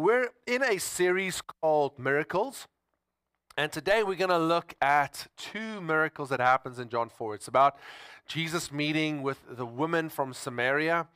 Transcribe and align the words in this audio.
We're 0.00 0.30
in 0.46 0.62
a 0.62 0.78
series 0.78 1.42
called 1.42 1.98
Miracles. 1.98 2.66
And 3.58 3.70
today 3.70 4.02
we're 4.02 4.14
going 4.14 4.30
to 4.30 4.38
look 4.38 4.72
at 4.80 5.26
two 5.36 5.82
miracles 5.82 6.30
that 6.30 6.40
happens 6.40 6.78
in 6.78 6.88
John 6.88 7.10
4. 7.10 7.34
It's 7.34 7.48
about 7.48 7.76
Jesus 8.26 8.72
meeting 8.72 9.20
with 9.20 9.40
the 9.46 9.66
woman 9.66 10.08
from 10.08 10.32
Samaria 10.32 11.06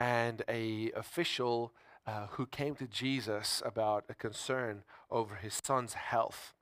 and 0.00 0.42
a 0.48 0.90
official 0.96 1.72
uh, 2.04 2.26
who 2.30 2.46
came 2.46 2.74
to 2.74 2.88
Jesus 2.88 3.62
about 3.64 4.06
a 4.08 4.14
concern 4.14 4.82
over 5.08 5.36
his 5.36 5.60
son's 5.64 5.94
health. 5.94 6.52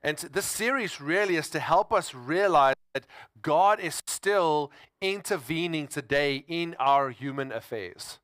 And 0.00 0.16
this 0.16 0.46
series 0.46 1.00
really 1.00 1.34
is 1.34 1.48
to 1.50 1.58
help 1.58 1.92
us 1.92 2.14
realize 2.14 2.76
that 2.94 3.08
God 3.42 3.80
is 3.80 4.00
still 4.06 4.70
intervening 5.00 5.88
today 5.88 6.44
in 6.46 6.76
our 6.78 7.10
human 7.10 7.50
affairs. 7.50 8.20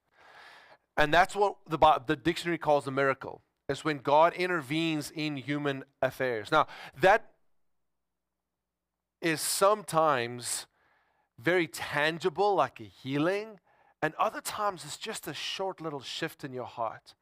And 0.99 1.15
that's 1.15 1.37
what 1.37 1.57
the, 1.69 1.79
the 2.07 2.17
dictionary 2.17 2.59
calls 2.59 2.89
a 2.89 2.91
miracle, 2.91 3.41
It's 3.69 3.85
when 3.85 3.98
God 3.98 4.35
intervenes 4.35 5.12
in 5.12 5.37
human 5.37 5.84
affairs. 6.02 6.51
Now, 6.51 6.66
that 7.01 7.30
is 9.23 9.41
sometimes 9.41 10.66
very 11.39 11.69
tangible, 11.69 12.56
like 12.56 12.80
a 12.80 12.84
healing, 12.84 13.61
and 14.03 14.12
other 14.16 14.41
times 14.41 14.84
it's 14.84 14.97
just 14.97 15.29
a 15.29 15.34
short 15.34 15.80
little 15.80 16.01
shift 16.01 16.42
in 16.42 16.53
your 16.53 16.66
heart 16.66 17.15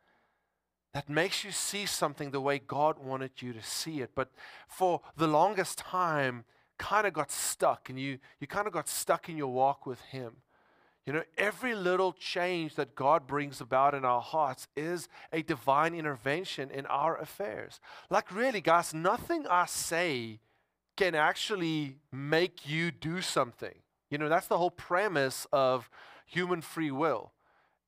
that 0.94 1.10
makes 1.10 1.44
you 1.44 1.50
see 1.50 1.84
something 1.84 2.30
the 2.30 2.40
way 2.40 2.58
God 2.58 2.98
wanted 2.98 3.42
you 3.42 3.52
to 3.52 3.62
see 3.62 4.00
it. 4.00 4.12
But 4.14 4.30
for 4.66 5.02
the 5.14 5.26
longest 5.26 5.76
time, 5.76 6.44
kind 6.78 7.06
of 7.06 7.12
got 7.12 7.30
stuck, 7.30 7.90
and 7.90 8.00
you, 8.00 8.18
you 8.40 8.46
kind 8.46 8.66
of 8.66 8.72
got 8.72 8.88
stuck 8.88 9.28
in 9.28 9.36
your 9.36 9.52
walk 9.52 9.84
with 9.84 10.00
Him. 10.00 10.36
You 11.06 11.12
know, 11.12 11.22
every 11.38 11.76
little 11.76 12.12
change 12.12 12.74
that 12.74 12.96
God 12.96 13.28
brings 13.28 13.60
about 13.60 13.94
in 13.94 14.04
our 14.04 14.20
hearts 14.20 14.66
is 14.76 15.08
a 15.32 15.42
divine 15.42 15.94
intervention 15.94 16.70
in 16.70 16.84
our 16.86 17.16
affairs. 17.16 17.80
Like, 18.10 18.34
really, 18.34 18.60
guys, 18.60 18.92
nothing 18.92 19.46
I 19.48 19.66
say 19.66 20.40
can 20.96 21.14
actually 21.14 21.98
make 22.10 22.68
you 22.68 22.90
do 22.90 23.20
something. 23.20 23.74
You 24.10 24.18
know, 24.18 24.28
that's 24.28 24.48
the 24.48 24.58
whole 24.58 24.70
premise 24.70 25.46
of 25.52 25.88
human 26.26 26.60
free 26.60 26.90
will 26.90 27.32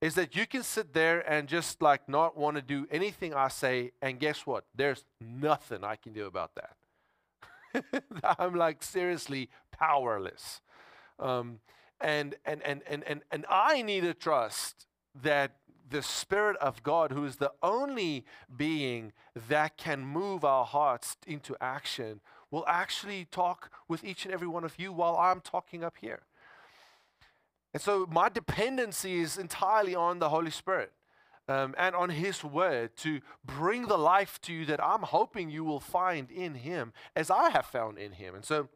is 0.01 0.15
that 0.15 0.37
you 0.37 0.47
can 0.47 0.63
sit 0.63 0.95
there 0.95 1.21
and 1.29 1.49
just 1.49 1.83
like 1.83 2.09
not 2.09 2.37
want 2.37 2.57
to 2.57 2.63
do 2.63 2.87
anything 2.91 3.35
I 3.35 3.49
say, 3.49 3.91
and 4.01 4.21
guess 4.21 4.47
what? 4.47 4.65
There's 4.75 5.05
nothing 5.21 5.83
I 5.83 5.97
can 5.97 6.13
do 6.13 6.27
about 6.27 6.53
that. 6.55 8.05
I'm 8.39 8.55
like 8.55 8.83
seriously 8.83 9.49
powerless. 9.73 10.61
Um, 11.19 11.59
and, 12.01 12.37
and, 12.45 12.63
and, 12.63 12.83
and, 12.89 13.05
and, 13.05 13.23
and 13.31 13.47
I 13.49 13.83
need 13.83 14.03
to 14.03 14.15
trust 14.15 14.87
that 15.23 15.53
the 15.91 16.03
Spirit 16.03 16.57
of 16.59 16.83
God, 16.83 17.13
who 17.13 17.25
is 17.25 17.37
the 17.37 17.53
only 17.63 18.25
being 18.55 19.13
that 19.49 19.77
can 19.77 20.05
move 20.05 20.45
our 20.45 20.65
hearts 20.65 21.17
into 21.27 21.57
action, 21.61 22.21
will 22.51 22.65
actually 22.67 23.27
talk 23.31 23.71
with 23.89 24.05
each 24.05 24.25
and 24.25 24.33
every 24.33 24.49
one 24.49 24.65
of 24.65 24.79
you 24.79 24.93
while 24.93 25.17
I'm 25.17 25.41
talking 25.41 25.85
up 25.85 25.97
here. 26.01 26.23
And 27.75 27.83
so 27.83 28.07
my 28.11 28.29
dependency 28.29 29.21
is 29.21 29.37
entirely 29.37 29.95
on 29.95 30.19
the 30.19 30.31
Holy 30.31 30.51
Spirit 30.51 30.93
um, 31.49 31.75
and 31.79 31.95
on 31.95 32.11
His 32.11 32.43
Word 32.43 32.97
to 32.99 33.21
bring 33.45 33.87
the 33.87 33.99
life 33.99 34.41
to 34.43 34.53
you 34.53 34.65
that 34.67 34.83
I'm 34.83 35.03
hoping 35.03 35.51
you 35.51 35.65
will 35.65 35.81
find 35.81 36.31
in 36.31 36.55
Him 36.55 36.93
as 37.15 37.31
I 37.31 37.51
have 37.51 37.67
found 37.67 37.99
in 37.99 38.13
Him. 38.13 38.35
And 38.35 38.45
so 38.45 38.69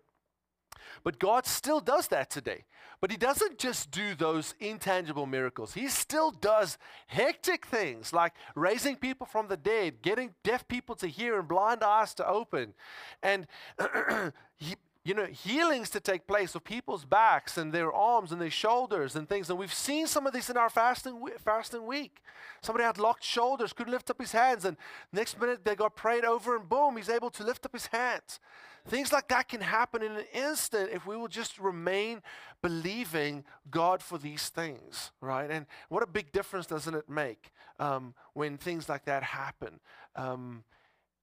but 1.04 1.18
God 1.18 1.46
still 1.46 1.80
does 1.80 2.08
that 2.08 2.30
today. 2.30 2.64
But 3.00 3.10
He 3.10 3.16
doesn't 3.16 3.58
just 3.58 3.90
do 3.90 4.14
those 4.14 4.54
intangible 4.60 5.26
miracles, 5.26 5.74
He 5.74 5.88
still 5.88 6.30
does 6.30 6.78
hectic 7.06 7.66
things 7.66 8.12
like 8.12 8.34
raising 8.54 8.96
people 8.96 9.26
from 9.26 9.48
the 9.48 9.56
dead, 9.56 10.02
getting 10.02 10.34
deaf 10.42 10.66
people 10.68 10.94
to 10.96 11.06
hear 11.06 11.38
and 11.38 11.48
blind 11.48 11.82
eyes 11.82 12.14
to 12.14 12.28
open. 12.28 12.74
And 13.22 13.46
he, 14.56 14.76
you 15.04 15.14
know, 15.14 15.26
healings 15.26 15.90
to 15.90 16.00
take 16.00 16.28
place 16.28 16.54
of 16.54 16.62
people's 16.62 17.04
backs 17.04 17.58
and 17.58 17.72
their 17.72 17.92
arms 17.92 18.30
and 18.30 18.40
their 18.40 18.50
shoulders 18.50 19.16
and 19.16 19.28
things. 19.28 19.50
And 19.50 19.58
we've 19.58 19.74
seen 19.74 20.06
some 20.06 20.26
of 20.26 20.32
this 20.32 20.48
in 20.48 20.56
our 20.56 20.70
fasting, 20.70 21.20
fasting 21.44 21.86
week. 21.86 22.22
Somebody 22.62 22.84
had 22.84 22.98
locked 22.98 23.24
shoulders, 23.24 23.72
couldn't 23.72 23.92
lift 23.92 24.10
up 24.10 24.20
his 24.20 24.30
hands, 24.30 24.64
and 24.64 24.76
next 25.12 25.40
minute 25.40 25.64
they 25.64 25.74
got 25.74 25.96
prayed 25.96 26.24
over, 26.24 26.56
and 26.56 26.68
boom, 26.68 26.96
he's 26.96 27.08
able 27.08 27.30
to 27.30 27.42
lift 27.42 27.66
up 27.66 27.72
his 27.72 27.86
hands. 27.86 28.38
Things 28.86 29.12
like 29.12 29.28
that 29.28 29.48
can 29.48 29.60
happen 29.60 30.02
in 30.02 30.12
an 30.12 30.24
instant 30.32 30.90
if 30.92 31.06
we 31.06 31.16
will 31.16 31.28
just 31.28 31.58
remain 31.58 32.22
believing 32.62 33.44
God 33.70 34.02
for 34.02 34.18
these 34.18 34.48
things, 34.48 35.10
right? 35.20 35.50
And 35.50 35.66
what 35.88 36.02
a 36.02 36.06
big 36.06 36.30
difference 36.32 36.66
doesn't 36.66 36.94
it 36.94 37.08
make 37.08 37.50
um, 37.78 38.14
when 38.34 38.56
things 38.56 38.88
like 38.88 39.04
that 39.04 39.22
happen? 39.22 39.80
Um, 40.14 40.64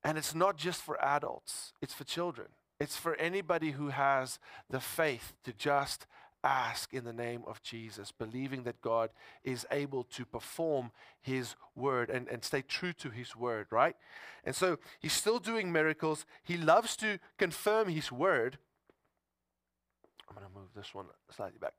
and 0.04 0.18
it's 0.18 0.34
not 0.34 0.58
just 0.58 0.82
for 0.82 1.02
adults, 1.04 1.74
it's 1.82 1.94
for 1.94 2.06
children. 2.06 2.48
It's 2.80 2.96
for 2.96 3.16
anybody 3.16 3.72
who 3.72 3.90
has 3.90 4.40
the 4.70 4.80
faith 4.80 5.34
to 5.44 5.54
just 5.54 6.08
ask 6.44 6.94
in 6.94 7.04
the 7.04 7.14
name 7.14 7.44
of 7.46 7.62
Jesus, 7.62 8.12
believing 8.12 8.64
that 8.64 8.82
God 8.82 9.10
is 9.44 9.66
able 9.72 10.04
to 10.06 10.26
perform 10.26 10.92
his 11.22 11.56
word 11.76 12.10
and, 12.10 12.28
and 12.30 12.44
stay 12.44 12.62
true 12.62 12.94
to 12.94 13.10
his 13.10 13.36
word, 13.36 13.68
right? 13.72 13.96
And 14.46 14.56
so 14.56 14.78
he's 15.00 15.14
still 15.14 15.40
doing 15.40 15.72
miracles. 15.72 16.26
He 16.44 16.58
loves 16.58 16.96
to 16.98 17.20
confirm 17.38 17.90
his 17.90 18.12
word. 18.12 18.58
I'm 20.30 20.36
going 20.36 20.48
to 20.48 20.60
move 20.60 20.70
this 20.76 20.94
one 20.94 21.08
slightly 21.36 21.60
back. 21.60 21.74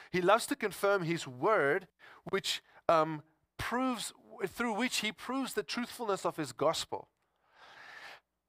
he 0.12 0.20
loves 0.20 0.46
to 0.46 0.56
confirm 0.56 1.02
his 1.02 1.26
word, 1.26 1.86
which 2.30 2.62
um, 2.88 3.22
proves, 3.56 4.12
through 4.46 4.74
which 4.74 4.98
he 4.98 5.12
proves 5.12 5.54
the 5.54 5.62
truthfulness 5.62 6.26
of 6.26 6.36
his 6.36 6.52
gospel. 6.52 7.08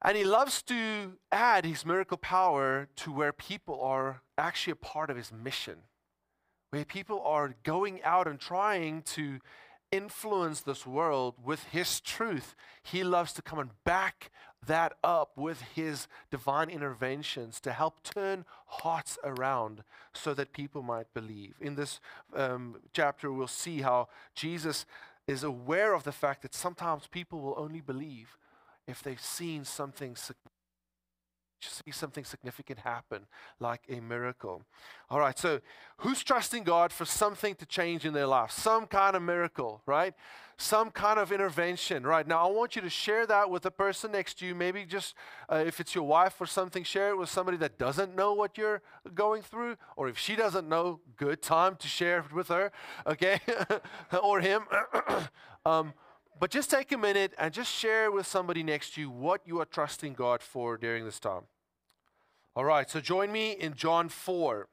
And 0.05 0.15
he 0.15 0.23
loves 0.23 0.61
to 0.63 1.13
add 1.31 1.65
his 1.65 1.83
miracle 1.83 2.17
power 2.17 2.87
to 2.97 3.11
where 3.11 3.33
people 3.33 3.81
are 3.81 4.21
actually 4.37 4.73
a 4.73 4.75
part 4.75 5.09
of 5.09 5.17
his 5.17 5.31
mission, 5.31 5.77
where 6.69 6.85
people 6.85 7.23
are 7.25 7.55
going 7.63 8.03
out 8.03 8.27
and 8.27 8.39
trying 8.39 9.01
to 9.01 9.39
influence 9.91 10.61
this 10.61 10.85
world 10.85 11.33
with 11.43 11.63
his 11.71 11.99
truth. 11.99 12.53
He 12.83 13.03
loves 13.03 13.33
to 13.33 13.41
come 13.41 13.57
and 13.57 13.71
back 13.83 14.29
that 14.67 14.93
up 15.03 15.31
with 15.35 15.63
his 15.73 16.07
divine 16.29 16.69
interventions 16.69 17.59
to 17.61 17.73
help 17.73 18.03
turn 18.03 18.45
hearts 18.67 19.17
around 19.23 19.83
so 20.13 20.35
that 20.35 20.53
people 20.53 20.83
might 20.83 21.11
believe. 21.15 21.55
In 21.59 21.73
this 21.73 21.99
um, 22.35 22.75
chapter, 22.93 23.31
we'll 23.31 23.47
see 23.47 23.81
how 23.81 24.09
Jesus 24.35 24.85
is 25.27 25.43
aware 25.43 25.95
of 25.95 26.03
the 26.03 26.11
fact 26.11 26.43
that 26.43 26.53
sometimes 26.53 27.07
people 27.07 27.41
will 27.41 27.55
only 27.57 27.81
believe 27.81 28.37
if 28.87 29.01
they've 29.01 29.21
seen 29.21 29.65
something 29.65 30.15
see 31.69 31.91
something 31.91 32.23
significant 32.23 32.79
happen, 32.79 33.25
like 33.59 33.81
a 33.89 33.99
miracle. 33.99 34.63
All 35.09 35.19
right, 35.19 35.37
so 35.37 35.61
who's 35.97 36.23
trusting 36.23 36.63
God 36.63 36.91
for 36.91 37.05
something 37.05 37.55
to 37.55 37.65
change 37.65 38.05
in 38.05 38.13
their 38.13 38.27
life? 38.27 38.51
Some 38.51 38.87
kind 38.87 39.15
of 39.15 39.21
miracle, 39.21 39.81
right? 39.85 40.13
Some 40.57 40.89
kind 40.89 41.19
of 41.19 41.31
intervention, 41.31 42.05
right? 42.05 42.25
Now, 42.25 42.47
I 42.47 42.51
want 42.51 42.75
you 42.75 42.81
to 42.81 42.89
share 42.89 43.25
that 43.27 43.49
with 43.49 43.63
the 43.63 43.71
person 43.71 44.11
next 44.11 44.39
to 44.39 44.45
you. 44.45 44.55
Maybe 44.55 44.85
just 44.85 45.15
uh, 45.49 45.63
if 45.65 45.79
it's 45.79 45.93
your 45.93 46.05
wife 46.05 46.39
or 46.39 46.45
something, 46.45 46.83
share 46.83 47.09
it 47.09 47.17
with 47.17 47.29
somebody 47.29 47.57
that 47.57 47.77
doesn't 47.77 48.15
know 48.15 48.33
what 48.33 48.57
you're 48.57 48.81
going 49.13 49.41
through. 49.41 49.75
Or 49.97 50.07
if 50.07 50.17
she 50.17 50.35
doesn't 50.35 50.69
know, 50.69 51.01
good 51.17 51.41
time 51.41 51.75
to 51.77 51.87
share 51.87 52.19
it 52.19 52.33
with 52.33 52.47
her, 52.47 52.71
okay? 53.05 53.41
or 54.23 54.39
him. 54.39 54.63
um, 55.65 55.93
but 56.39 56.51
just 56.51 56.69
take 56.69 56.91
a 56.91 56.97
minute 56.97 57.33
and 57.37 57.53
just 57.53 57.71
share 57.71 58.11
with 58.11 58.27
somebody 58.27 58.63
next 58.63 58.95
to 58.95 59.01
you 59.01 59.09
what 59.09 59.41
you 59.45 59.59
are 59.59 59.65
trusting 59.65 60.13
God 60.13 60.41
for 60.41 60.77
during 60.77 61.05
this 61.05 61.19
time. 61.19 61.43
All 62.55 62.65
right, 62.65 62.89
so 62.89 62.99
join 62.99 63.31
me 63.31 63.51
in 63.51 63.73
John 63.73 64.09
4. 64.09 64.67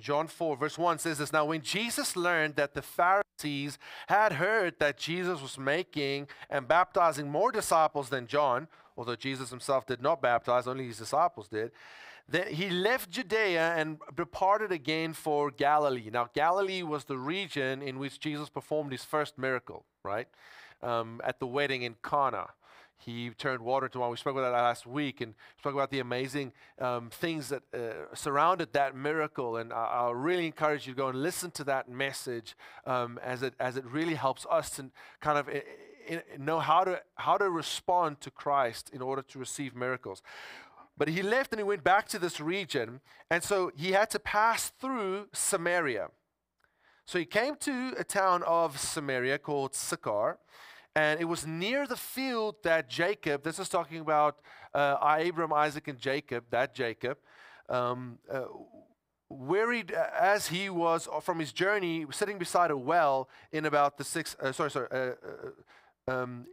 John 0.00 0.26
4, 0.26 0.56
verse 0.56 0.76
1 0.76 0.98
says 0.98 1.18
this 1.18 1.32
Now, 1.32 1.46
when 1.46 1.62
Jesus 1.62 2.16
learned 2.16 2.56
that 2.56 2.74
the 2.74 2.82
Pharisees 2.82 3.78
had 4.08 4.32
heard 4.34 4.78
that 4.78 4.98
Jesus 4.98 5.40
was 5.40 5.58
making 5.58 6.28
and 6.50 6.68
baptizing 6.68 7.30
more 7.30 7.50
disciples 7.50 8.10
than 8.10 8.26
John, 8.26 8.68
although 8.96 9.16
Jesus 9.16 9.50
himself 9.50 9.86
did 9.86 10.02
not 10.02 10.20
baptize, 10.20 10.66
only 10.66 10.86
his 10.86 10.98
disciples 10.98 11.48
did, 11.48 11.70
then 12.28 12.48
he 12.48 12.70
left 12.70 13.10
Judea 13.10 13.74
and 13.76 13.98
departed 14.14 14.72
again 14.72 15.12
for 15.12 15.50
Galilee. 15.50 16.10
Now, 16.12 16.28
Galilee 16.34 16.82
was 16.82 17.04
the 17.04 17.18
region 17.18 17.82
in 17.82 17.98
which 17.98 18.18
Jesus 18.18 18.48
performed 18.48 18.92
his 18.92 19.04
first 19.04 19.38
miracle, 19.38 19.84
right? 20.02 20.28
Um, 20.82 21.20
at 21.24 21.40
the 21.40 21.46
wedding 21.46 21.82
in 21.82 21.96
Cana. 22.02 22.48
He 22.98 23.30
turned 23.30 23.60
water 23.60 23.86
into 23.86 23.98
wine. 23.98 24.10
We 24.10 24.16
spoke 24.16 24.36
about 24.36 24.50
that 24.50 24.56
last 24.56 24.86
week 24.86 25.20
and 25.20 25.34
spoke 25.58 25.74
about 25.74 25.90
the 25.90 26.00
amazing 26.00 26.52
um, 26.80 27.10
things 27.10 27.50
that 27.50 27.62
uh, 27.74 28.14
surrounded 28.14 28.72
that 28.72 28.96
miracle. 28.96 29.58
And 29.58 29.72
I, 29.72 29.84
I, 29.84 30.10
really 30.12 30.46
encourage 30.46 30.86
you 30.86 30.94
to 30.94 30.96
go 30.96 31.08
and 31.08 31.22
listen 31.22 31.50
to 31.52 31.64
that 31.64 31.88
message 31.90 32.56
um, 32.86 33.20
as, 33.22 33.42
it, 33.42 33.54
as 33.60 33.76
it 33.76 33.84
really 33.84 34.14
helps 34.14 34.46
us 34.50 34.70
to 34.70 34.90
kind 35.20 35.38
of 35.38 35.48
in, 35.48 35.62
in, 36.34 36.44
know 36.44 36.58
how 36.58 36.84
to, 36.84 37.02
how 37.16 37.36
to 37.36 37.50
respond 37.50 38.20
to 38.22 38.30
Christ 38.30 38.90
in 38.92 39.02
order 39.02 39.22
to 39.22 39.38
receive 39.38 39.74
miracles. 39.74 40.22
But 40.96 41.08
he 41.08 41.22
left 41.22 41.52
and 41.52 41.60
he 41.60 41.64
went 41.64 41.84
back 41.84 42.08
to 42.08 42.18
this 42.18 42.40
region. 42.40 43.00
And 43.30 43.42
so 43.42 43.70
he 43.76 43.92
had 43.92 44.08
to 44.10 44.18
pass 44.18 44.70
through 44.80 45.28
Samaria. 45.32 46.08
So 47.04 47.18
he 47.18 47.26
came 47.26 47.56
to 47.56 47.94
a 47.98 48.04
town 48.04 48.42
of 48.44 48.80
Samaria 48.80 49.38
called 49.38 49.74
Sychar. 49.74 50.38
And 50.96 51.20
it 51.20 51.26
was 51.26 51.46
near 51.46 51.86
the 51.86 51.96
field 51.96 52.56
that 52.62 52.88
Jacob, 52.88 53.42
this 53.44 53.58
is 53.58 53.68
talking 53.68 54.00
about 54.00 54.38
uh, 54.74 54.96
Abram, 54.98 55.52
Isaac, 55.52 55.88
and 55.88 55.98
Jacob, 55.98 56.44
that 56.48 56.74
Jacob, 56.74 57.18
um, 57.68 58.18
uh, 58.32 58.44
wearied 59.28 59.90
as 59.90 60.48
he 60.48 60.70
was 60.70 61.06
from 61.20 61.38
his 61.38 61.52
journey, 61.52 62.06
sitting 62.10 62.38
beside 62.38 62.70
a 62.70 62.76
well 62.78 63.28
in 63.52 63.66
about 63.66 63.98
the 63.98 64.04
six, 64.04 64.36
uh, 64.40 64.52
sorry, 64.52 64.70
sorry, 64.70 64.88
uh, 64.90 65.10
uh, 66.08 66.12
um, 66.12 66.46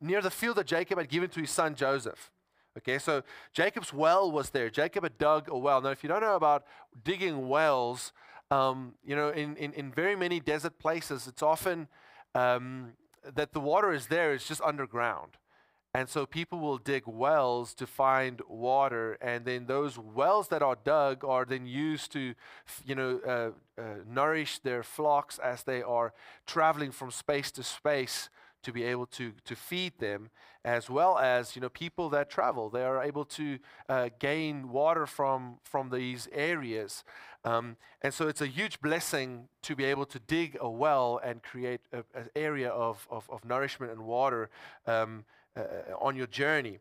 near 0.00 0.22
the 0.22 0.30
field 0.30 0.56
that 0.56 0.66
Jacob 0.66 0.96
had 0.96 1.10
given 1.10 1.28
to 1.28 1.40
his 1.40 1.50
son 1.50 1.74
Joseph. 1.74 2.30
Okay, 2.78 2.98
so 2.98 3.22
Jacob's 3.52 3.92
well 3.92 4.32
was 4.32 4.50
there. 4.50 4.70
Jacob 4.70 5.02
had 5.02 5.18
dug 5.18 5.50
a 5.50 5.58
well. 5.58 5.82
Now, 5.82 5.90
if 5.90 6.02
you 6.02 6.08
don't 6.08 6.22
know 6.22 6.36
about 6.36 6.64
digging 7.04 7.46
wells, 7.46 8.14
um, 8.50 8.94
you 9.04 9.14
know, 9.14 9.28
in, 9.28 9.54
in, 9.56 9.74
in 9.74 9.92
very 9.92 10.16
many 10.16 10.40
desert 10.40 10.78
places, 10.78 11.26
it's 11.26 11.42
often 11.42 11.88
um, 12.34 12.92
that 13.34 13.52
the 13.52 13.60
water 13.60 13.92
is 13.92 14.06
there, 14.06 14.32
it's 14.32 14.48
just 14.48 14.60
underground. 14.62 15.36
And 15.92 16.08
so 16.08 16.24
people 16.24 16.60
will 16.60 16.78
dig 16.78 17.02
wells 17.06 17.74
to 17.74 17.86
find 17.86 18.40
water, 18.48 19.18
and 19.20 19.44
then 19.44 19.66
those 19.66 19.98
wells 19.98 20.46
that 20.48 20.62
are 20.62 20.76
dug 20.84 21.24
are 21.24 21.44
then 21.44 21.66
used 21.66 22.12
to, 22.12 22.34
you 22.86 22.94
know, 22.94 23.20
uh, 23.26 23.80
uh, 23.80 23.84
nourish 24.06 24.60
their 24.60 24.84
flocks 24.84 25.38
as 25.40 25.64
they 25.64 25.82
are 25.82 26.12
traveling 26.46 26.92
from 26.92 27.10
space 27.10 27.50
to 27.52 27.64
space 27.64 28.28
to 28.62 28.72
be 28.72 28.84
able 28.84 29.06
to, 29.06 29.32
to 29.44 29.56
feed 29.56 29.98
them, 29.98 30.30
as 30.64 30.90
well 30.90 31.18
as 31.18 31.56
you 31.56 31.62
know 31.62 31.68
people 31.68 32.08
that 32.10 32.30
travel. 32.30 32.68
They 32.68 32.84
are 32.84 33.02
able 33.02 33.24
to 33.24 33.58
uh, 33.88 34.10
gain 34.18 34.70
water 34.70 35.06
from 35.06 35.58
from 35.64 35.90
these 35.90 36.28
areas, 36.32 37.04
um, 37.44 37.76
and 38.02 38.12
so 38.12 38.28
it's 38.28 38.42
a 38.42 38.46
huge 38.46 38.80
blessing 38.80 39.48
to 39.62 39.74
be 39.74 39.84
able 39.84 40.04
to 40.06 40.18
dig 40.18 40.58
a 40.60 40.68
well 40.68 41.20
and 41.24 41.42
create 41.42 41.80
an 41.92 42.04
area 42.36 42.68
of, 42.68 43.06
of, 43.10 43.28
of, 43.30 43.44
nourishment 43.44 43.92
and 43.92 44.02
water 44.02 44.50
um, 44.86 45.24
uh, 45.56 45.62
on 45.98 46.16
your 46.16 46.26
journey. 46.26 46.78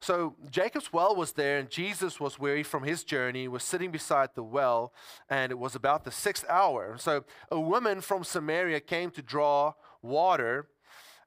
So 0.00 0.34
Jacob's 0.50 0.92
well 0.92 1.14
was 1.14 1.32
there, 1.32 1.58
and 1.58 1.70
Jesus 1.70 2.18
was 2.18 2.38
weary 2.38 2.64
from 2.64 2.82
his 2.82 3.04
journey, 3.04 3.46
was 3.48 3.62
sitting 3.62 3.90
beside 3.90 4.30
the 4.34 4.42
well, 4.42 4.92
and 5.30 5.52
it 5.52 5.58
was 5.58 5.74
about 5.74 6.04
the 6.04 6.10
sixth 6.10 6.44
hour. 6.48 6.96
So 6.98 7.24
a 7.50 7.60
woman 7.60 8.00
from 8.00 8.24
Samaria 8.24 8.80
came 8.80 9.10
to 9.12 9.22
draw 9.22 9.74
water. 10.02 10.66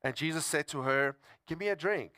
And 0.05 0.15
Jesus 0.15 0.45
said 0.45 0.67
to 0.67 0.83
her, 0.83 1.15
Give 1.47 1.59
me 1.59 1.69
a 1.69 1.75
drink. 1.75 2.11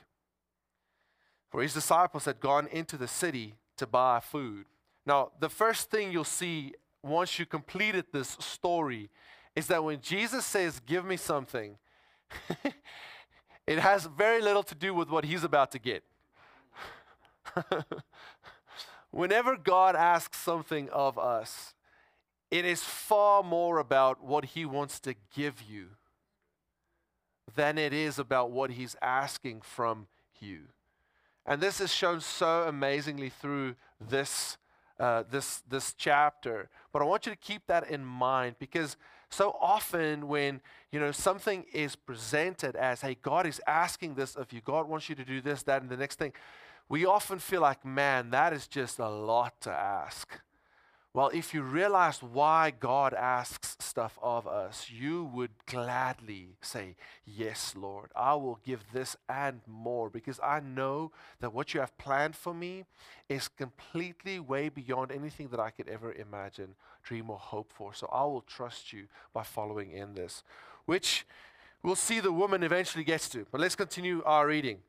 For 1.49 1.61
his 1.61 1.73
disciples 1.73 2.25
had 2.25 2.41
gone 2.41 2.67
into 2.67 2.97
the 2.97 3.07
city 3.07 3.55
to 3.77 3.87
buy 3.87 4.19
food. 4.19 4.65
Now, 5.05 5.31
the 5.39 5.47
first 5.47 5.89
thing 5.89 6.11
you'll 6.11 6.25
see 6.25 6.73
once 7.01 7.39
you 7.39 7.45
completed 7.45 8.07
this 8.11 8.35
story 8.41 9.09
is 9.55 9.67
that 9.67 9.85
when 9.85 10.01
Jesus 10.01 10.45
says, 10.45 10.81
Give 10.81 11.05
me 11.05 11.15
something, 11.15 11.77
it 13.65 13.79
has 13.79 14.05
very 14.05 14.41
little 14.41 14.63
to 14.63 14.75
do 14.75 14.93
with 14.93 15.09
what 15.09 15.23
he's 15.23 15.45
about 15.45 15.71
to 15.71 15.79
get. 15.79 16.03
Whenever 19.11 19.55
God 19.55 19.95
asks 19.95 20.37
something 20.37 20.89
of 20.89 21.17
us, 21.17 21.73
it 22.51 22.65
is 22.65 22.83
far 22.83 23.43
more 23.43 23.79
about 23.79 24.21
what 24.21 24.43
he 24.43 24.65
wants 24.65 24.99
to 24.99 25.15
give 25.33 25.61
you 25.61 25.91
than 27.57 27.77
it 27.77 27.91
is 27.91 28.19
about 28.19 28.51
what 28.51 28.71
he's 28.71 28.95
asking 29.01 29.61
from 29.61 30.07
you. 30.39 30.59
And 31.45 31.59
this 31.59 31.81
is 31.81 31.93
shown 31.93 32.21
so 32.21 32.63
amazingly 32.63 33.29
through 33.29 33.75
this, 33.99 34.57
uh, 34.99 35.23
this, 35.29 35.63
this 35.67 35.93
chapter. 35.97 36.69
But 36.93 37.01
I 37.01 37.05
want 37.05 37.25
you 37.25 37.31
to 37.31 37.37
keep 37.37 37.65
that 37.67 37.89
in 37.89 38.05
mind 38.05 38.55
because 38.59 38.95
so 39.29 39.57
often 39.59 40.27
when 40.27 40.61
you 40.91 40.99
know 40.99 41.11
something 41.11 41.65
is 41.73 41.95
presented 41.95 42.75
as, 42.75 43.01
hey, 43.01 43.17
God 43.21 43.47
is 43.47 43.59
asking 43.65 44.15
this 44.15 44.35
of 44.35 44.53
you, 44.53 44.61
God 44.61 44.87
wants 44.87 45.09
you 45.09 45.15
to 45.15 45.25
do 45.25 45.41
this, 45.41 45.63
that, 45.63 45.81
and 45.81 45.89
the 45.89 45.97
next 45.97 46.19
thing, 46.19 46.33
we 46.89 47.05
often 47.05 47.39
feel 47.39 47.61
like, 47.61 47.83
man, 47.83 48.29
that 48.29 48.53
is 48.53 48.67
just 48.67 48.99
a 48.99 49.09
lot 49.09 49.59
to 49.61 49.71
ask. 49.71 50.39
Well, 51.17 51.31
if 51.33 51.51
you 51.51 51.63
realized 51.63 52.21
why 52.21 52.69
God 52.69 53.15
asks 53.15 53.75
stuff 53.79 54.19
of 54.21 54.45
us, 54.45 54.87
you 54.87 55.23
would 55.33 55.49
gladly 55.65 56.49
say, 56.61 56.95
Yes, 57.25 57.73
Lord, 57.75 58.11
I 58.15 58.35
will 58.35 58.59
give 58.63 58.83
this 58.93 59.17
and 59.27 59.61
more 59.65 60.11
because 60.11 60.39
I 60.43 60.59
know 60.59 61.11
that 61.39 61.55
what 61.55 61.73
you 61.73 61.79
have 61.79 61.97
planned 61.97 62.35
for 62.35 62.53
me 62.53 62.85
is 63.29 63.47
completely 63.47 64.39
way 64.39 64.69
beyond 64.69 65.11
anything 65.11 65.47
that 65.47 65.59
I 65.59 65.71
could 65.71 65.89
ever 65.89 66.13
imagine, 66.13 66.75
dream, 67.01 67.31
or 67.31 67.39
hope 67.39 67.73
for. 67.73 67.95
So 67.95 68.07
I 68.13 68.23
will 68.25 68.41
trust 68.41 68.93
you 68.93 69.07
by 69.33 69.41
following 69.41 69.93
in 69.93 70.13
this, 70.13 70.43
which 70.85 71.25
we'll 71.81 71.95
see 71.95 72.19
the 72.19 72.31
woman 72.31 72.61
eventually 72.61 73.03
gets 73.03 73.27
to. 73.29 73.47
But 73.51 73.59
let's 73.59 73.75
continue 73.75 74.21
our 74.23 74.45
reading. 74.45 74.81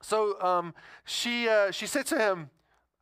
So 0.00 0.40
um, 0.40 0.72
she, 1.04 1.50
uh, 1.50 1.70
she 1.70 1.86
said 1.86 2.06
to 2.06 2.18
him, 2.18 2.48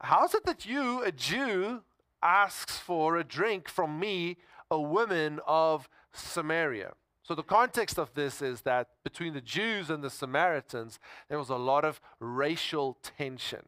How's 0.01 0.35
it 0.35 0.45
that 0.45 0.67
you, 0.67 1.05
a 1.05 1.13
Jew, 1.13 1.83
asks 2.23 2.79
for 2.79 3.17
a 3.17 3.25
drink 3.25 3.69
from 3.69 3.99
me, 3.99 4.39
a 4.71 4.81
woman 4.81 5.41
of 5.47 5.89
Samaria. 6.13 6.95
So, 7.23 7.35
the 7.35 7.43
context 7.43 7.99
of 7.99 8.15
this 8.15 8.41
is 8.41 8.63
that 8.63 8.89
between 9.03 9.35
the 9.35 9.41
Jews 9.41 9.91
and 9.91 10.03
the 10.03 10.11
Samaritans, 10.11 11.01
there 11.29 11.39
was 11.39 11.51
a 11.51 11.57
lot 11.57 11.85
of 11.85 12.01
racial 12.21 12.99
tension 13.03 13.67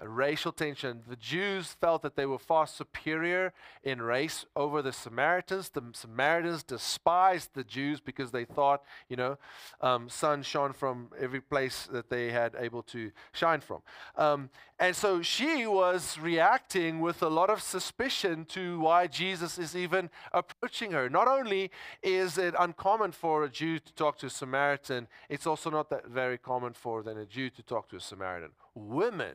uh, 0.00 0.06
racial 0.06 0.52
tension. 0.52 1.02
The 1.08 1.16
Jews 1.16 1.76
felt 1.80 2.02
that 2.02 2.16
they 2.16 2.26
were 2.26 2.38
far 2.38 2.66
superior 2.66 3.52
in 3.82 4.02
race 4.02 4.44
over 4.56 4.82
the 4.82 4.92
Samaritans. 4.92 5.70
The 5.70 5.82
Samaritans 5.92 6.62
despised 6.62 7.50
the 7.54 7.64
Jews 7.64 8.00
because 8.00 8.30
they 8.30 8.44
thought, 8.44 8.82
you 9.08 9.16
know, 9.16 9.38
um, 9.80 10.08
sun 10.08 10.42
shone 10.42 10.72
from 10.72 11.10
every 11.18 11.40
place 11.40 11.88
that 11.92 12.10
they 12.10 12.30
had 12.30 12.54
able 12.58 12.82
to 12.84 13.10
shine 13.32 13.60
from. 13.60 13.82
Um, 14.16 14.50
and 14.80 14.94
so 14.94 15.22
she 15.22 15.66
was 15.66 16.18
reacting 16.18 17.00
with 17.00 17.22
a 17.22 17.28
lot 17.28 17.50
of 17.50 17.60
suspicion 17.60 18.44
to 18.46 18.78
why 18.78 19.08
Jesus 19.08 19.58
is 19.58 19.74
even 19.74 20.08
approaching 20.32 20.92
her. 20.92 21.08
Not 21.08 21.26
only 21.26 21.70
is 22.02 22.38
it 22.38 22.54
uncommon 22.58 23.12
for 23.12 23.44
a 23.44 23.48
Jew 23.48 23.80
to 23.80 23.92
talk 23.94 24.18
to 24.18 24.26
a 24.26 24.30
Samaritan, 24.30 25.08
it's 25.28 25.46
also 25.46 25.70
not 25.70 25.90
that 25.90 26.06
very 26.06 26.38
common 26.38 26.74
for 26.74 27.02
then 27.02 27.18
a 27.18 27.26
Jew 27.26 27.50
to 27.50 27.62
talk 27.62 27.88
to 27.88 27.96
a 27.96 28.00
Samaritan. 28.00 28.50
Women 28.74 29.34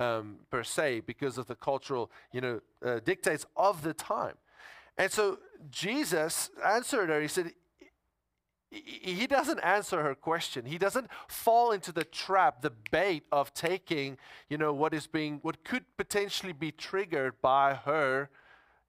um, 0.00 0.36
per 0.50 0.62
se 0.62 1.00
because 1.00 1.38
of 1.38 1.46
the 1.46 1.54
cultural, 1.54 2.10
you 2.32 2.40
know, 2.40 2.60
uh, 2.84 3.00
dictates 3.04 3.46
of 3.56 3.82
the 3.82 3.94
time. 3.94 4.34
And 4.96 5.10
so 5.10 5.38
Jesus 5.70 6.50
answered 6.64 7.08
her. 7.08 7.20
He 7.20 7.28
said, 7.28 7.52
he 8.70 9.26
doesn't 9.26 9.60
answer 9.60 10.02
her 10.02 10.14
question. 10.14 10.66
He 10.66 10.76
doesn't 10.76 11.08
fall 11.26 11.72
into 11.72 11.90
the 11.90 12.04
trap, 12.04 12.60
the 12.60 12.72
bait 12.90 13.24
of 13.32 13.54
taking, 13.54 14.18
you 14.50 14.58
know, 14.58 14.74
what 14.74 14.92
is 14.92 15.06
being, 15.06 15.38
what 15.40 15.64
could 15.64 15.84
potentially 15.96 16.52
be 16.52 16.70
triggered 16.70 17.40
by 17.40 17.74
her 17.74 18.28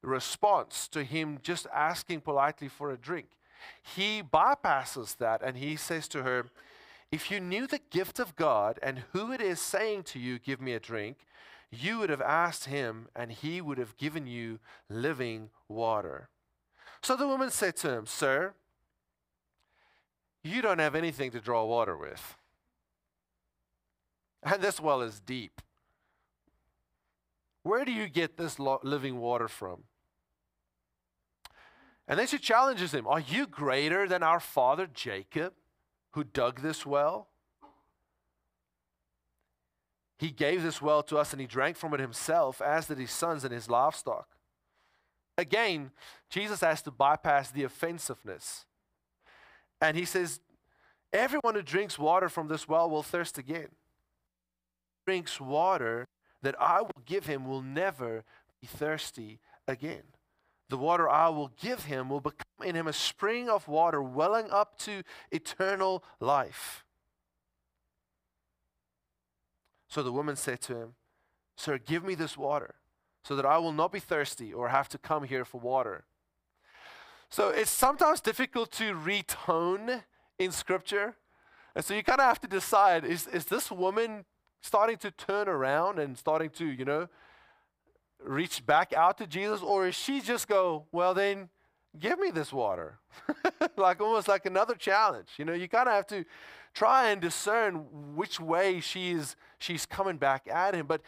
response 0.02 0.88
to 0.90 1.04
him 1.04 1.40
just 1.42 1.66
asking 1.74 2.22
politely 2.22 2.68
for 2.68 2.92
a 2.92 2.98
drink. 2.98 3.28
He 3.96 4.22
bypasses 4.22 5.16
that 5.18 5.42
and 5.42 5.58
he 5.58 5.78
says 5.78 6.10
to 6.10 6.24
her, 6.24 6.48
if 7.12 7.32
you 7.32 7.40
knew 7.40 7.66
the 7.66 7.82
gift 7.90 8.20
of 8.20 8.36
God 8.36 8.80
and 8.84 9.04
who 9.14 9.32
it 9.32 9.42
is 9.42 9.60
saying 9.60 10.04
to 10.04 10.20
you, 10.20 10.40
Give 10.40 10.62
me 10.62 10.74
a 10.74 10.80
drink, 10.80 11.18
you 11.72 12.00
would 12.00 12.10
have 12.10 12.22
asked 12.22 12.66
him, 12.66 13.08
and 13.16 13.32
he 13.32 13.62
would 13.62 13.78
have 13.78 13.98
given 13.98 14.28
you 14.28 14.60
living 14.90 15.50
water. 15.68 16.30
So 17.02 17.16
the 17.16 17.28
woman 17.28 17.50
said 17.50 17.76
to 17.78 17.92
him, 17.92 18.06
Sir, 18.06 18.54
you 20.44 20.62
don't 20.62 20.80
have 20.80 20.96
anything 20.96 21.32
to 21.32 21.40
draw 21.40 21.66
water 21.66 21.98
with. 21.98 22.36
And 24.44 24.62
this 24.62 24.80
well 24.80 25.02
is 25.02 25.20
deep. 25.20 25.62
Where 27.64 27.86
do 27.86 27.92
you 27.92 28.08
get 28.08 28.38
this 28.38 28.58
living 28.60 29.20
water 29.20 29.48
from? 29.48 29.84
And 32.08 32.20
then 32.20 32.26
she 32.28 32.40
challenges 32.40 32.94
him 32.94 33.06
Are 33.06 33.20
you 33.20 33.46
greater 33.46 34.08
than 34.08 34.24
our 34.24 34.40
father 34.40 34.88
Jacob? 34.88 35.54
Who 36.12 36.24
dug 36.24 36.62
this 36.62 36.86
well. 36.86 37.28
He 40.18 40.32
gave 40.32 40.64
this 40.64 40.82
well 40.82 41.02
to 41.04 41.18
us 41.18 41.32
and 41.32 41.40
he 41.40 41.48
drank 41.48 41.78
from 41.78 41.94
it 41.94 42.00
himself, 42.00 42.62
as 42.62 42.88
did 42.88 42.98
his 42.98 43.12
sons 43.12 43.44
and 43.44 43.54
his 43.54 43.70
livestock. 43.70 44.28
Again, 45.38 45.92
Jesus 46.30 46.60
has 46.60 46.82
to 46.82 46.92
bypass 46.92 47.50
the 47.50 47.64
offensiveness. 47.64 48.66
And 49.80 49.96
he 49.96 50.04
says, 50.04 50.42
Everyone 51.14 51.56
who 51.56 51.62
drinks 51.62 51.98
water 51.98 52.30
from 52.30 52.50
this 52.50 52.68
well 52.68 52.90
will 52.90 53.02
thirst 53.02 53.38
again. 53.38 53.70
Drinks 55.08 55.40
water 55.40 56.08
that 56.42 56.56
I 56.60 56.82
will 56.82 57.02
give 57.06 57.26
him 57.26 57.48
will 57.48 57.62
never 57.62 58.24
be 58.62 58.68
thirsty 58.68 59.40
again. 59.68 60.04
The 60.70 60.78
water 60.78 61.10
I 61.10 61.30
will 61.30 61.52
give 61.60 61.86
him 61.86 62.10
will 62.10 62.20
become 62.20 62.46
in 62.64 62.76
him 62.76 62.88
a 62.88 62.94
spring 62.94 63.50
of 63.50 63.68
water 63.68 64.02
welling 64.02 64.50
up 64.52 64.78
to 64.80 65.04
eternal 65.32 66.04
life. 66.20 66.86
So 69.88 70.04
the 70.04 70.12
woman 70.12 70.36
said 70.36 70.62
to 70.62 70.76
him, 70.76 70.94
Sir, 71.58 71.80
give 71.80 72.04
me 72.04 72.14
this 72.16 72.38
water 72.38 72.76
so 73.24 73.36
that 73.36 73.46
I 73.46 73.58
will 73.58 73.74
not 73.74 73.92
be 73.92 74.00
thirsty 74.00 74.54
or 74.54 74.70
have 74.70 74.88
to 74.90 74.98
come 74.98 75.24
here 75.24 75.44
for 75.44 75.60
water. 75.60 76.06
So 77.30 77.50
it's 77.50 77.72
sometimes 77.72 78.22
difficult 78.22 78.72
to 78.74 78.94
retone 78.94 80.04
in 80.38 80.52
Scripture. 80.52 81.16
And 81.76 81.84
so 81.84 81.94
you 81.94 82.04
kind 82.04 82.20
of 82.20 82.26
have 82.26 82.40
to 82.42 82.48
decide 82.48 83.04
is, 83.04 83.28
is 83.28 83.46
this 83.46 83.72
woman 83.72 84.26
starting 84.62 84.98
to 84.98 85.12
turn 85.12 85.48
around 85.48 86.00
and 86.00 86.18
starting 86.18 86.50
to, 86.52 86.66
you 86.66 86.86
know, 86.86 87.08
reach 88.24 88.66
back 88.66 88.94
out 88.94 89.18
to 89.20 89.28
Jesus? 89.28 89.62
Or 89.62 89.88
is 89.88 89.96
she 89.96 90.22
just 90.22 90.48
go, 90.48 90.86
well, 90.92 91.14
then 91.14 91.50
give 91.98 92.20
me 92.20 92.32
this 92.32 92.52
water? 92.52 93.00
like 93.78 94.02
almost 94.02 94.28
like 94.28 94.46
another 94.46 94.76
challenge. 94.76 95.30
You 95.38 95.46
know, 95.46 95.54
you 95.54 95.68
kind 95.68 95.88
of 95.88 95.94
have 95.94 96.08
to 96.08 96.26
try 96.74 97.10
and 97.10 97.22
discern 97.22 98.16
which 98.16 98.40
way 98.40 98.80
she's, 98.80 99.36
she's 99.58 99.86
coming 99.86 100.18
back 100.18 100.48
at 100.52 100.76
him. 100.76 100.86
But 100.86 101.02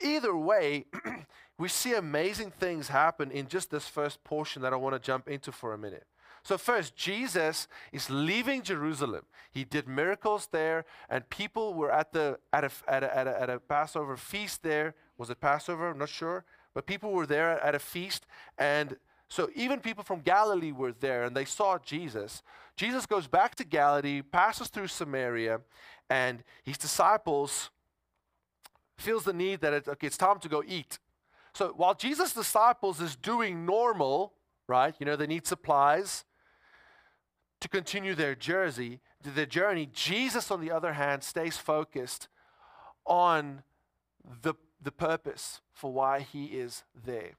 either 0.00 0.36
way, 0.36 0.86
we 1.58 1.68
see 1.68 1.94
amazing 1.94 2.50
things 2.50 2.88
happen 2.88 3.30
in 3.30 3.46
just 3.46 3.70
this 3.70 3.86
first 3.86 4.22
portion 4.24 4.62
that 4.62 4.72
I 4.72 4.76
want 4.76 4.94
to 4.94 4.98
jump 4.98 5.28
into 5.28 5.52
for 5.52 5.74
a 5.74 5.78
minute. 5.78 6.06
So, 6.44 6.58
first, 6.58 6.96
Jesus 6.96 7.68
is 7.92 8.10
leaving 8.10 8.62
Jerusalem. 8.62 9.24
He 9.50 9.64
did 9.64 9.86
miracles 9.86 10.48
there, 10.50 10.84
and 11.08 11.28
people 11.28 11.74
were 11.74 11.92
at, 11.92 12.12
the, 12.12 12.38
at, 12.52 12.64
a, 12.64 12.70
at, 12.88 13.04
a, 13.04 13.16
at, 13.16 13.26
a, 13.28 13.42
at 13.42 13.50
a 13.50 13.58
Passover 13.60 14.16
feast 14.16 14.62
there. 14.62 14.94
Was 15.18 15.30
it 15.30 15.40
Passover? 15.40 15.90
I'm 15.90 15.98
not 15.98 16.08
sure. 16.08 16.44
But 16.74 16.86
people 16.86 17.12
were 17.12 17.26
there 17.26 17.62
at 17.62 17.74
a 17.74 17.78
feast, 17.78 18.26
and 18.58 18.96
so 19.28 19.50
even 19.54 19.80
people 19.80 20.04
from 20.04 20.20
Galilee 20.20 20.72
were 20.72 20.92
there, 20.92 21.24
and 21.24 21.36
they 21.36 21.44
saw 21.44 21.78
Jesus. 21.78 22.42
Jesus 22.76 23.06
goes 23.06 23.26
back 23.26 23.54
to 23.56 23.64
Galilee, 23.64 24.22
passes 24.22 24.68
through 24.68 24.88
Samaria, 24.88 25.60
and 26.10 26.42
his 26.64 26.76
disciples 26.76 27.70
feels 28.98 29.24
the 29.24 29.32
need 29.32 29.60
that 29.60 29.72
it, 29.72 29.88
okay, 29.88 30.06
it's 30.06 30.16
time 30.16 30.38
to 30.40 30.48
go 30.48 30.62
eat. 30.66 30.98
So 31.54 31.72
while 31.76 31.94
Jesus' 31.94 32.32
disciples 32.32 33.00
is 33.00 33.16
doing 33.16 33.64
normal, 33.66 34.32
right? 34.66 34.94
You 34.98 35.06
know, 35.06 35.16
they 35.16 35.26
need 35.26 35.46
supplies 35.46 36.24
to 37.62 37.68
continue 37.68 38.14
their 38.14 38.34
journey, 38.34 39.00
their 39.22 39.46
journey. 39.46 39.88
Jesus, 39.92 40.50
on 40.50 40.60
the 40.60 40.72
other 40.72 40.94
hand, 40.94 41.22
stays 41.22 41.56
focused 41.56 42.26
on 43.06 43.62
the, 44.42 44.54
the 44.82 44.90
purpose 44.90 45.60
for 45.72 45.92
why 45.92 46.20
he 46.20 46.46
is 46.46 46.82
there. 46.92 47.32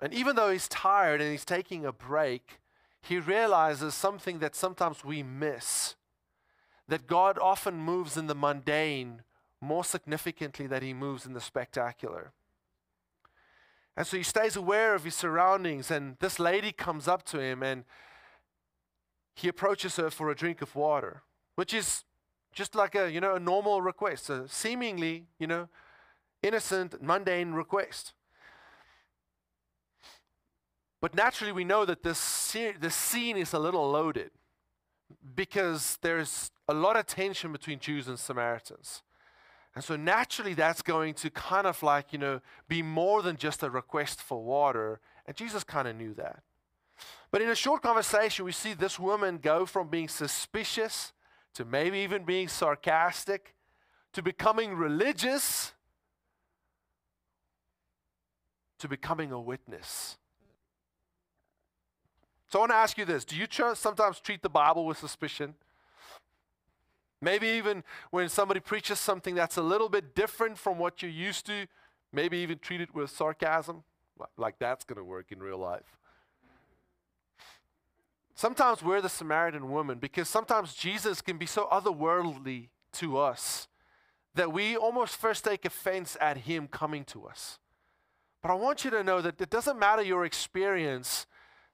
And 0.00 0.14
even 0.14 0.36
though 0.36 0.50
he's 0.50 0.68
tired 0.68 1.20
and 1.20 1.32
he's 1.32 1.44
taking 1.44 1.84
a 1.84 1.92
break, 1.92 2.60
he 3.02 3.18
realizes 3.18 3.94
something 3.94 4.38
that 4.38 4.54
sometimes 4.54 5.04
we 5.04 5.24
miss 5.24 5.96
that 6.86 7.08
God 7.08 7.36
often 7.40 7.74
moves 7.74 8.16
in 8.16 8.28
the 8.28 8.34
mundane 8.34 9.22
more 9.60 9.82
significantly 9.82 10.68
than 10.68 10.82
he 10.82 10.94
moves 10.94 11.26
in 11.26 11.32
the 11.32 11.40
spectacular. 11.40 12.32
And 13.98 14.06
so 14.06 14.16
he 14.16 14.22
stays 14.22 14.54
aware 14.54 14.94
of 14.94 15.02
his 15.02 15.16
surroundings, 15.16 15.90
and 15.90 16.16
this 16.20 16.38
lady 16.38 16.70
comes 16.70 17.08
up 17.08 17.24
to 17.24 17.40
him 17.40 17.64
and 17.64 17.82
he 19.34 19.48
approaches 19.48 19.96
her 19.96 20.08
for 20.08 20.30
a 20.30 20.36
drink 20.36 20.62
of 20.62 20.76
water, 20.76 21.22
which 21.56 21.74
is 21.74 22.04
just 22.52 22.76
like 22.76 22.94
a 22.94 23.10
you 23.10 23.20
know 23.20 23.34
a 23.34 23.40
normal 23.40 23.82
request, 23.82 24.30
a 24.30 24.46
seemingly 24.48 25.26
you 25.40 25.48
know 25.48 25.68
innocent, 26.44 27.02
mundane 27.02 27.54
request. 27.54 28.12
But 31.00 31.16
naturally, 31.16 31.52
we 31.52 31.64
know 31.64 31.84
that 31.84 32.04
this, 32.04 32.56
this 32.80 32.94
scene 32.94 33.36
is 33.36 33.52
a 33.52 33.58
little 33.58 33.90
loaded 33.90 34.30
because 35.34 35.98
there's 36.02 36.52
a 36.68 36.74
lot 36.74 36.96
of 36.96 37.06
tension 37.06 37.50
between 37.50 37.80
Jews 37.80 38.06
and 38.06 38.18
Samaritans. 38.18 39.02
And 39.78 39.84
so 39.84 39.94
naturally, 39.94 40.54
that's 40.54 40.82
going 40.82 41.14
to 41.14 41.30
kind 41.30 41.64
of 41.64 41.84
like, 41.84 42.12
you 42.12 42.18
know, 42.18 42.40
be 42.66 42.82
more 42.82 43.22
than 43.22 43.36
just 43.36 43.62
a 43.62 43.70
request 43.70 44.20
for 44.20 44.42
water. 44.42 44.98
And 45.24 45.36
Jesus 45.36 45.62
kind 45.62 45.86
of 45.86 45.94
knew 45.94 46.14
that. 46.14 46.42
But 47.30 47.42
in 47.42 47.48
a 47.48 47.54
short 47.54 47.82
conversation, 47.82 48.44
we 48.44 48.50
see 48.50 48.74
this 48.74 48.98
woman 48.98 49.38
go 49.40 49.66
from 49.66 49.86
being 49.86 50.08
suspicious 50.08 51.12
to 51.54 51.64
maybe 51.64 51.98
even 51.98 52.24
being 52.24 52.48
sarcastic 52.48 53.54
to 54.14 54.20
becoming 54.20 54.74
religious 54.74 55.74
to 58.80 58.88
becoming 58.88 59.30
a 59.30 59.40
witness. 59.40 60.18
So 62.48 62.58
I 62.58 62.62
want 62.62 62.72
to 62.72 62.76
ask 62.76 62.98
you 62.98 63.04
this 63.04 63.24
Do 63.24 63.36
you 63.36 63.46
sometimes 63.76 64.18
treat 64.18 64.42
the 64.42 64.48
Bible 64.48 64.84
with 64.86 64.98
suspicion? 64.98 65.54
Maybe 67.20 67.48
even 67.48 67.82
when 68.10 68.28
somebody 68.28 68.60
preaches 68.60 69.00
something 69.00 69.34
that's 69.34 69.56
a 69.56 69.62
little 69.62 69.88
bit 69.88 70.14
different 70.14 70.56
from 70.58 70.78
what 70.78 71.02
you're 71.02 71.10
used 71.10 71.46
to, 71.46 71.66
maybe 72.12 72.38
even 72.38 72.58
treat 72.58 72.80
it 72.80 72.94
with 72.94 73.10
sarcasm, 73.10 73.82
like 74.36 74.58
that's 74.58 74.84
going 74.84 74.98
to 74.98 75.04
work 75.04 75.32
in 75.32 75.40
real 75.40 75.58
life. 75.58 75.96
Sometimes 78.34 78.84
we're 78.84 79.00
the 79.00 79.08
Samaritan 79.08 79.68
woman 79.68 79.98
because 79.98 80.28
sometimes 80.28 80.74
Jesus 80.74 81.20
can 81.20 81.38
be 81.38 81.46
so 81.46 81.66
otherworldly 81.72 82.68
to 82.92 83.18
us 83.18 83.66
that 84.34 84.52
we 84.52 84.76
almost 84.76 85.16
first 85.16 85.44
take 85.44 85.64
offense 85.64 86.16
at 86.20 86.38
him 86.38 86.68
coming 86.68 87.04
to 87.06 87.26
us. 87.26 87.58
But 88.40 88.52
I 88.52 88.54
want 88.54 88.84
you 88.84 88.92
to 88.92 89.02
know 89.02 89.20
that 89.20 89.40
it 89.40 89.50
doesn't 89.50 89.76
matter 89.76 90.02
your 90.02 90.24
experience, 90.24 91.26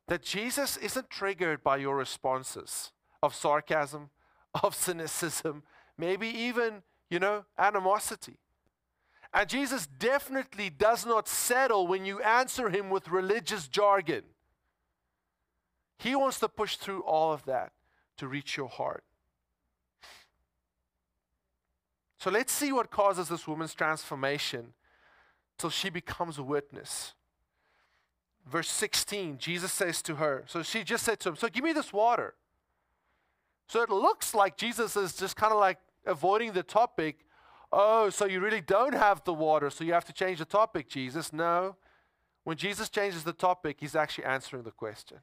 that 0.09 0.23
Jesus 0.23 0.79
isn't 0.79 1.11
triggered 1.11 1.63
by 1.63 1.77
your 1.77 1.97
responses 1.97 2.93
of 3.23 3.35
sarcasm, 3.35 4.09
of 4.63 4.75
cynicism, 4.75 5.63
maybe 5.99 6.29
even, 6.29 6.83
you 7.11 7.19
know, 7.19 7.45
animosity. 7.59 8.37
And 9.33 9.49
Jesus 9.49 9.87
definitely 9.87 10.71
does 10.71 11.05
not 11.05 11.29
settle 11.29 11.87
when 11.89 12.05
you 12.05 12.21
answer 12.21 12.71
him 12.71 12.89
with 12.89 13.09
religious 13.09 13.67
jargon. 13.67 14.23
He 15.99 16.15
wants 16.15 16.39
to 16.41 16.49
push 16.49 16.77
through 16.77 17.03
all 17.03 17.33
of 17.33 17.45
that 17.47 17.73
to 18.19 18.29
reach 18.29 18.57
your 18.57 18.69
heart. 18.69 19.03
So 22.19 22.31
let's 22.31 22.53
see 22.53 22.73
what 22.73 22.91
causes 22.91 23.29
this 23.29 23.47
woman's 23.47 23.75
transformation 23.75 24.73
till 25.59 25.71
she 25.71 25.91
becomes 25.91 26.39
a 26.39 26.43
witness. 26.43 27.15
Verse 28.47 28.71
16, 28.71 29.39
Jesus 29.39 29.73
says 29.73 30.01
to 30.03 30.17
her, 30.17 30.45
so 30.47 30.63
she 30.63 30.85
just 30.85 31.05
said 31.05 31.19
to 31.21 31.31
him, 31.31 31.37
So 31.37 31.49
give 31.49 31.65
me 31.65 31.73
this 31.73 31.93
water. 31.93 32.35
So 33.69 33.83
it 33.83 33.91
looks 33.91 34.35
like 34.35 34.57
Jesus 34.57 34.97
is 34.97 35.15
just 35.15 35.37
kind 35.37 35.53
of 35.53 35.59
like 35.59 35.79
avoiding 36.07 36.53
the 36.53 36.63
topic. 36.63 37.25
Oh, 37.73 38.11
so 38.11 38.27
you 38.27 38.41
really 38.41 38.61
don't 38.61 38.95
have 38.95 39.25
the 39.25 39.33
water, 39.33 39.71
so 39.71 39.85
you 39.85 39.93
have 39.93 40.05
to 40.05 40.13
change 40.13 40.39
the 40.39 40.45
topic, 40.45 40.89
Jesus. 40.89 41.33
No. 41.33 41.77
When 42.45 42.57
Jesus 42.57 42.89
changes 42.89 43.25
the 43.25 43.33
topic, 43.33 43.79
he's 43.81 43.97
actually 43.97 44.25
answering 44.25 44.63
the 44.63 44.71
question 44.71 45.19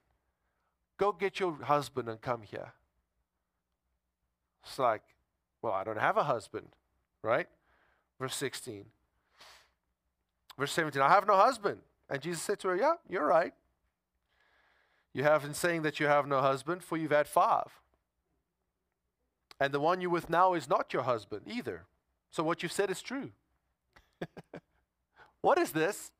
Go 0.98 1.12
get 1.12 1.40
your 1.40 1.64
husband 1.64 2.10
and 2.10 2.20
come 2.22 2.42
here. 2.42 2.74
It's 4.64 4.78
like, 4.78 5.02
well, 5.62 5.74
I 5.74 5.84
don't 5.84 6.00
have 6.00 6.18
a 6.18 6.24
husband, 6.24 6.68
right? 7.24 7.48
Verse 8.20 8.36
16. 8.36 8.86
Verse 10.58 10.72
17, 10.74 11.02
I 11.02 11.10
have 11.10 11.28
no 11.28 11.36
husband. 11.36 11.80
And 12.10 12.22
Jesus 12.22 12.42
said 12.42 12.60
to 12.60 12.68
her, 12.70 12.76
Yeah, 12.76 12.94
you're 13.10 13.26
right. 13.26 13.54
You 15.14 15.24
have 15.24 15.44
been 15.44 15.54
saying 15.54 15.82
that 15.84 16.00
you 16.00 16.08
have 16.08 16.28
no 16.28 16.42
husband, 16.42 16.84
for 16.84 16.98
you've 16.98 17.12
had 17.12 17.28
five. 17.28 17.81
And 19.62 19.72
the 19.72 19.80
one 19.80 20.02
you're 20.02 20.10
with 20.10 20.28
now 20.28 20.56
is 20.56 20.68
not 20.68 20.92
your 20.92 21.04
husband 21.04 21.44
either. 21.46 21.84
So 22.32 22.42
what 22.42 22.64
you 22.64 22.68
said 22.68 22.90
is 22.90 23.00
true. 23.00 23.30
what 25.42 25.60
is 25.60 25.72
this? 25.72 26.12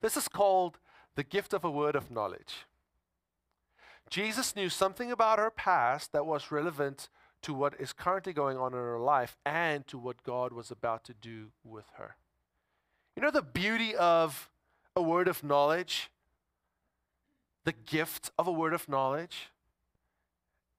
This 0.00 0.16
is 0.16 0.26
called 0.26 0.80
the 1.14 1.22
gift 1.22 1.54
of 1.54 1.64
a 1.64 1.70
word 1.70 1.94
of 1.94 2.10
knowledge. 2.10 2.66
Jesus 4.10 4.56
knew 4.56 4.68
something 4.68 5.12
about 5.12 5.38
her 5.38 5.48
past 5.48 6.10
that 6.10 6.26
was 6.26 6.50
relevant 6.50 7.08
to 7.42 7.54
what 7.54 7.74
is 7.78 7.92
currently 7.92 8.32
going 8.32 8.58
on 8.58 8.72
in 8.72 8.78
her 8.80 8.98
life 8.98 9.36
and 9.46 9.86
to 9.86 9.96
what 9.96 10.24
God 10.24 10.52
was 10.52 10.72
about 10.72 11.04
to 11.04 11.14
do 11.14 11.50
with 11.62 11.84
her. 11.98 12.16
You 13.14 13.22
know 13.22 13.30
the 13.30 13.42
beauty 13.42 13.94
of 13.94 14.50
a 14.96 15.02
word 15.02 15.28
of 15.28 15.44
knowledge? 15.44 16.10
The 17.62 17.74
gift 17.74 18.32
of 18.36 18.48
a 18.48 18.52
word 18.52 18.74
of 18.74 18.88
knowledge? 18.88 19.50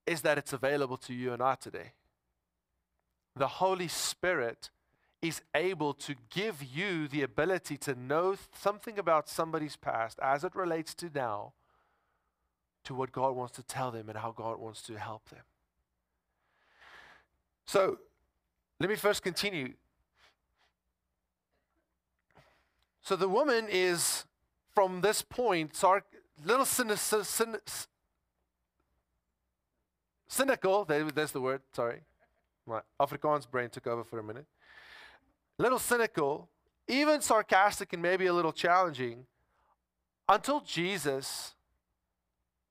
Is 0.08 0.22
that 0.22 0.38
it's 0.38 0.52
available 0.52 0.96
to 0.96 1.12
you 1.12 1.32
and 1.32 1.42
I 1.42 1.54
today. 1.54 1.92
The 3.36 3.46
Holy 3.46 3.88
Spirit 3.88 4.70
is 5.20 5.42
able 5.54 5.92
to 5.94 6.14
give 6.30 6.62
you 6.62 7.08
the 7.08 7.22
ability 7.22 7.76
to 7.76 7.94
know 7.94 8.36
something 8.54 8.98
about 8.98 9.28
somebody's 9.28 9.76
past 9.76 10.18
as 10.20 10.44
it 10.44 10.54
relates 10.54 10.94
to 10.94 11.10
now 11.14 11.52
to 12.84 12.94
what 12.94 13.12
God 13.12 13.36
wants 13.36 13.54
to 13.56 13.62
tell 13.62 13.90
them 13.90 14.08
and 14.08 14.18
how 14.18 14.32
God 14.32 14.58
wants 14.58 14.80
to 14.82 14.98
help 14.98 15.28
them. 15.28 15.42
So, 17.66 17.98
let 18.80 18.88
me 18.88 18.96
first 18.96 19.22
continue. 19.22 19.74
So, 23.02 23.14
the 23.14 23.28
woman 23.28 23.66
is, 23.68 24.24
from 24.74 25.02
this 25.02 25.20
point, 25.20 25.78
little 26.44 26.64
cynicism 26.64 27.56
cynical, 30.28 30.84
there's 30.84 31.32
the 31.32 31.40
word, 31.40 31.62
sorry. 31.72 32.00
My 32.66 32.80
Afrikaans 33.00 33.50
brain 33.50 33.70
took 33.70 33.86
over 33.86 34.04
for 34.04 34.18
a 34.18 34.22
minute. 34.22 34.46
Little 35.58 35.78
cynical, 35.78 36.48
even 36.86 37.20
sarcastic 37.20 37.92
and 37.92 38.02
maybe 38.02 38.26
a 38.26 38.32
little 38.32 38.52
challenging, 38.52 39.26
until 40.28 40.60
Jesus 40.60 41.54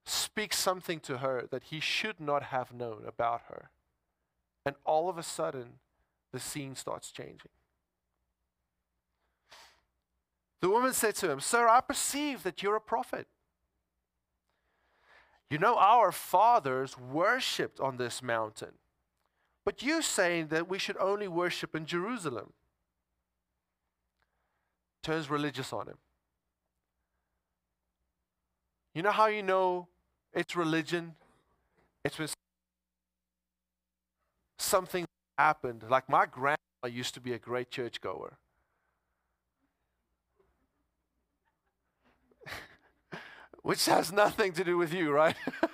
speaks 0.06 0.58
something 0.58 1.00
to 1.02 1.18
her 1.18 1.48
that 1.52 1.66
he 1.66 1.80
should 1.80 2.20
not 2.20 2.44
have 2.44 2.74
known 2.74 3.04
about 3.06 3.42
her. 3.50 3.72
And 4.66 4.76
all 4.86 5.10
of 5.10 5.18
a 5.18 5.24
sudden, 5.24 5.80
the 6.32 6.40
scene 6.40 6.76
starts 6.76 7.12
changing. 7.12 7.52
The 10.62 10.70
woman 10.70 10.94
said 10.94 11.16
to 11.16 11.32
him, 11.32 11.40
Sir, 11.40 11.68
I 11.68 11.82
perceive 11.82 12.44
that 12.44 12.64
you're 12.64 12.76
a 12.76 12.82
prophet. 12.82 13.28
You 15.50 15.58
know, 15.58 15.78
our 15.78 16.12
fathers 16.12 16.98
worshipped 16.98 17.80
on 17.80 17.98
this 17.98 18.22
mountain, 18.22 18.74
but 19.64 19.82
you 19.82 20.02
saying 20.02 20.48
that 20.48 20.68
we 20.70 20.78
should 20.78 20.98
only 20.98 21.28
worship 21.28 21.76
in 21.76 21.86
Jerusalem. 21.86 22.54
Turns 25.04 25.30
religious 25.30 25.72
on 25.72 25.88
him. 25.88 25.98
You 28.94 29.04
know 29.04 29.12
how 29.12 29.28
you 29.28 29.44
know 29.44 29.88
it's 30.34 30.56
religion? 30.56 31.16
It's 32.04 32.20
when 32.20 32.28
something 34.60 35.06
happened. 35.38 35.84
Like 35.90 36.10
my 36.10 36.26
grandma 36.26 36.58
used 36.90 37.14
to 37.14 37.22
be 37.22 37.34
a 37.34 37.40
great 37.40 37.72
churchgoer. 37.72 38.38
Which 43.68 43.86
has 43.88 44.14
nothing 44.14 44.54
to 44.54 44.64
do 44.64 44.78
with 44.78 44.94
you, 44.94 45.12
right? 45.12 45.36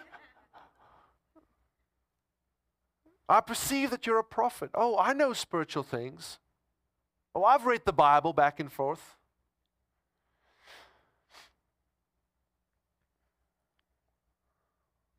I 3.29 3.39
perceive 3.39 3.91
that 3.91 4.07
you're 4.07 4.17
a 4.17 4.23
prophet. 4.23 4.71
Oh, 4.73 4.97
I 4.97 5.13
know 5.13 5.33
spiritual 5.33 5.83
things. 5.83 6.39
Oh, 7.35 7.43
I've 7.43 7.67
read 7.67 7.81
the 7.85 7.93
Bible 7.93 8.33
back 8.33 8.59
and 8.59 8.71
forth. 8.71 9.15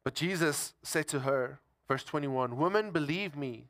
But 0.02 0.16
Jesus 0.16 0.74
said 0.82 1.06
to 1.06 1.20
her, 1.20 1.60
verse 1.86 2.02
21 2.02 2.56
Woman, 2.56 2.90
believe 2.90 3.36
me, 3.36 3.68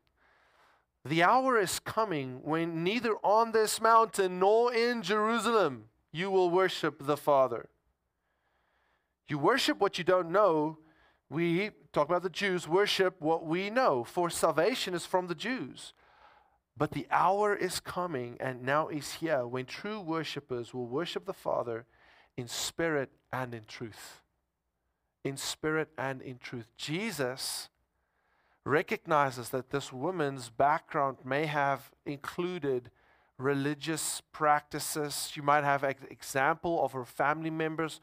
the 1.05 1.23
hour 1.23 1.61
is 1.61 1.79
coming 1.79 2.41
when 2.43 2.83
neither 2.83 3.17
on 3.17 3.53
this 3.53 3.83
mountain 3.83 4.39
nor 4.39 4.73
in 4.73 5.03
Jerusalem 5.03 5.91
you 6.11 6.31
will 6.31 6.49
worship 6.49 7.05
the 7.05 7.19
Father. 7.19 7.69
You 9.29 9.39
worship 9.39 9.81
what 9.81 9.99
you 9.99 10.05
don't 10.05 10.31
know. 10.31 10.79
We, 11.31 11.71
talk 11.93 12.09
about 12.09 12.23
the 12.23 12.31
Jews, 12.31 12.69
worship 12.69 13.21
what 13.21 13.47
we 13.47 13.71
know, 13.71 14.05
for 14.05 14.29
salvation 14.29 14.95
is 14.95 15.07
from 15.07 15.27
the 15.27 15.35
Jews. 15.35 15.95
But 16.77 16.91
the 16.91 17.07
hour 17.11 17.55
is 17.55 17.81
coming 17.81 18.37
and 18.41 18.65
now 18.65 18.89
is 18.89 19.15
here 19.15 19.47
when 19.47 19.65
true 19.65 20.01
worshippers 20.01 20.75
will 20.75 20.87
worship 20.87 21.25
the 21.25 21.33
Father 21.33 21.87
in 22.37 22.49
spirit 22.49 23.11
and 23.33 23.55
in 23.55 23.65
truth. 23.67 24.21
In 25.23 25.37
spirit 25.37 25.89
and 25.97 26.21
in 26.21 26.39
truth. 26.39 26.67
Jesus 26.77 27.69
recognizes 28.65 29.51
that 29.51 29.71
this 29.71 29.93
woman's 29.93 30.51
background 30.51 31.19
may 31.25 31.47
have 31.47 31.93
included 32.05 32.91
religious 33.39 34.23
practices. 34.33 35.29
She 35.33 35.41
might 35.41 35.65
have 35.65 35.85
an 35.85 35.95
example 36.11 36.85
of 36.85 36.93
her 36.93 37.05
family 37.05 37.51
members 37.51 38.01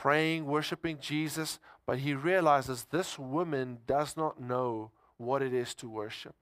praying, 0.00 0.46
worshiping 0.46 0.96
Jesus, 1.00 1.58
but 1.84 1.98
he 1.98 2.14
realizes 2.14 2.84
this 2.84 3.18
woman 3.18 3.78
does 3.84 4.16
not 4.16 4.40
know 4.40 4.92
what 5.16 5.42
it 5.42 5.52
is 5.52 5.74
to 5.74 5.88
worship. 5.88 6.36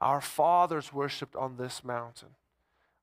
Our 0.00 0.20
fathers 0.20 0.92
worshiped 0.92 1.36
on 1.36 1.56
this 1.56 1.84
mountain. 1.84 2.30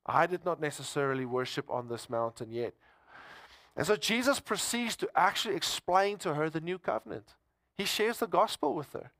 I 0.05 0.27
did 0.27 0.43
not 0.43 0.59
necessarily 0.59 1.23
worship 1.23 1.69
on 1.69 1.87
this 1.87 2.09
mountain 2.09 2.51
yet. 2.51 2.73
And 3.77 3.87
so 3.87 3.95
Jesus 3.95 4.41
proceeds 4.41 4.97
to 4.97 5.09
actually 5.15 5.55
explain 5.55 6.17
to 6.17 6.33
her 6.33 6.49
the 6.49 6.59
new 6.59 6.77
covenant. 6.77 7.35
He 7.77 7.85
shares 7.85 8.17
the 8.17 8.27
gospel 8.27 8.75
with 8.75 8.91
her. 8.91 9.11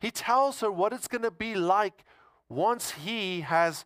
He 0.00 0.10
tells 0.10 0.60
her 0.60 0.70
what 0.70 0.94
it's 0.94 1.08
going 1.08 1.24
to 1.24 1.30
be 1.30 1.54
like 1.54 2.06
once 2.48 2.92
he 2.92 3.42
has 3.42 3.84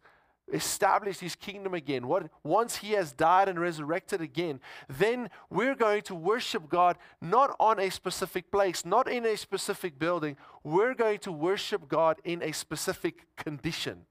established 0.52 1.20
his 1.20 1.34
kingdom 1.34 1.74
again, 1.74 2.06
what, 2.06 2.30
once 2.42 2.76
he 2.76 2.92
has 2.92 3.12
died 3.12 3.48
and 3.48 3.58
resurrected 3.58 4.20
again, 4.20 4.60
then 4.88 5.30
we're 5.48 5.74
going 5.74 6.02
to 6.02 6.14
worship 6.14 6.68
God 6.68 6.96
not 7.20 7.54
on 7.58 7.78
a 7.78 7.90
specific 7.90 8.50
place, 8.50 8.84
not 8.84 9.08
in 9.08 9.24
a 9.26 9.36
specific 9.36 9.98
building. 9.98 10.36
We're 10.64 10.94
going 10.94 11.18
to 11.20 11.32
worship 11.32 11.88
God 11.88 12.20
in 12.24 12.42
a 12.42 12.52
specific 12.52 13.26
condition. 13.36 14.06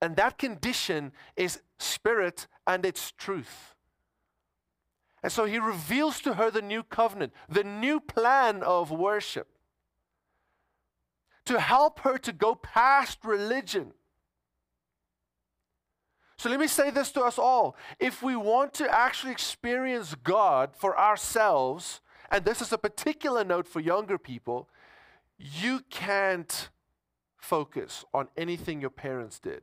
And 0.00 0.16
that 0.16 0.38
condition 0.38 1.12
is 1.36 1.60
spirit 1.78 2.48
and 2.66 2.84
it's 2.84 3.12
truth. 3.12 3.74
And 5.22 5.30
so 5.30 5.44
he 5.44 5.58
reveals 5.58 6.20
to 6.22 6.34
her 6.34 6.50
the 6.50 6.62
new 6.62 6.82
covenant, 6.82 7.32
the 7.48 7.62
new 7.62 8.00
plan 8.00 8.62
of 8.62 8.90
worship 8.90 9.48
to 11.44 11.60
help 11.60 12.00
her 12.00 12.18
to 12.18 12.32
go 12.32 12.54
past 12.54 13.18
religion 13.24 13.92
so 16.42 16.50
let 16.50 16.58
me 16.58 16.66
say 16.66 16.90
this 16.90 17.12
to 17.12 17.20
us 17.20 17.38
all. 17.38 17.76
If 18.00 18.20
we 18.20 18.34
want 18.34 18.74
to 18.74 18.92
actually 18.92 19.30
experience 19.30 20.16
God 20.24 20.70
for 20.74 20.98
ourselves, 20.98 22.00
and 22.32 22.44
this 22.44 22.60
is 22.60 22.72
a 22.72 22.78
particular 22.78 23.44
note 23.44 23.68
for 23.68 23.78
younger 23.78 24.18
people, 24.18 24.68
you 25.38 25.82
can't 25.88 26.68
focus 27.36 28.04
on 28.12 28.26
anything 28.36 28.80
your 28.80 28.90
parents 28.90 29.38
did. 29.38 29.62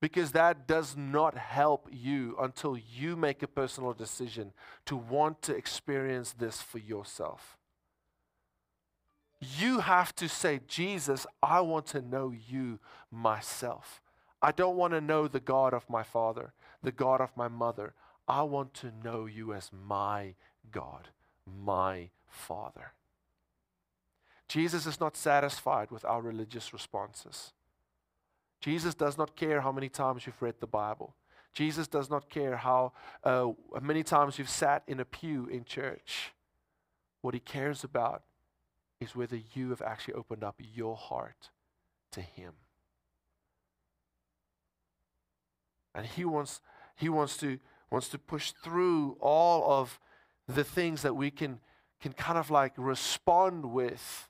Because 0.00 0.32
that 0.32 0.66
does 0.66 0.96
not 0.96 1.36
help 1.36 1.88
you 1.92 2.34
until 2.40 2.76
you 2.76 3.14
make 3.14 3.44
a 3.44 3.46
personal 3.46 3.92
decision 3.92 4.52
to 4.86 4.96
want 4.96 5.42
to 5.42 5.54
experience 5.54 6.32
this 6.32 6.60
for 6.60 6.78
yourself. 6.78 7.56
You 9.40 9.78
have 9.78 10.12
to 10.16 10.28
say, 10.28 10.58
Jesus, 10.66 11.24
I 11.40 11.60
want 11.60 11.86
to 11.86 12.02
know 12.02 12.32
you 12.32 12.80
myself. 13.12 14.02
I 14.46 14.52
don't 14.52 14.76
want 14.76 14.92
to 14.92 15.00
know 15.00 15.26
the 15.26 15.40
God 15.40 15.74
of 15.74 15.90
my 15.90 16.04
father, 16.04 16.52
the 16.80 16.92
God 16.92 17.20
of 17.20 17.36
my 17.36 17.48
mother. 17.48 17.94
I 18.28 18.42
want 18.42 18.74
to 18.74 18.92
know 19.02 19.26
you 19.26 19.52
as 19.52 19.72
my 19.72 20.36
God, 20.70 21.08
my 21.44 22.10
Father. 22.28 22.92
Jesus 24.46 24.86
is 24.86 25.00
not 25.00 25.16
satisfied 25.16 25.90
with 25.90 26.04
our 26.04 26.22
religious 26.22 26.72
responses. 26.72 27.54
Jesus 28.60 28.94
does 28.94 29.18
not 29.18 29.34
care 29.34 29.62
how 29.62 29.72
many 29.72 29.88
times 29.88 30.26
you've 30.26 30.40
read 30.40 30.60
the 30.60 30.68
Bible. 30.68 31.16
Jesus 31.52 31.88
does 31.88 32.08
not 32.08 32.30
care 32.30 32.56
how 32.56 32.92
uh, 33.24 33.48
many 33.82 34.04
times 34.04 34.38
you've 34.38 34.48
sat 34.48 34.84
in 34.86 35.00
a 35.00 35.04
pew 35.04 35.46
in 35.46 35.64
church. 35.64 36.30
What 37.20 37.34
he 37.34 37.40
cares 37.40 37.82
about 37.82 38.22
is 39.00 39.16
whether 39.16 39.40
you 39.54 39.70
have 39.70 39.82
actually 39.82 40.14
opened 40.14 40.44
up 40.44 40.54
your 40.60 40.94
heart 40.94 41.50
to 42.12 42.20
him. 42.20 42.52
And 45.96 46.04
he 46.04 46.26
wants, 46.26 46.60
he 46.94 47.08
wants, 47.08 47.38
to, 47.38 47.58
wants 47.90 48.08
to 48.10 48.18
push 48.18 48.52
through 48.52 49.16
all 49.18 49.80
of 49.80 49.98
the 50.46 50.62
things 50.62 51.00
that 51.00 51.16
we 51.16 51.30
can, 51.30 51.58
can 52.02 52.12
kind 52.12 52.38
of 52.38 52.50
like 52.50 52.74
respond 52.76 53.72
with 53.72 54.28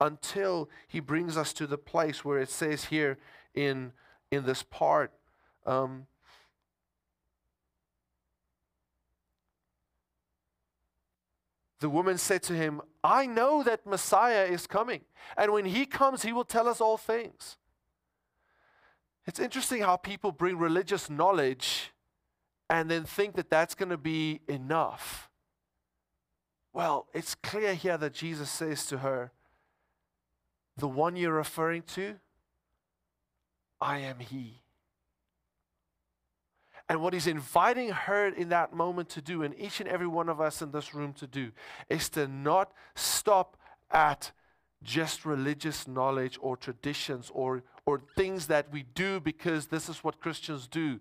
until 0.00 0.70
he 0.86 1.00
brings 1.00 1.36
us 1.36 1.52
to 1.54 1.66
the 1.66 1.76
place 1.76 2.24
where 2.24 2.38
it 2.38 2.48
says 2.48 2.84
here 2.84 3.18
in, 3.54 3.92
in 4.30 4.46
this 4.46 4.62
part. 4.62 5.12
Um, 5.66 6.06
the 11.80 11.90
woman 11.90 12.18
said 12.18 12.44
to 12.44 12.52
him, 12.52 12.80
I 13.02 13.26
know 13.26 13.64
that 13.64 13.84
Messiah 13.84 14.44
is 14.44 14.68
coming, 14.68 15.00
and 15.36 15.52
when 15.52 15.64
he 15.64 15.86
comes, 15.86 16.22
he 16.22 16.32
will 16.32 16.44
tell 16.44 16.68
us 16.68 16.80
all 16.80 16.96
things. 16.96 17.56
It's 19.26 19.38
interesting 19.38 19.82
how 19.82 19.96
people 19.96 20.32
bring 20.32 20.58
religious 20.58 21.10
knowledge 21.10 21.92
and 22.68 22.90
then 22.90 23.04
think 23.04 23.36
that 23.36 23.50
that's 23.50 23.74
going 23.74 23.90
to 23.90 23.96
be 23.96 24.40
enough. 24.48 25.28
Well, 26.72 27.06
it's 27.12 27.34
clear 27.34 27.74
here 27.74 27.98
that 27.98 28.14
Jesus 28.14 28.50
says 28.50 28.86
to 28.86 28.98
her, 28.98 29.32
The 30.76 30.88
one 30.88 31.16
you're 31.16 31.34
referring 31.34 31.82
to, 31.94 32.16
I 33.80 33.98
am 33.98 34.20
He. 34.20 34.60
And 36.90 37.00
what 37.00 37.14
he's 37.14 37.28
inviting 37.28 37.90
her 37.90 38.26
in 38.26 38.48
that 38.48 38.74
moment 38.74 39.10
to 39.10 39.22
do, 39.22 39.44
and 39.44 39.54
each 39.56 39.78
and 39.78 39.88
every 39.88 40.08
one 40.08 40.28
of 40.28 40.40
us 40.40 40.60
in 40.60 40.72
this 40.72 40.92
room 40.92 41.12
to 41.14 41.26
do, 41.28 41.52
is 41.88 42.08
to 42.10 42.26
not 42.26 42.72
stop 42.96 43.56
at 43.92 44.32
just 44.82 45.24
religious 45.24 45.86
knowledge 45.86 46.36
or 46.42 46.56
traditions 46.56 47.30
or, 47.32 47.62
or 47.86 48.02
things 48.16 48.46
that 48.46 48.70
we 48.72 48.84
do 48.94 49.20
because 49.20 49.66
this 49.66 49.88
is 49.88 50.04
what 50.04 50.20
Christians 50.20 50.66
do. 50.66 51.00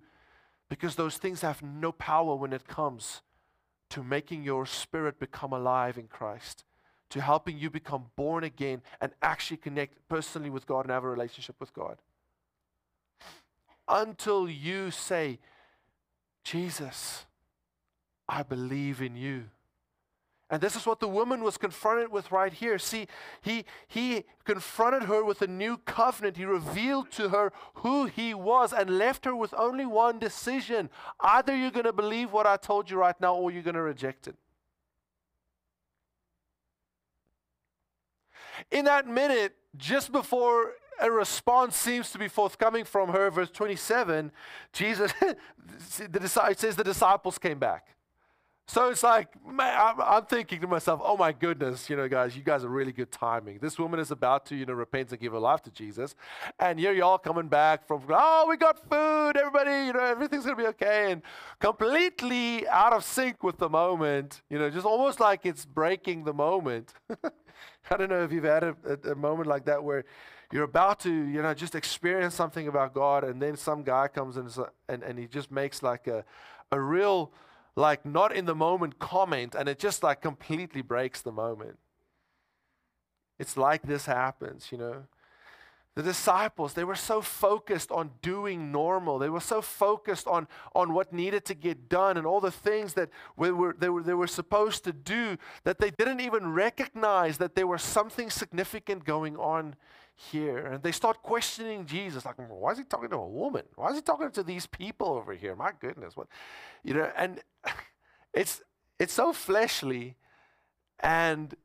Because 0.70 0.96
those 0.96 1.18
things 1.18 1.42
have 1.42 1.62
no 1.62 1.92
power 1.92 2.36
when 2.36 2.54
it 2.54 2.68
comes 2.68 3.22
to 3.90 4.04
making 4.04 4.44
your 4.44 4.66
spirit 4.66 5.20
become 5.20 5.52
alive 5.52 5.98
in 5.98 6.08
Christ, 6.08 6.64
to 7.10 7.22
helping 7.22 7.58
you 7.58 7.70
become 7.70 8.06
born 8.16 8.44
again 8.44 8.82
and 9.02 9.12
actually 9.22 9.58
connect 9.58 10.08
personally 10.08 10.50
with 10.50 10.68
God 10.68 10.82
and 10.82 10.92
have 10.92 11.04
a 11.04 11.10
relationship 11.10 11.56
with 11.60 11.74
God. 11.74 11.98
Until 13.88 14.48
you 14.48 14.92
say, 14.92 15.40
Jesus, 16.44 17.26
I 18.28 18.44
believe 18.44 19.02
in 19.02 19.16
you. 19.16 19.46
And 20.52 20.62
this 20.62 20.76
is 20.76 20.86
what 20.86 21.00
the 21.00 21.08
woman 21.08 21.44
was 21.44 21.58
confronted 21.58 22.12
with 22.12 22.32
right 22.32 22.52
here. 22.52 22.80
See, 22.80 23.08
he, 23.42 23.66
he 23.88 24.24
confronted 24.46 25.04
her 25.04 25.24
with 25.24 25.44
a 25.44 25.48
new 25.48 25.78
covenant. 25.78 26.38
He 26.38 26.46
revealed 26.46 27.12
to 27.12 27.30
her 27.30 27.54
who 27.76 28.06
he 28.06 28.34
was 28.34 28.74
and 28.74 28.98
left 28.98 29.26
her 29.26 29.36
with 29.36 29.54
only 29.56 29.86
one 29.86 30.18
decision. 30.18 30.90
Either 31.20 31.56
you're 31.56 31.70
going 31.70 31.86
to 31.86 31.94
believe 31.94 32.32
what 32.32 32.48
I 32.48 32.58
told 32.58 32.90
you 32.90 32.98
right 32.98 33.20
now 33.22 33.36
or 33.36 33.52
you're 33.52 33.62
going 33.62 33.76
to 33.76 33.82
reject 33.82 34.28
it. 34.28 34.36
In 38.72 38.86
that 38.86 39.08
minute, 39.08 39.56
just 39.78 40.12
before 40.12 40.74
a 41.00 41.12
response 41.12 41.76
seems 41.76 42.12
to 42.12 42.18
be 42.18 42.28
forthcoming 42.28 42.86
from 42.86 43.10
her, 43.10 43.30
verse 43.30 43.52
27, 43.52 44.32
Jesus, 44.74 45.14
the, 45.20 46.48
it 46.50 46.60
says 46.60 46.76
the 46.76 46.84
disciples 46.84 47.38
came 47.38 47.60
back. 47.60 47.96
So 48.70 48.90
it's 48.90 49.02
like, 49.02 49.30
man, 49.44 49.96
I'm, 50.00 50.28
thinking 50.28 50.62
to 50.62 50.68
myself, 50.68 51.02
oh 51.04 51.18
my 51.18 51.32
goodness, 51.32 51.90
you 51.90 51.96
know, 51.96 52.08
guys, 52.08 52.38
you 52.38 52.44
guys 52.44 52.64
are 52.64 52.70
really 52.70 52.92
good 52.92 53.12
timing. 53.12 53.58
This 53.58 53.80
woman 53.80 54.00
is 54.00 54.12
about 54.12 54.46
to, 54.46 54.56
you 54.56 54.64
know, 54.64 54.74
repent 54.74 55.10
and 55.10 55.20
give 55.20 55.32
her 55.32 55.40
life 55.40 55.64
to 55.64 55.72
Jesus. 55.72 56.14
And 56.60 56.78
here 56.78 56.94
you 56.94 57.04
all 57.04 57.18
coming 57.18 57.48
back 57.48 57.88
from, 57.88 58.04
oh, 58.08 58.46
we 58.48 58.58
got 58.58 58.78
food, 58.88 59.38
everybody, 59.38 59.88
you 59.88 59.94
know, 59.94 60.04
everything's 60.04 60.46
going 60.46 60.56
to 60.56 60.62
be 60.62 60.68
okay. 60.68 61.12
And 61.12 61.24
completely 61.58 62.68
out 62.68 62.94
of 62.94 63.04
sync 63.04 63.42
with 63.42 63.58
the 63.58 63.70
moment, 63.70 64.44
you 64.52 64.60
know, 64.60 64.70
just 64.70 64.86
almost 64.86 65.20
like 65.20 65.48
it's 65.48 65.66
breaking 65.66 66.26
the 66.26 66.34
moment. 66.36 66.94
I 67.90 67.98
don't 67.98 68.12
know 68.12 68.22
if 68.22 68.32
you've 68.32 68.44
had 68.44 68.64
a, 68.64 68.76
a, 68.86 69.14
a 69.14 69.16
moment 69.16 69.48
like 69.48 69.66
that 69.66 69.84
where 69.84 70.06
you're 70.52 70.66
about 70.66 71.00
to, 71.00 71.10
you 71.12 71.42
know, 71.42 71.56
just 71.56 71.74
experience 71.74 72.36
something 72.36 72.68
about 72.68 72.94
God, 72.94 73.24
and 73.24 73.42
then 73.42 73.58
some 73.58 73.82
guy 73.82 74.10
comes 74.10 74.38
in 74.38 74.48
and, 74.88 75.02
and 75.02 75.18
he 75.18 75.26
just 75.26 75.50
makes 75.50 75.82
like 75.82 76.06
a, 76.06 76.24
a 76.72 76.80
real, 76.80 77.32
like 77.76 78.06
not 78.06 78.36
in 78.36 78.46
the 78.46 78.56
moment 78.56 79.00
comment 79.00 79.56
and 79.56 79.70
it 79.70 79.80
just 79.80 80.04
like 80.04 80.22
completely 80.22 80.82
breaks 80.82 81.22
the 81.22 81.32
moment. 81.32 81.78
It's 83.38 83.56
like 83.56 83.84
this 83.84 84.06
happens, 84.06 84.72
you 84.72 84.78
know. 84.78 85.04
The 86.00 86.04
disciples, 86.04 86.76
they 86.76 86.86
were 86.86 86.96
so 86.96 87.20
focused 87.20 87.92
on 87.92 88.12
doing 88.22 88.72
normal. 88.72 89.20
They 89.20 89.28
were 89.28 89.42
so 89.42 89.62
focused 89.62 90.28
on, 90.28 90.48
on 90.74 90.94
what 90.94 91.12
needed 91.12 91.44
to 91.48 91.54
get 91.54 91.90
done 91.90 92.16
and 92.16 92.26
all 92.26 92.40
the 92.40 92.52
things 92.52 92.94
that 92.94 93.10
we 93.36 93.52
were, 93.52 93.76
they, 93.78 93.90
were, 93.90 94.02
they 94.02 94.14
were 94.14 94.26
supposed 94.26 94.86
to 94.86 94.94
do 94.94 95.36
that 95.66 95.78
they 95.78 95.90
didn't 95.92 96.22
even 96.22 96.54
recognize 96.54 97.38
that 97.40 97.54
there 97.54 97.68
was 97.68 97.82
something 97.82 98.30
significant 98.30 99.04
going 99.04 99.36
on 99.36 99.76
here. 100.16 100.68
And 100.68 100.82
they 100.82 100.94
start 100.94 101.22
questioning 101.22 101.86
Jesus, 101.86 102.26
like, 102.26 102.36
why 102.48 102.72
is 102.72 102.78
he 102.78 102.86
talking 102.86 103.10
to 103.10 103.18
a 103.18 103.28
woman? 103.28 103.66
Why 103.76 103.90
is 103.90 103.98
he 103.98 104.02
talking 104.02 104.32
to 104.32 104.42
these 104.42 104.68
people 104.68 105.10
over 105.10 105.34
here? 105.34 105.54
My 105.54 105.74
goodness, 105.78 106.16
what 106.16 106.28
you 106.82 106.94
know, 106.94 107.12
and 107.18 107.42
it's 108.34 108.62
it's 109.00 109.12
so 109.12 109.34
fleshly 109.34 110.16
and 111.02 111.56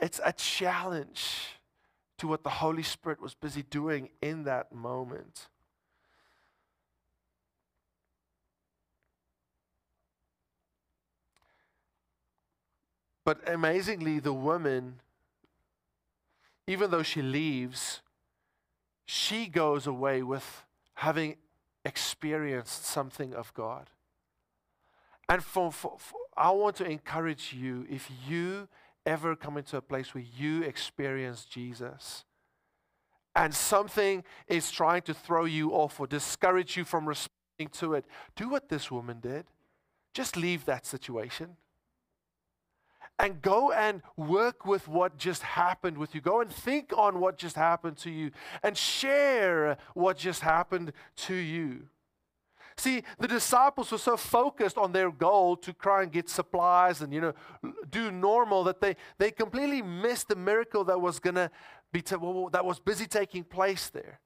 it's 0.00 0.20
a 0.24 0.32
challenge 0.34 1.59
to 2.20 2.28
what 2.28 2.42
the 2.44 2.50
Holy 2.50 2.82
Spirit 2.82 3.20
was 3.20 3.34
busy 3.34 3.62
doing 3.62 4.10
in 4.22 4.44
that 4.44 4.72
moment. 4.72 5.48
But 13.24 13.46
amazingly, 13.48 14.18
the 14.18 14.32
woman 14.32 15.00
even 16.70 16.92
though 16.92 17.02
she 17.02 17.20
leaves, 17.20 18.00
she 19.04 19.48
goes 19.48 19.88
away 19.88 20.22
with 20.22 20.64
having 20.94 21.36
experienced 21.84 22.84
something 22.86 23.34
of 23.34 23.52
God. 23.54 23.90
And 25.28 25.42
for, 25.42 25.72
for, 25.72 25.96
for, 25.98 26.18
I 26.36 26.52
want 26.52 26.76
to 26.76 26.84
encourage 26.84 27.52
you 27.52 27.86
if 27.90 28.08
you 28.28 28.68
ever 29.06 29.34
come 29.36 29.56
into 29.56 29.76
a 29.76 29.82
place 29.82 30.14
where 30.14 30.24
you 30.36 30.62
experience 30.62 31.44
Jesus 31.44 32.24
and 33.34 33.54
something 33.54 34.24
is 34.48 34.70
trying 34.70 35.02
to 35.02 35.14
throw 35.14 35.44
you 35.44 35.70
off 35.70 36.00
or 36.00 36.06
discourage 36.06 36.76
you 36.76 36.84
from 36.84 37.06
responding 37.06 37.68
to 37.72 37.94
it, 37.94 38.04
do 38.36 38.48
what 38.48 38.68
this 38.68 38.90
woman 38.90 39.20
did. 39.20 39.46
Just 40.12 40.36
leave 40.36 40.64
that 40.64 40.86
situation 40.86 41.56
and 43.20 43.42
go 43.42 43.70
and 43.70 44.02
work 44.16 44.64
with 44.64 44.88
what 44.88 45.16
just 45.18 45.42
happened 45.42 45.98
with 45.98 46.14
you. 46.14 46.20
Go 46.20 46.40
and 46.40 46.50
think 46.50 46.92
on 46.96 47.20
what 47.20 47.36
just 47.36 47.54
happened 47.54 47.98
to 47.98 48.10
you 48.10 48.30
and 48.62 48.76
share 48.76 49.76
what 49.94 50.16
just 50.16 50.40
happened 50.40 50.92
to 51.16 51.34
you. 51.34 51.88
See, 52.80 53.02
the 53.18 53.28
disciples 53.28 53.92
were 53.92 53.98
so 53.98 54.16
focused 54.16 54.78
on 54.78 54.92
their 54.92 55.10
goal 55.10 55.54
to 55.58 55.74
try 55.74 56.02
and 56.02 56.10
get 56.10 56.30
supplies 56.30 57.02
and, 57.02 57.12
you 57.12 57.20
know, 57.20 57.34
do 57.90 58.10
normal 58.10 58.64
that 58.64 58.80
they, 58.80 58.96
they 59.18 59.30
completely 59.30 59.82
missed 59.82 60.28
the 60.28 60.34
miracle 60.34 60.82
that 60.84 60.98
was 60.98 61.18
going 61.18 61.34
to 61.34 61.50
be, 61.92 62.00
t- 62.00 62.16
that 62.52 62.64
was 62.64 62.80
busy 62.80 63.06
taking 63.06 63.44
place 63.44 63.90
there. 63.90 64.18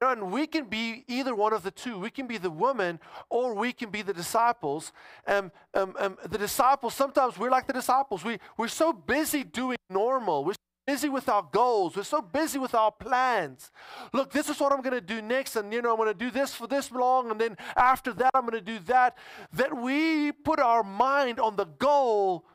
And 0.00 0.32
we 0.32 0.46
can 0.46 0.64
be 0.70 1.04
either 1.06 1.34
one 1.34 1.52
of 1.52 1.64
the 1.64 1.70
two. 1.70 1.98
We 1.98 2.08
can 2.08 2.26
be 2.26 2.38
the 2.38 2.50
woman 2.50 2.98
or 3.28 3.54
we 3.54 3.74
can 3.74 3.90
be 3.90 4.00
the 4.00 4.14
disciples. 4.14 4.90
Um, 5.26 5.52
um, 5.74 5.94
um, 5.98 6.16
the 6.26 6.38
disciples, 6.38 6.94
sometimes 6.94 7.38
we're 7.38 7.50
like 7.50 7.66
the 7.66 7.74
disciples. 7.74 8.24
We, 8.24 8.38
we're 8.56 8.68
so 8.68 8.94
busy 8.94 9.44
doing 9.44 9.76
normal. 9.90 10.46
We're 10.46 10.54
busy 10.86 11.08
with 11.08 11.28
our 11.28 11.46
goals. 11.52 11.96
We're 11.96 12.02
so 12.02 12.22
busy 12.22 12.58
with 12.58 12.74
our 12.74 12.92
plans. 12.92 13.70
Look, 14.12 14.32
this 14.32 14.48
is 14.48 14.58
what 14.60 14.72
I'm 14.72 14.82
going 14.82 14.94
to 14.94 15.00
do 15.00 15.22
next. 15.22 15.56
And, 15.56 15.72
you 15.72 15.82
know, 15.82 15.90
I'm 15.90 15.96
going 15.96 16.08
to 16.08 16.14
do 16.14 16.30
this 16.30 16.54
for 16.54 16.66
this 16.66 16.90
long. 16.90 17.30
And 17.30 17.40
then 17.40 17.56
after 17.76 18.12
that, 18.14 18.30
I'm 18.34 18.42
going 18.42 18.52
to 18.52 18.60
do 18.60 18.78
that. 18.86 19.16
That 19.52 19.76
we 19.76 20.32
put 20.32 20.60
our 20.60 20.82
mind 20.82 21.40
on 21.40 21.56
the 21.56 21.66
goal 21.66 22.46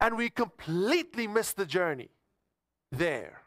and 0.00 0.16
we 0.16 0.30
completely 0.30 1.26
miss 1.26 1.52
the 1.52 1.66
journey 1.66 2.10
there. 2.92 3.42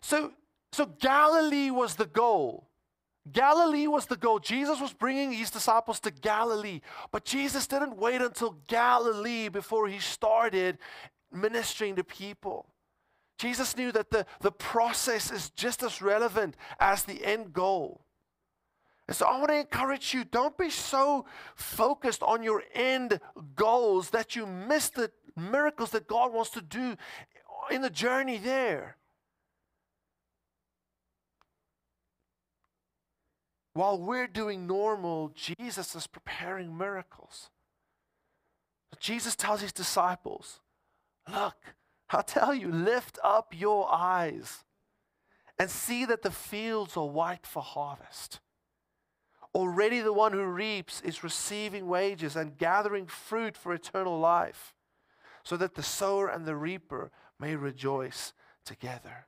So 0.00 0.32
so 0.72 0.86
Galilee 0.86 1.70
was 1.70 1.96
the 1.96 2.06
goal. 2.06 2.68
Galilee 3.30 3.86
was 3.86 4.06
the 4.06 4.16
goal. 4.16 4.40
Jesus 4.40 4.80
was 4.80 4.92
bringing 4.92 5.32
his 5.32 5.50
disciples 5.50 6.00
to 6.00 6.10
Galilee. 6.10 6.80
But 7.12 7.24
Jesus 7.24 7.66
didn't 7.66 7.96
wait 7.96 8.20
until 8.20 8.56
Galilee 8.66 9.48
before 9.48 9.86
he 9.86 10.00
started 10.00 10.78
ministering 11.32 11.96
to 11.96 12.04
people. 12.04 12.66
Jesus 13.38 13.76
knew 13.76 13.90
that 13.92 14.10
the, 14.10 14.26
the 14.40 14.52
process 14.52 15.30
is 15.32 15.50
just 15.50 15.82
as 15.82 16.00
relevant 16.00 16.56
as 16.78 17.02
the 17.02 17.24
end 17.24 17.52
goal. 17.52 18.04
And 19.08 19.16
so 19.16 19.26
I 19.26 19.36
want 19.38 19.48
to 19.48 19.58
encourage 19.58 20.14
you 20.14 20.24
don't 20.24 20.56
be 20.56 20.70
so 20.70 21.26
focused 21.56 22.22
on 22.22 22.42
your 22.42 22.62
end 22.72 23.20
goals 23.56 24.10
that 24.10 24.36
you 24.36 24.46
miss 24.46 24.90
the 24.90 25.10
miracles 25.36 25.90
that 25.90 26.06
God 26.06 26.32
wants 26.32 26.50
to 26.50 26.62
do 26.62 26.96
in 27.70 27.82
the 27.82 27.90
journey 27.90 28.38
there. 28.38 28.96
While 33.74 33.98
we're 33.98 34.28
doing 34.28 34.66
normal, 34.66 35.32
Jesus 35.34 35.94
is 35.94 36.06
preparing 36.06 36.76
miracles. 36.76 37.50
Jesus 39.00 39.34
tells 39.34 39.62
his 39.62 39.72
disciples, 39.72 40.60
Look, 41.30 41.74
I'll 42.10 42.22
tell 42.22 42.54
you, 42.54 42.70
lift 42.70 43.18
up 43.22 43.54
your 43.56 43.92
eyes 43.92 44.64
and 45.58 45.70
see 45.70 46.04
that 46.06 46.22
the 46.22 46.30
fields 46.30 46.96
are 46.96 47.06
white 47.06 47.46
for 47.46 47.62
harvest. 47.62 48.40
Already 49.54 50.00
the 50.00 50.12
one 50.12 50.32
who 50.32 50.44
reaps 50.44 51.00
is 51.02 51.22
receiving 51.22 51.86
wages 51.86 52.36
and 52.36 52.56
gathering 52.56 53.06
fruit 53.06 53.56
for 53.56 53.74
eternal 53.74 54.18
life, 54.18 54.74
so 55.44 55.56
that 55.56 55.74
the 55.74 55.82
sower 55.82 56.28
and 56.28 56.46
the 56.46 56.56
reaper 56.56 57.10
may 57.38 57.54
rejoice 57.54 58.32
together. 58.64 59.26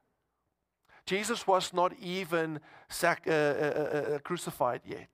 Jesus 1.06 1.46
was 1.46 1.72
not 1.72 1.92
even 2.00 2.60
sac- 2.88 3.26
uh, 3.26 3.30
uh, 3.30 3.34
uh, 3.34 4.14
uh, 4.14 4.18
crucified 4.20 4.80
yet. 4.86 5.08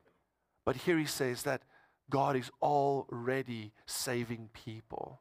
But 0.64 0.76
here 0.76 0.98
he 0.98 1.06
says 1.06 1.42
that 1.42 1.62
God 2.08 2.36
is 2.36 2.50
already 2.62 3.72
saving 3.86 4.50
people. 4.52 5.20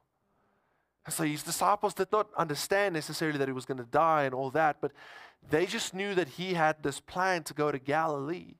And 1.04 1.14
so 1.14 1.24
his 1.24 1.42
disciples 1.42 1.94
did 1.94 2.12
not 2.12 2.28
understand 2.36 2.94
necessarily 2.94 3.38
that 3.38 3.48
he 3.48 3.54
was 3.54 3.64
going 3.64 3.78
to 3.78 3.84
die 3.84 4.24
and 4.24 4.34
all 4.34 4.50
that, 4.50 4.80
but 4.80 4.92
they 5.48 5.66
just 5.66 5.94
knew 5.94 6.14
that 6.14 6.28
he 6.28 6.54
had 6.54 6.82
this 6.82 7.00
plan 7.00 7.42
to 7.44 7.54
go 7.54 7.72
to 7.72 7.78
Galilee. 7.78 8.56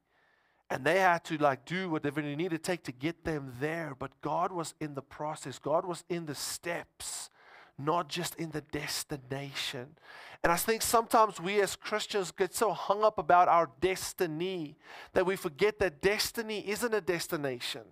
And 0.70 0.84
they 0.84 1.00
had 1.00 1.24
to 1.24 1.36
like 1.36 1.64
do 1.64 1.90
whatever 1.90 2.22
they 2.22 2.36
needed 2.36 2.62
to 2.62 2.70
take 2.70 2.84
to 2.84 2.92
get 2.92 3.24
them 3.24 3.54
there. 3.60 3.94
But 3.98 4.20
God 4.20 4.52
was 4.52 4.74
in 4.80 4.94
the 4.94 5.02
process. 5.02 5.58
God 5.58 5.84
was 5.84 6.04
in 6.08 6.26
the 6.26 6.34
steps, 6.34 7.28
not 7.76 8.08
just 8.08 8.36
in 8.36 8.52
the 8.52 8.60
destination. 8.60 9.96
And 10.42 10.52
I 10.52 10.56
think 10.56 10.80
sometimes 10.80 11.40
we 11.40 11.60
as 11.60 11.76
Christians 11.76 12.30
get 12.30 12.54
so 12.54 12.72
hung 12.72 13.02
up 13.02 13.18
about 13.18 13.48
our 13.48 13.68
destiny 13.80 14.76
that 15.12 15.26
we 15.26 15.36
forget 15.36 15.78
that 15.80 16.00
destiny 16.00 16.66
isn't 16.66 16.94
a 16.94 17.00
destination, 17.00 17.82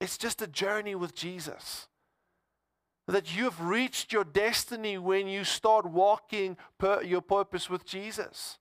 it's 0.00 0.16
just 0.16 0.40
a 0.40 0.46
journey 0.46 0.94
with 0.94 1.14
Jesus. 1.14 1.88
That 3.08 3.36
you 3.36 3.44
have 3.44 3.60
reached 3.60 4.12
your 4.12 4.24
destiny 4.24 4.96
when 4.96 5.26
you 5.26 5.44
start 5.44 5.84
walking 5.84 6.56
per 6.78 7.02
your 7.02 7.20
purpose 7.20 7.68
with 7.68 7.84
Jesus. 7.84 8.58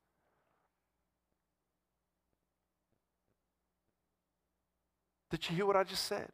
Did 5.30 5.50
you 5.50 5.56
hear 5.56 5.66
what 5.66 5.78
I 5.78 5.84
just 5.84 6.06
said? 6.06 6.30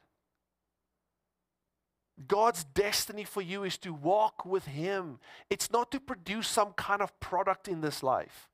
God's 2.27 2.63
destiny 2.63 3.23
for 3.23 3.41
you 3.41 3.63
is 3.63 3.77
to 3.79 3.93
walk 3.93 4.43
with 4.43 4.65
Him. 4.65 5.19
It's 5.49 5.71
not 5.71 5.91
to 5.91 5.99
produce 5.99 6.47
some 6.47 6.73
kind 6.73 7.01
of 7.01 7.17
product 7.19 7.67
in 7.67 7.81
this 7.81 8.01
life. 8.01 8.49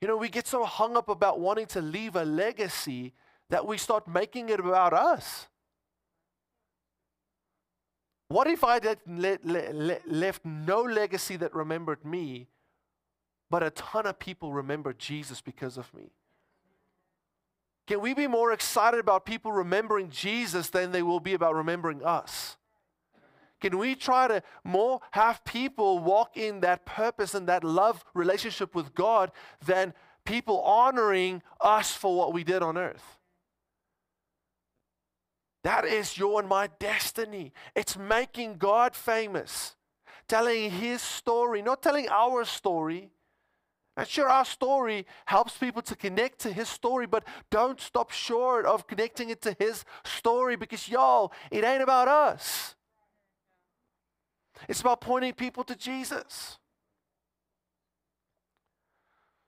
You 0.00 0.08
know, 0.08 0.16
we 0.16 0.28
get 0.28 0.46
so 0.46 0.64
hung 0.64 0.96
up 0.96 1.08
about 1.08 1.38
wanting 1.38 1.66
to 1.66 1.80
leave 1.80 2.16
a 2.16 2.24
legacy 2.24 3.14
that 3.48 3.66
we 3.66 3.78
start 3.78 4.08
making 4.08 4.48
it 4.48 4.58
about 4.58 4.92
us. 4.92 5.46
What 8.28 8.46
if 8.48 8.64
I 8.64 8.78
le- 8.78 9.38
le- 9.44 10.00
left 10.06 10.44
no 10.44 10.82
legacy 10.82 11.36
that 11.36 11.54
remembered 11.54 12.04
me, 12.04 12.48
but 13.48 13.62
a 13.62 13.70
ton 13.70 14.06
of 14.06 14.18
people 14.18 14.52
remembered 14.52 14.98
Jesus 14.98 15.40
because 15.40 15.78
of 15.78 15.92
me? 15.94 16.10
Can 17.86 18.00
we 18.00 18.14
be 18.14 18.26
more 18.26 18.52
excited 18.52 18.98
about 18.98 19.24
people 19.24 19.52
remembering 19.52 20.10
Jesus 20.10 20.70
than 20.70 20.90
they 20.90 21.02
will 21.02 21.20
be 21.20 21.34
about 21.34 21.54
remembering 21.54 22.04
us? 22.04 22.56
Can 23.60 23.78
we 23.78 23.94
try 23.94 24.28
to 24.28 24.42
more 24.64 25.00
have 25.12 25.44
people 25.44 26.00
walk 26.00 26.36
in 26.36 26.60
that 26.60 26.84
purpose 26.84 27.34
and 27.34 27.48
that 27.48 27.64
love 27.64 28.04
relationship 28.12 28.74
with 28.74 28.94
God 28.94 29.30
than 29.64 29.94
people 30.24 30.60
honoring 30.62 31.42
us 31.60 31.92
for 31.92 32.16
what 32.16 32.32
we 32.32 32.44
did 32.44 32.62
on 32.62 32.76
earth? 32.76 33.18
That 35.66 35.84
is 35.84 36.16
your 36.16 36.38
and 36.38 36.48
my 36.48 36.68
destiny. 36.78 37.52
It's 37.74 37.98
making 37.98 38.58
God 38.58 38.94
famous, 38.94 39.74
telling 40.28 40.70
His 40.70 41.02
story, 41.02 41.60
not 41.60 41.82
telling 41.82 42.08
our 42.08 42.44
story. 42.44 43.10
And 43.96 44.06
sure, 44.06 44.28
our 44.28 44.44
story 44.44 45.06
helps 45.24 45.56
people 45.56 45.82
to 45.82 45.96
connect 45.96 46.38
to 46.42 46.52
His 46.52 46.68
story, 46.68 47.08
but 47.08 47.24
don't 47.50 47.80
stop 47.80 48.12
short 48.12 48.64
of 48.64 48.86
connecting 48.86 49.28
it 49.28 49.42
to 49.42 49.56
His 49.58 49.84
story 50.04 50.54
because, 50.54 50.88
y'all, 50.88 51.32
it 51.50 51.64
ain't 51.64 51.82
about 51.82 52.06
us. 52.06 52.76
It's 54.68 54.82
about 54.82 55.00
pointing 55.00 55.32
people 55.32 55.64
to 55.64 55.74
Jesus. 55.74 56.60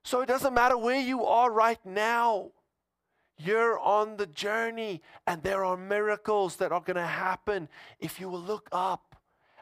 So 0.02 0.20
it 0.22 0.26
doesn't 0.26 0.52
matter 0.52 0.76
where 0.76 1.00
you 1.00 1.24
are 1.24 1.52
right 1.52 1.78
now. 1.86 2.50
You're 3.38 3.78
on 3.78 4.16
the 4.16 4.26
journey, 4.26 5.00
and 5.26 5.42
there 5.42 5.64
are 5.64 5.76
miracles 5.76 6.56
that 6.56 6.72
are 6.72 6.80
going 6.80 6.96
to 6.96 7.06
happen 7.06 7.68
if 8.00 8.18
you 8.18 8.28
will 8.28 8.40
look 8.40 8.68
up 8.72 9.08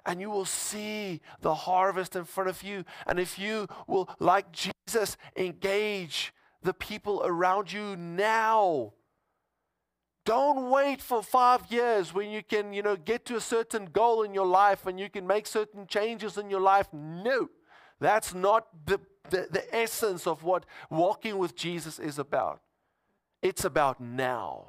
and 0.07 0.21
you 0.21 0.31
will 0.31 0.45
see 0.45 1.21
the 1.41 1.55
harvest 1.55 2.17
in 2.17 2.25
front 2.25 2.49
of 2.49 2.62
you. 2.62 2.85
And 3.07 3.19
if 3.19 3.39
you 3.39 3.67
will, 3.87 4.09
like 4.19 4.47
Jesus, 4.53 5.17
engage 5.37 6.33
the 6.62 6.73
people 6.73 7.23
around 7.25 7.73
you 7.73 7.97
now. 7.97 8.93
Don't 10.25 10.71
wait 10.71 11.01
for 11.01 11.23
five 11.23 11.71
years 11.71 12.15
when 12.15 12.31
you 12.31 12.43
can, 12.43 12.73
you 12.73 12.83
know, 12.83 12.97
get 12.97 13.25
to 13.27 13.37
a 13.37 13.41
certain 13.41 13.87
goal 13.87 14.23
in 14.23 14.35
your 14.35 14.47
life 14.47 14.87
and 14.87 14.99
you 14.99 15.09
can 15.09 15.27
make 15.27 15.47
certain 15.47 15.87
changes 15.87 16.37
in 16.39 16.51
your 16.51 16.61
life. 16.61 16.89
No, 16.93 17.49
that's 18.01 18.35
not 18.35 18.67
the, 18.87 19.01
the, 19.31 19.49
the 19.51 19.75
essence 19.75 20.27
of 20.27 20.43
what 20.43 20.67
walking 20.91 21.39
with 21.39 21.55
Jesus 21.55 21.99
is 21.99 22.19
about. 22.19 22.61
It's 23.42 23.64
about 23.64 24.01
now. 24.01 24.66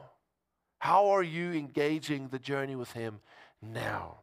How 0.79 1.07
are 1.07 1.23
you 1.23 1.53
engaging 1.53 2.27
the 2.27 2.39
journey 2.39 2.75
with 2.75 2.91
Him 2.91 3.19
now? 3.61 4.19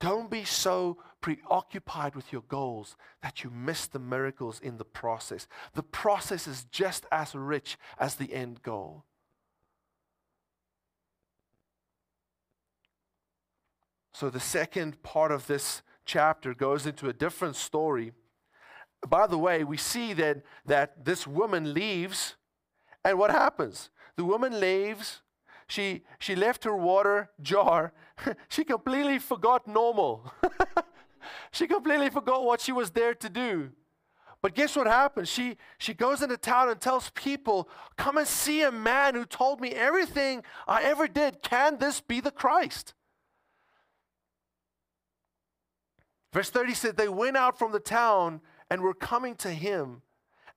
Don't 0.00 0.30
be 0.30 0.44
so 0.44 0.98
preoccupied 1.20 2.16
with 2.16 2.32
your 2.32 2.42
goals 2.48 2.96
that 3.22 3.44
you 3.44 3.50
miss 3.50 3.86
the 3.86 4.00
miracles 4.00 4.58
in 4.60 4.76
the 4.76 4.84
process. 4.84 5.46
The 5.74 5.84
process 5.84 6.48
is 6.48 6.64
just 6.64 7.06
as 7.12 7.36
rich 7.36 7.78
as 7.98 8.16
the 8.16 8.34
end 8.34 8.62
goal. 8.62 9.04
So, 14.12 14.28
the 14.28 14.40
second 14.40 15.02
part 15.02 15.30
of 15.30 15.46
this 15.46 15.82
chapter 16.04 16.52
goes 16.52 16.84
into 16.84 17.08
a 17.08 17.12
different 17.12 17.56
story. 17.56 18.12
By 19.08 19.26
the 19.26 19.38
way, 19.38 19.64
we 19.64 19.76
see 19.76 20.12
that, 20.14 20.42
that 20.66 21.04
this 21.04 21.26
woman 21.26 21.74
leaves 21.74 22.34
and 23.04 23.18
what 23.18 23.30
happens? 23.30 23.90
The 24.16 24.24
woman 24.24 24.60
leaves. 24.60 25.22
She, 25.66 26.02
she 26.18 26.34
left 26.36 26.64
her 26.64 26.76
water 26.76 27.30
jar. 27.40 27.92
she 28.48 28.64
completely 28.64 29.18
forgot 29.18 29.66
normal. 29.66 30.32
she 31.50 31.66
completely 31.66 32.10
forgot 32.10 32.44
what 32.44 32.60
she 32.60 32.72
was 32.72 32.90
there 32.90 33.14
to 33.14 33.28
do. 33.28 33.70
But 34.42 34.54
guess 34.54 34.74
what 34.74 34.88
happens? 34.88 35.28
She, 35.28 35.56
she 35.78 35.94
goes 35.94 36.20
into 36.20 36.36
town 36.36 36.68
and 36.68 36.80
tells 36.80 37.10
people, 37.10 37.68
Come 37.96 38.18
and 38.18 38.26
see 38.26 38.62
a 38.62 38.72
man 38.72 39.14
who 39.14 39.24
told 39.24 39.60
me 39.60 39.70
everything 39.70 40.42
I 40.66 40.82
ever 40.82 41.06
did. 41.06 41.42
Can 41.42 41.78
this 41.78 42.00
be 42.00 42.20
the 42.20 42.32
Christ? 42.32 42.94
Verse 46.32 46.50
30 46.50 46.74
said, 46.74 46.96
They 46.96 47.08
went 47.08 47.36
out 47.36 47.56
from 47.56 47.70
the 47.70 47.80
town 47.80 48.40
and 48.68 48.80
were 48.80 48.94
coming 48.94 49.36
to 49.36 49.50
him. 49.50 50.02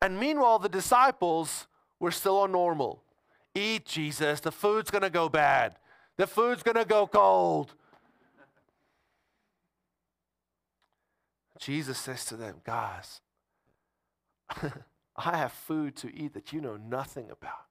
And 0.01 0.19
meanwhile, 0.19 0.57
the 0.57 0.69
disciples 0.69 1.67
we're 1.99 2.11
still 2.11 2.37
on 2.39 2.51
normal. 2.51 3.03
Eat, 3.53 3.85
Jesus. 3.85 4.39
The 4.41 4.51
food's 4.51 4.91
going 4.91 5.01
to 5.03 5.09
go 5.09 5.29
bad. 5.29 5.75
The 6.17 6.27
food's 6.27 6.63
going 6.63 6.77
to 6.77 6.85
go 6.85 7.07
cold. 7.07 7.73
Jesus 11.59 11.97
says 11.97 12.25
to 12.25 12.35
them, 12.35 12.57
Guys, 12.65 13.21
I 14.49 15.37
have 15.37 15.51
food 15.51 15.95
to 15.97 16.13
eat 16.13 16.33
that 16.33 16.51
you 16.51 16.61
know 16.61 16.77
nothing 16.77 17.31
about. 17.31 17.65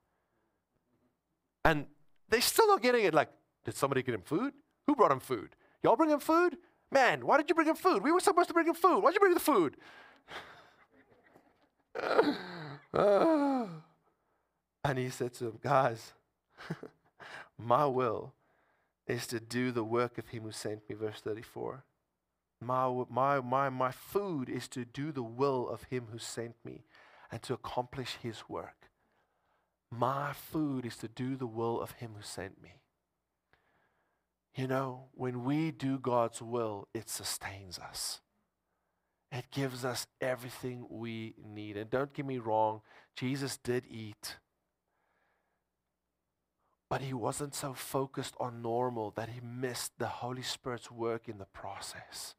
And 1.65 1.87
they're 2.29 2.41
still 2.41 2.67
not 2.67 2.83
getting 2.83 3.05
it. 3.05 3.15
Like, 3.15 3.29
did 3.65 3.77
somebody 3.77 4.03
get 4.03 4.15
him 4.15 4.23
food? 4.23 4.53
Who 4.87 4.95
brought 4.97 5.13
him 5.13 5.21
food? 5.21 5.57
Y'all 5.83 5.97
bring 5.97 6.11
him 6.11 6.21
food? 6.21 6.57
Man, 6.91 7.27
why 7.27 7.37
did 7.37 7.49
you 7.49 7.55
bring 7.55 7.69
him 7.69 7.77
food? 7.77 8.03
We 8.03 8.13
were 8.13 8.21
supposed 8.21 8.49
to 8.49 8.55
bring 8.55 8.67
him 8.67 8.75
food. 8.75 9.01
Why'd 9.01 9.15
you 9.15 9.21
bring 9.21 9.35
the 9.35 9.41
food? 9.41 9.77
And 14.85 14.99
he 14.99 15.09
said 15.09 15.33
to 15.35 15.45
them, 15.45 15.59
Guys, 15.63 16.13
my 17.59 17.87
will 17.87 18.35
is 19.07 19.27
to 19.29 19.41
do 19.41 19.73
the 19.73 19.85
work 19.85 20.19
of 20.19 20.29
him 20.29 20.43
who 20.43 20.53
sent 20.53 20.89
me, 20.89 20.95
verse 20.95 21.21
34. 21.21 21.85
My, 22.61 23.05
my, 23.11 23.41
my, 23.41 23.71
my 23.71 23.91
food 23.91 24.49
is 24.49 24.69
to 24.69 24.85
do 24.85 25.11
the 25.11 25.23
will 25.23 25.69
of 25.69 25.85
him 25.85 26.09
who 26.13 26.19
sent 26.19 26.55
me 26.65 26.85
and 27.33 27.43
to 27.43 27.55
accomplish 27.55 28.19
his 28.23 28.49
work. 28.49 28.91
My 29.91 30.33
food 30.33 30.87
is 30.87 30.97
to 30.99 31.09
do 31.09 31.37
the 31.37 31.47
will 31.47 31.81
of 31.81 31.93
him 31.93 32.13
who 32.17 32.23
sent 32.23 32.63
me. 32.63 32.81
You 34.55 34.69
know, 34.69 35.07
when 35.15 35.45
we 35.45 35.71
do 35.71 35.99
God's 35.99 36.41
will, 36.41 36.89
it 36.95 37.09
sustains 37.09 37.79
us. 37.79 38.21
It 39.33 39.47
gives 39.51 39.85
us 39.85 40.07
everything 40.21 40.87
we 40.89 41.35
need. 41.45 41.77
And 41.77 41.91
don't 41.91 42.13
get 42.13 42.25
me 42.25 42.39
wrong, 42.39 42.83
Jesus 43.17 43.57
did 43.57 43.85
eat. 43.91 44.37
But 46.95 47.03
he 47.03 47.13
wasn't 47.13 47.57
so 47.57 47.75
focused 47.75 48.37
on 48.39 48.63
normal 48.63 49.11
that 49.17 49.31
he 49.31 49.41
missed 49.41 49.99
the 49.99 50.07
Holy 50.07 50.43
Spirit's 50.43 50.93
work 50.93 51.29
in 51.29 51.39
the 51.39 51.45
process. 51.45 52.37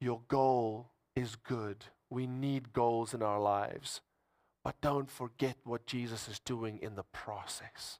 Your 0.00 0.20
goal 0.28 0.92
is 1.16 1.34
good. 1.34 1.86
We 2.08 2.28
need 2.28 2.72
goals 2.72 3.14
in 3.14 3.20
our 3.20 3.40
lives. 3.40 4.00
But 4.62 4.80
don't 4.80 5.10
forget 5.10 5.56
what 5.64 5.86
Jesus 5.86 6.28
is 6.28 6.38
doing 6.38 6.78
in 6.80 6.94
the 6.94 7.02
process. 7.02 7.98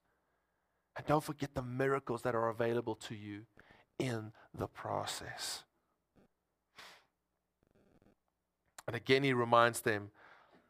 And 0.96 1.05
don't 1.07 1.25
forget 1.25 1.57
the 1.57 1.62
miracles 1.62 2.22
that 2.22 2.37
are 2.37 2.48
available 2.48 2.94
to 2.94 3.16
you 3.16 3.46
in 3.98 4.31
the 4.57 4.68
process. 4.68 5.64
And 8.87 8.94
again, 8.94 9.25
he 9.25 9.33
reminds 9.33 9.81
them 9.81 10.12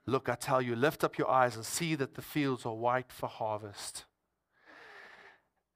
Look, 0.07 0.29
I 0.29 0.35
tell 0.35 0.61
you, 0.61 0.75
lift 0.75 1.05
up 1.05 1.17
your 1.17 1.31
eyes 1.31 1.55
and 1.55 1.65
see 1.65 1.95
that 1.95 2.15
the 2.15 2.23
fields 2.23 2.67
are 2.67 2.75
white 2.75 3.12
for 3.12 3.29
harvest. 3.29 4.05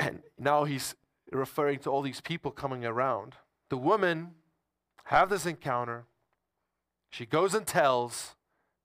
And 0.00 0.22
now 0.38 0.64
he's 0.64 0.94
referring 1.30 1.78
to 1.80 1.90
all 1.90 2.02
these 2.02 2.20
people 2.20 2.50
coming 2.50 2.84
around. 2.84 3.34
The 3.70 3.76
woman 3.76 4.32
have 5.04 5.30
this 5.30 5.46
encounter. 5.46 6.06
She 7.10 7.24
goes 7.24 7.54
and 7.54 7.66
tells, 7.66 8.34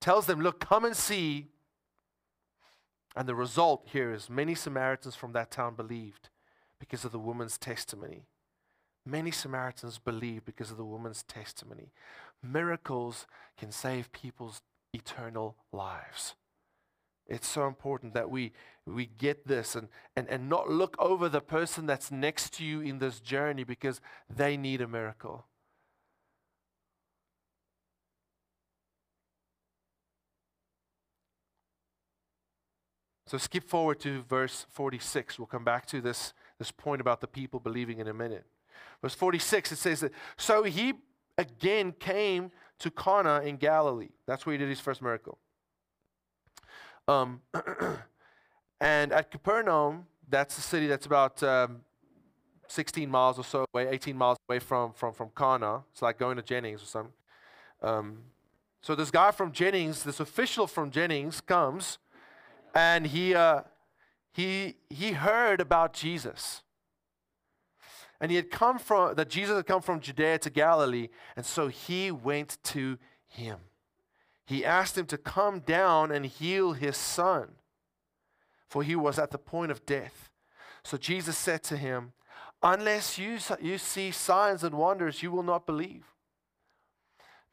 tells 0.00 0.26
them, 0.26 0.40
Look, 0.40 0.60
come 0.60 0.84
and 0.84 0.96
see. 0.96 1.48
And 3.14 3.28
the 3.28 3.34
result 3.34 3.88
here 3.92 4.12
is 4.12 4.30
many 4.30 4.54
Samaritans 4.54 5.16
from 5.16 5.32
that 5.32 5.50
town 5.50 5.74
believed 5.74 6.30
because 6.78 7.04
of 7.04 7.12
the 7.12 7.18
woman's 7.18 7.58
testimony. 7.58 8.24
Many 9.04 9.32
Samaritans 9.32 9.98
believed 9.98 10.44
because 10.44 10.70
of 10.70 10.76
the 10.76 10.84
woman's 10.84 11.24
testimony. 11.24 11.92
Miracles 12.42 13.26
can 13.58 13.70
save 13.70 14.12
people's 14.12 14.62
eternal 14.92 15.56
lives. 15.72 16.34
It's 17.26 17.48
so 17.48 17.66
important 17.66 18.14
that 18.14 18.30
we, 18.30 18.52
we 18.86 19.06
get 19.06 19.46
this 19.46 19.74
and, 19.74 19.88
and, 20.16 20.28
and 20.28 20.48
not 20.48 20.68
look 20.68 20.96
over 20.98 21.28
the 21.28 21.40
person 21.40 21.86
that's 21.86 22.10
next 22.10 22.52
to 22.54 22.64
you 22.64 22.80
in 22.80 22.98
this 22.98 23.20
journey 23.20 23.64
because 23.64 24.00
they 24.28 24.56
need 24.56 24.80
a 24.80 24.88
miracle. 24.88 25.46
So 33.32 33.38
skip 33.38 33.66
forward 33.66 33.98
to 34.00 34.20
verse 34.28 34.66
46. 34.72 35.38
We'll 35.38 35.46
come 35.46 35.64
back 35.64 35.86
to 35.86 36.02
this, 36.02 36.34
this 36.58 36.70
point 36.70 37.00
about 37.00 37.22
the 37.22 37.26
people 37.26 37.60
believing 37.60 37.98
in 37.98 38.06
a 38.06 38.12
minute. 38.12 38.44
Verse 39.00 39.14
46, 39.14 39.72
it 39.72 39.76
says 39.76 40.00
that, 40.00 40.12
So 40.36 40.64
he 40.64 40.92
again 41.38 41.92
came 41.92 42.50
to 42.78 42.90
Cana 42.90 43.40
in 43.40 43.56
Galilee. 43.56 44.10
That's 44.26 44.44
where 44.44 44.52
he 44.54 44.58
did 44.58 44.68
his 44.68 44.80
first 44.80 45.02
miracle. 45.02 45.38
Um, 47.08 47.40
and 48.80 49.12
at 49.12 49.30
Capernaum, 49.30 50.06
that's 50.28 50.56
the 50.56 50.62
city 50.62 50.86
that's 50.86 51.06
about 51.06 51.42
um, 51.42 51.82
16 52.68 53.10
miles 53.10 53.38
or 53.38 53.44
so 53.44 53.64
away, 53.72 53.88
18 53.88 54.16
miles 54.16 54.38
away 54.48 54.58
from, 54.58 54.92
from, 54.92 55.12
from 55.12 55.30
Cana. 55.36 55.82
It's 55.92 56.02
like 56.02 56.18
going 56.18 56.36
to 56.36 56.42
Jennings 56.42 56.82
or 56.82 56.86
something. 56.86 57.12
Um, 57.82 58.18
so 58.80 58.94
this 58.94 59.10
guy 59.10 59.30
from 59.30 59.52
Jennings, 59.52 60.02
this 60.02 60.20
official 60.20 60.66
from 60.66 60.90
Jennings, 60.90 61.40
comes 61.40 61.98
and 62.74 63.06
he, 63.06 63.34
uh, 63.34 63.62
he, 64.32 64.76
he 64.88 65.12
heard 65.12 65.60
about 65.60 65.92
Jesus. 65.92 66.62
And 68.22 68.30
he 68.30 68.36
had 68.36 68.52
come 68.52 68.78
from, 68.78 69.16
that 69.16 69.28
Jesus 69.28 69.56
had 69.56 69.66
come 69.66 69.82
from 69.82 69.98
Judea 69.98 70.38
to 70.38 70.50
Galilee, 70.50 71.08
and 71.34 71.44
so 71.44 71.66
he 71.66 72.12
went 72.12 72.56
to 72.62 72.96
him. 73.26 73.58
He 74.46 74.64
asked 74.64 74.96
him 74.96 75.06
to 75.06 75.18
come 75.18 75.58
down 75.58 76.12
and 76.12 76.24
heal 76.24 76.72
his 76.72 76.96
son, 76.96 77.56
for 78.68 78.84
he 78.84 78.94
was 78.94 79.18
at 79.18 79.32
the 79.32 79.38
point 79.38 79.72
of 79.72 79.84
death. 79.84 80.30
So 80.84 80.96
Jesus 80.96 81.36
said 81.36 81.64
to 81.64 81.76
him, 81.76 82.12
Unless 82.62 83.18
you, 83.18 83.38
you 83.60 83.76
see 83.76 84.12
signs 84.12 84.62
and 84.62 84.76
wonders, 84.76 85.20
you 85.24 85.32
will 85.32 85.42
not 85.42 85.66
believe. 85.66 86.04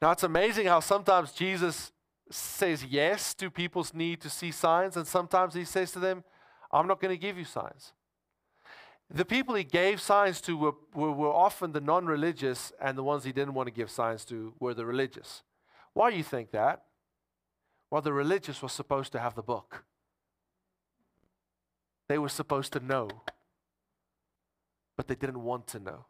Now 0.00 0.12
it's 0.12 0.22
amazing 0.22 0.68
how 0.68 0.78
sometimes 0.78 1.32
Jesus 1.32 1.90
says 2.30 2.84
yes 2.84 3.34
to 3.34 3.50
people's 3.50 3.92
need 3.92 4.20
to 4.20 4.30
see 4.30 4.52
signs, 4.52 4.96
and 4.96 5.04
sometimes 5.04 5.54
he 5.54 5.64
says 5.64 5.90
to 5.92 5.98
them, 5.98 6.22
I'm 6.70 6.86
not 6.86 7.00
going 7.00 7.12
to 7.12 7.20
give 7.20 7.36
you 7.36 7.44
signs. 7.44 7.92
The 9.12 9.24
people 9.24 9.56
he 9.56 9.64
gave 9.64 10.00
signs 10.00 10.40
to 10.42 10.56
were, 10.56 10.74
were, 10.94 11.10
were 11.10 11.32
often 11.32 11.72
the 11.72 11.80
non 11.80 12.06
religious, 12.06 12.72
and 12.80 12.96
the 12.96 13.02
ones 13.02 13.24
he 13.24 13.32
didn't 13.32 13.54
want 13.54 13.66
to 13.66 13.72
give 13.72 13.90
signs 13.90 14.24
to 14.26 14.54
were 14.60 14.72
the 14.72 14.86
religious. 14.86 15.42
Why 15.94 16.10
do 16.10 16.16
you 16.16 16.22
think 16.22 16.52
that? 16.52 16.84
Well, 17.90 18.02
the 18.02 18.12
religious 18.12 18.62
were 18.62 18.68
supposed 18.68 19.10
to 19.12 19.18
have 19.18 19.34
the 19.34 19.42
book, 19.42 19.84
they 22.08 22.18
were 22.18 22.28
supposed 22.28 22.72
to 22.74 22.80
know, 22.80 23.08
but 24.96 25.08
they 25.08 25.16
didn't 25.16 25.42
want 25.42 25.66
to 25.68 25.80
know. 25.80 26.06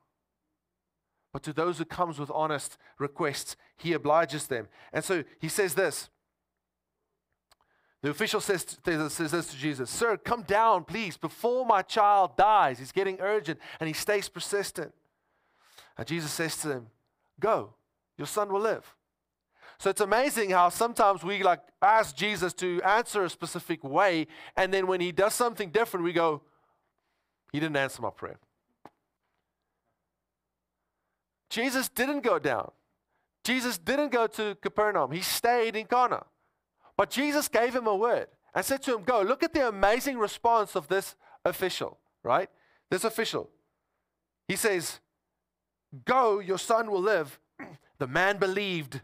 But 1.33 1.43
to 1.45 1.53
those 1.53 1.79
who 1.79 1.85
comes 1.85 2.19
with 2.19 2.31
honest 2.33 2.77
requests, 2.99 3.57
he 3.77 3.93
obliges 3.93 4.49
them. 4.49 4.69
And 4.93 5.05
so 5.05 5.25
he 5.39 5.49
says 5.49 5.75
this 5.75 6.11
the 8.03 8.11
official 8.11 8.41
says, 8.41 8.79
says 8.85 9.31
this 9.31 9.47
to 9.49 9.57
Jesus 9.57 9.91
Sir, 9.91 10.17
come 10.17 10.43
down, 10.43 10.85
please, 10.85 11.17
before 11.17 11.67
my 11.67 11.83
child 11.83 12.37
dies. 12.37 12.79
He's 12.79 12.93
getting 12.93 13.21
urgent 13.21 13.59
and 13.79 13.89
he 13.89 13.93
stays 13.93 14.29
persistent. 14.29 14.93
And 15.99 16.07
Jesus 16.07 16.31
says 16.31 16.57
to 16.59 16.71
him, 16.71 16.87
Go, 17.39 17.75
your 18.17 18.27
son 18.27 18.53
will 18.53 18.61
live. 18.61 18.95
So 19.79 19.89
it's 19.89 20.01
amazing 20.01 20.51
how 20.51 20.69
sometimes 20.69 21.23
we 21.23 21.43
like 21.43 21.61
ask 21.81 22.15
Jesus 22.15 22.53
to 22.55 22.83
answer 22.83 23.25
a 23.25 23.31
specific 23.31 23.83
way, 23.83 24.27
and 24.55 24.73
then 24.73 24.87
when 24.87 25.01
he 25.01 25.11
does 25.11 25.33
something 25.33 25.71
different, 25.71 26.05
we 26.05 26.13
go, 26.13 26.43
He 27.51 27.61
didn't 27.61 27.77
answer 27.77 28.03
my 28.03 28.11
prayer. 28.11 28.39
Jesus 31.49 31.89
didn't 31.89 32.21
go 32.21 32.39
down. 32.39 32.71
Jesus 33.43 33.79
didn't 33.79 34.13
go 34.13 34.27
to 34.27 34.55
Capernaum. 34.61 35.11
He 35.13 35.23
stayed 35.23 35.75
in 35.75 35.87
Cana. 35.87 36.25
But 36.97 37.11
Jesus 37.11 37.49
gave 37.49 37.75
him 37.75 37.87
a 37.87 37.97
word 37.97 38.29
and 38.55 38.65
said 38.65 38.83
to 38.83 38.95
him, 38.95 39.05
Go. 39.05 39.23
Look 39.23 39.43
at 39.43 39.53
the 39.53 39.69
amazing 39.69 40.19
response 40.19 40.75
of 40.75 40.89
this 40.89 41.15
official, 41.45 41.99
right? 42.23 42.51
This 42.91 43.05
official. 43.05 43.51
He 44.49 44.57
says, 44.57 45.01
Go, 46.05 46.39
your 46.39 46.59
son 46.59 46.91
will 46.91 47.03
live. 47.03 47.39
The 47.99 48.07
man 48.07 48.39
believed 48.39 49.01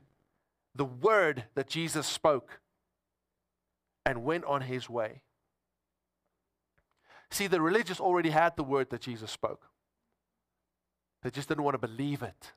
the 0.74 0.84
word 0.84 1.44
that 1.54 1.68
Jesus 1.68 2.06
spoke 2.06 2.60
and 4.04 4.24
went 4.24 4.44
on 4.44 4.62
his 4.62 4.88
way. 4.88 5.22
See, 7.30 7.46
the 7.46 7.60
religious 7.60 8.00
already 8.00 8.30
had 8.30 8.56
the 8.56 8.62
word 8.62 8.90
that 8.90 9.00
Jesus 9.00 9.30
spoke, 9.30 9.68
they 11.22 11.30
just 11.30 11.48
didn't 11.48 11.64
want 11.64 11.74
to 11.74 11.86
believe 11.86 12.22
it. 12.22 12.52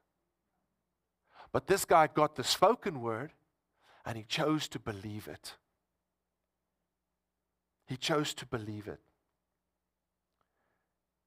But 1.52 1.68
this 1.68 1.86
guy 1.86 2.08
got 2.08 2.36
the 2.36 2.44
spoken 2.44 3.02
word 3.02 3.32
and 4.10 4.18
he 4.18 4.24
chose 4.24 4.68
to 4.68 4.80
believe 4.80 5.28
it. 5.28 5.54
He 7.86 7.96
chose 7.96 8.34
to 8.34 8.46
believe 8.48 8.88
it. 8.88 9.00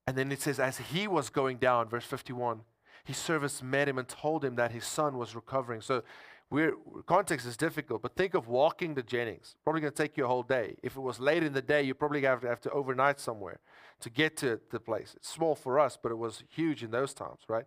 And 0.04 0.18
then 0.18 0.32
it 0.32 0.42
says, 0.42 0.58
as 0.58 0.78
he 0.78 1.06
was 1.06 1.30
going 1.30 1.58
down, 1.58 1.88
verse 1.88 2.04
51, 2.04 2.62
his 3.04 3.16
servants 3.16 3.62
met 3.62 3.88
him 3.88 3.98
and 3.98 4.08
told 4.08 4.44
him 4.44 4.56
that 4.56 4.72
his 4.72 4.84
son 4.84 5.16
was 5.16 5.36
recovering. 5.36 5.80
So 5.80 6.02
we're, 6.50 6.74
context 7.06 7.46
is 7.46 7.56
difficult, 7.56 8.02
but 8.02 8.16
think 8.16 8.34
of 8.34 8.48
walking 8.48 8.96
to 8.96 9.02
Jennings. 9.04 9.54
Probably 9.62 9.80
going 9.80 9.92
to 9.92 10.02
take 10.02 10.16
you 10.16 10.24
a 10.24 10.28
whole 10.28 10.42
day. 10.42 10.74
If 10.82 10.96
it 10.96 11.00
was 11.02 11.20
late 11.20 11.44
in 11.44 11.52
the 11.52 11.62
day, 11.62 11.84
you 11.84 11.94
probably 11.94 12.22
have 12.22 12.40
to, 12.40 12.48
have 12.48 12.60
to 12.62 12.70
overnight 12.72 13.20
somewhere 13.20 13.60
to 14.00 14.10
get 14.10 14.36
to 14.38 14.58
the 14.72 14.80
place. 14.80 15.12
It's 15.16 15.28
small 15.28 15.54
for 15.54 15.78
us, 15.78 15.96
but 16.02 16.10
it 16.10 16.18
was 16.18 16.42
huge 16.48 16.82
in 16.82 16.90
those 16.90 17.14
times, 17.14 17.42
right? 17.46 17.66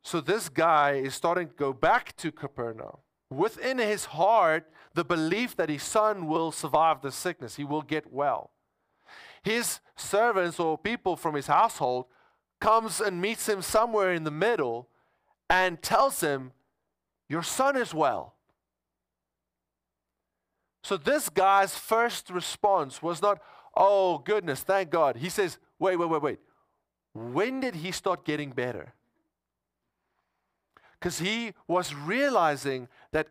So 0.00 0.22
this 0.22 0.48
guy 0.48 0.92
is 0.92 1.14
starting 1.14 1.48
to 1.48 1.54
go 1.54 1.74
back 1.74 2.16
to 2.16 2.32
Capernaum 2.32 2.96
within 3.32 3.78
his 3.78 4.06
heart 4.06 4.70
the 4.94 5.04
belief 5.04 5.56
that 5.56 5.68
his 5.68 5.82
son 5.82 6.26
will 6.26 6.52
survive 6.52 7.00
the 7.00 7.12
sickness, 7.12 7.56
he 7.56 7.64
will 7.64 7.82
get 7.82 8.12
well. 8.12 8.50
His 9.42 9.80
servants 9.96 10.60
or 10.60 10.78
people 10.78 11.16
from 11.16 11.34
his 11.34 11.46
household 11.46 12.06
comes 12.60 13.00
and 13.00 13.20
meets 13.20 13.48
him 13.48 13.62
somewhere 13.62 14.12
in 14.12 14.24
the 14.24 14.30
middle 14.30 14.88
and 15.50 15.82
tells 15.82 16.20
him, 16.20 16.52
Your 17.28 17.42
son 17.42 17.76
is 17.76 17.92
well. 17.92 18.34
So 20.84 20.96
this 20.96 21.28
guy's 21.28 21.76
first 21.76 22.30
response 22.30 23.02
was 23.02 23.22
not, 23.22 23.40
Oh, 23.74 24.18
goodness, 24.18 24.60
thank 24.60 24.90
God. 24.90 25.16
He 25.16 25.28
says, 25.28 25.58
Wait, 25.78 25.96
wait, 25.96 26.08
wait, 26.08 26.22
wait. 26.22 26.38
When 27.14 27.60
did 27.60 27.76
he 27.76 27.90
start 27.92 28.24
getting 28.24 28.50
better? 28.50 28.94
Because 31.02 31.18
he 31.18 31.52
was 31.66 31.92
realizing 31.92 32.86
that 33.10 33.26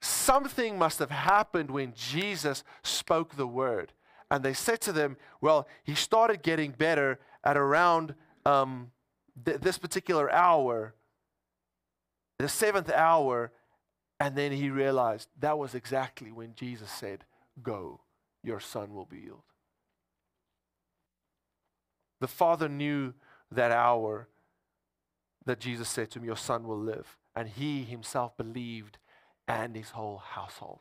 something 0.00 0.78
must 0.78 1.00
have 1.00 1.10
happened 1.10 1.68
when 1.68 1.92
Jesus 1.96 2.62
spoke 2.84 3.34
the 3.34 3.46
word. 3.46 3.92
And 4.30 4.44
they 4.44 4.52
said 4.52 4.80
to 4.82 4.92
them, 4.92 5.16
Well, 5.40 5.66
he 5.82 5.96
started 5.96 6.44
getting 6.44 6.70
better 6.70 7.18
at 7.42 7.56
around 7.56 8.14
um, 8.46 8.92
th- 9.44 9.58
this 9.58 9.78
particular 9.78 10.32
hour, 10.32 10.94
the 12.38 12.48
seventh 12.48 12.88
hour. 12.88 13.50
And 14.20 14.36
then 14.36 14.52
he 14.52 14.70
realized 14.70 15.28
that 15.40 15.58
was 15.58 15.74
exactly 15.74 16.30
when 16.30 16.54
Jesus 16.54 16.90
said, 16.90 17.24
Go, 17.60 18.00
your 18.44 18.60
son 18.60 18.94
will 18.94 19.06
be 19.06 19.22
healed. 19.22 19.42
The 22.20 22.28
father 22.28 22.68
knew 22.68 23.14
that 23.50 23.72
hour 23.72 24.28
that 25.48 25.60
Jesus 25.60 25.88
said 25.88 26.10
to 26.10 26.18
him, 26.18 26.26
Your 26.26 26.36
son 26.36 26.68
will 26.68 26.78
live. 26.78 27.16
And 27.34 27.48
he 27.48 27.82
himself 27.82 28.36
believed 28.36 28.98
and 29.48 29.74
his 29.74 29.90
whole 29.90 30.18
household. 30.18 30.80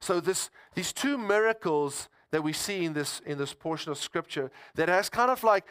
So 0.00 0.20
this, 0.20 0.50
these 0.74 0.92
two 0.92 1.18
miracles 1.18 2.08
that 2.30 2.44
we 2.44 2.52
see 2.52 2.84
in 2.84 2.92
this, 2.92 3.20
in 3.26 3.38
this 3.38 3.52
portion 3.52 3.90
of 3.90 3.98
scripture 3.98 4.52
that 4.76 4.88
has 4.88 5.08
kind 5.08 5.32
of 5.32 5.42
like 5.42 5.64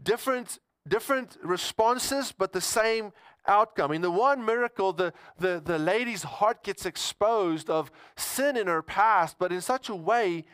different, 0.00 0.60
different 0.86 1.36
responses, 1.42 2.32
but 2.36 2.52
the 2.52 2.60
same 2.60 3.12
outcome. 3.48 3.90
In 3.90 4.02
the 4.02 4.10
one 4.10 4.44
miracle, 4.44 4.92
the, 4.92 5.12
the, 5.36 5.60
the 5.64 5.80
lady's 5.80 6.22
heart 6.22 6.62
gets 6.62 6.86
exposed 6.86 7.68
of 7.68 7.90
sin 8.16 8.56
in 8.56 8.68
her 8.68 8.82
past, 8.82 9.34
but 9.36 9.50
in 9.50 9.60
such 9.60 9.88
a 9.88 9.96
way 9.96 10.44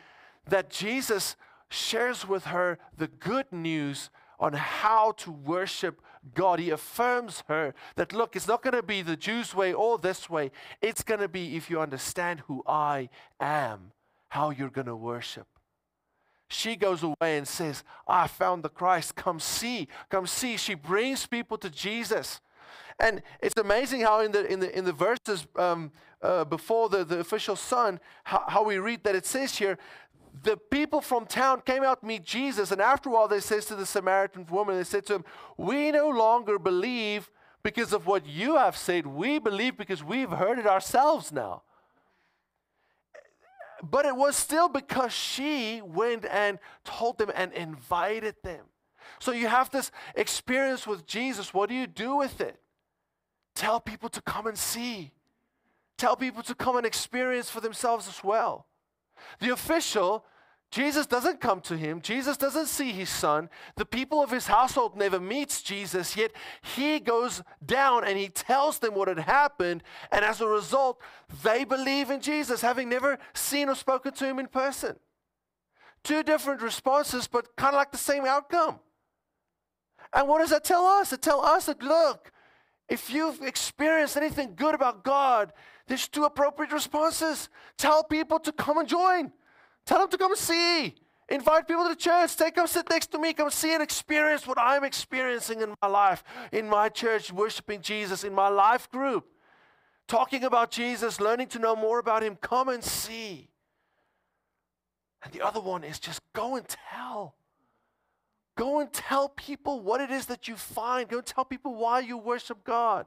that 0.47 0.71
Jesus 0.71 1.35
shares 1.69 2.27
with 2.27 2.45
her 2.45 2.79
the 2.97 3.07
good 3.07 3.45
news 3.51 4.09
on 4.39 4.53
how 4.53 5.11
to 5.11 5.31
worship 5.31 6.01
God. 6.33 6.59
He 6.59 6.69
affirms 6.69 7.43
her 7.47 7.73
that, 7.95 8.13
look, 8.13 8.35
it's 8.35 8.47
not 8.47 8.61
going 8.61 8.75
to 8.75 8.83
be 8.83 9.01
the 9.01 9.15
Jews' 9.15 9.55
way 9.55 9.73
or 9.73 9.97
this 9.97 10.29
way. 10.29 10.51
It's 10.81 11.03
going 11.03 11.19
to 11.19 11.27
be 11.27 11.55
if 11.55 11.69
you 11.69 11.79
understand 11.79 12.41
who 12.47 12.63
I 12.67 13.09
am, 13.39 13.91
how 14.29 14.49
you're 14.49 14.69
going 14.69 14.87
to 14.87 14.95
worship. 14.95 15.47
She 16.49 16.75
goes 16.75 17.03
away 17.03 17.37
and 17.37 17.47
says, 17.47 17.83
I 18.07 18.27
found 18.27 18.63
the 18.63 18.69
Christ. 18.69 19.15
Come 19.15 19.39
see. 19.39 19.87
Come 20.09 20.25
see. 20.25 20.57
She 20.57 20.73
brings 20.73 21.27
people 21.27 21.57
to 21.59 21.69
Jesus. 21.69 22.41
And 22.99 23.21
it's 23.41 23.57
amazing 23.57 24.01
how 24.01 24.21
in 24.21 24.31
the, 24.31 24.51
in 24.51 24.59
the, 24.59 24.77
in 24.77 24.83
the 24.83 24.91
verses 24.91 25.47
um, 25.55 25.91
uh, 26.21 26.43
before 26.43 26.89
the, 26.89 27.05
the 27.05 27.19
official 27.19 27.55
son, 27.55 27.99
how, 28.25 28.43
how 28.47 28.63
we 28.63 28.77
read 28.77 29.03
that 29.03 29.15
it 29.15 29.25
says 29.25 29.57
here 29.57 29.77
the 30.43 30.57
people 30.57 31.01
from 31.01 31.25
town 31.25 31.61
came 31.65 31.83
out 31.83 32.01
to 32.01 32.07
meet 32.07 32.23
Jesus, 32.23 32.71
and 32.71 32.81
after 32.81 33.09
a 33.09 33.11
while 33.11 33.27
they 33.27 33.39
says 33.39 33.65
to 33.65 33.75
the 33.75 33.85
Samaritan 33.85 34.45
woman, 34.47 34.77
they 34.77 34.83
said 34.83 35.05
to 35.07 35.15
him, 35.15 35.25
We 35.57 35.91
no 35.91 36.09
longer 36.09 36.59
believe 36.59 37.29
because 37.63 37.93
of 37.93 38.07
what 38.07 38.25
you 38.25 38.55
have 38.55 38.77
said. 38.77 39.05
We 39.05 39.39
believe 39.39 39.77
because 39.77 40.03
we've 40.03 40.29
heard 40.29 40.59
it 40.59 40.67
ourselves 40.67 41.31
now. 41.31 41.63
but 43.81 44.05
it 44.05 44.15
was 44.15 44.35
still 44.35 44.67
because 44.67 45.13
she 45.13 45.81
went 45.81 46.25
and 46.25 46.59
told 46.83 47.17
them 47.17 47.31
and 47.33 47.53
invited 47.53 48.35
them. 48.43 48.65
So 49.19 49.31
you 49.31 49.47
have 49.47 49.69
this 49.69 49.91
experience 50.15 50.85
with 50.85 51.05
Jesus. 51.05 51.53
What 51.53 51.69
do 51.69 51.75
you 51.75 51.87
do 51.87 52.15
with 52.17 52.41
it? 52.41 52.59
Tell 53.55 53.79
people 53.79 54.09
to 54.09 54.21
come 54.21 54.47
and 54.47 54.57
see. 54.57 55.11
Tell 55.97 56.15
people 56.15 56.43
to 56.43 56.55
come 56.55 56.77
and 56.77 56.85
experience 56.85 57.49
for 57.49 57.61
themselves 57.61 58.07
as 58.07 58.23
well. 58.23 58.67
The 59.39 59.51
official 59.51 60.25
Jesus 60.71 61.07
doesn't 61.07 61.41
come 61.41 61.61
to 61.61 61.75
him. 61.75 61.99
Jesus 61.99 62.37
doesn't 62.37 62.67
see 62.67 62.91
his 62.91 63.09
son. 63.09 63.49
The 63.75 63.85
people 63.85 64.21
of 64.21 64.29
his 64.29 64.45
household 64.45 64.95
never 64.95 65.19
meets 65.19 65.63
Jesus, 65.63 66.15
yet 66.15 66.31
he 66.61 66.99
goes 66.99 67.41
down 67.65 68.03
and 68.03 68.19
he 68.19 68.29
tells 68.29 68.77
them 68.77 68.93
what 68.93 69.07
had 69.07 69.19
happened. 69.19 69.81
And 70.11 70.23
as 70.23 70.41
a 70.41 70.47
result, 70.47 71.01
they 71.43 71.63
believe 71.63 72.11
in 72.11 72.21
Jesus, 72.21 72.61
having 72.61 72.87
never 72.87 73.17
seen 73.33 73.67
or 73.67 73.75
spoken 73.75 74.13
to 74.13 74.25
him 74.25 74.37
in 74.37 74.47
person. 74.47 74.97
Two 76.03 76.21
different 76.21 76.61
responses, 76.61 77.27
but 77.27 77.55
kind 77.55 77.73
of 77.73 77.79
like 77.79 77.91
the 77.91 77.97
same 77.97 78.25
outcome. 78.25 78.79
And 80.13 80.27
what 80.27 80.39
does 80.39 80.51
that 80.51 80.63
tell 80.63 80.85
us? 80.85 81.11
It 81.11 81.23
tells 81.23 81.45
us 81.45 81.65
that, 81.65 81.81
look, 81.81 82.31
if 82.89 83.11
you've 83.11 83.41
experienced 83.41 84.17
anything 84.17 84.53
good 84.55 84.75
about 84.75 85.03
God, 85.03 85.53
there's 85.87 86.07
two 86.07 86.23
appropriate 86.25 86.71
responses. 86.71 87.49
Tell 87.77 88.03
people 88.03 88.39
to 88.39 88.51
come 88.51 88.77
and 88.77 88.87
join. 88.87 89.31
Tell 89.85 89.99
them 89.99 90.09
to 90.09 90.17
come 90.17 90.31
and 90.31 90.39
see. 90.39 90.95
Invite 91.29 91.67
people 91.67 91.83
to 91.83 91.89
the 91.89 91.95
church. 91.95 92.35
Take 92.35 92.55
come 92.55 92.65
sit 92.67 92.89
next 92.89 93.07
to 93.11 93.19
me. 93.19 93.33
Come 93.33 93.51
see 93.51 93.73
and 93.73 93.83
experience 93.83 94.47
what 94.47 94.57
I'm 94.59 94.83
experiencing 94.83 95.61
in 95.61 95.75
my 95.81 95.87
life, 95.87 96.23
in 96.51 96.67
my 96.67 96.89
church, 96.89 97.31
worshiping 97.31 97.81
Jesus, 97.81 98.23
in 98.23 98.33
my 98.33 98.49
life 98.49 98.89
group, 98.89 99.25
talking 100.07 100.43
about 100.43 100.71
Jesus, 100.71 101.21
learning 101.21 101.47
to 101.49 101.59
know 101.59 101.75
more 101.75 101.99
about 101.99 102.23
Him. 102.23 102.35
Come 102.35 102.69
and 102.69 102.83
see. 102.83 103.49
And 105.23 105.31
the 105.31 105.41
other 105.41 105.59
one 105.59 105.83
is 105.83 105.99
just 105.99 106.21
go 106.33 106.55
and 106.55 106.65
tell. 106.67 107.35
Go 108.59 108.81
and 108.81 108.91
tell 108.91 109.29
people 109.29 109.79
what 109.79 110.01
it 110.01 110.11
is 110.11 110.25
that 110.25 110.49
you 110.49 110.57
find. 110.57 111.07
Go 111.07 111.19
and 111.19 111.25
tell 111.25 111.45
people 111.45 111.75
why 111.75 112.01
you 112.01 112.17
worship 112.17 112.65
God. 112.65 113.05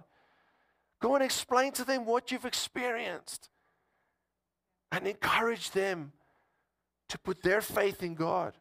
Go 0.99 1.15
and 1.15 1.23
explain 1.23 1.73
to 1.73 1.85
them 1.85 2.07
what 2.07 2.33
you've 2.33 2.47
experienced. 2.47 3.51
And 4.91 5.07
encourage 5.07 5.73
them 5.73 6.13
to 7.11 7.19
put 7.19 7.43
their 7.43 7.61
faith 7.61 8.03
in 8.03 8.15
God. 8.15 8.55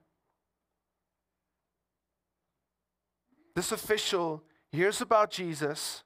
This 3.56 3.72
official 3.72 4.44
hears 4.70 5.00
about 5.00 5.32
Jesus, 5.32 6.04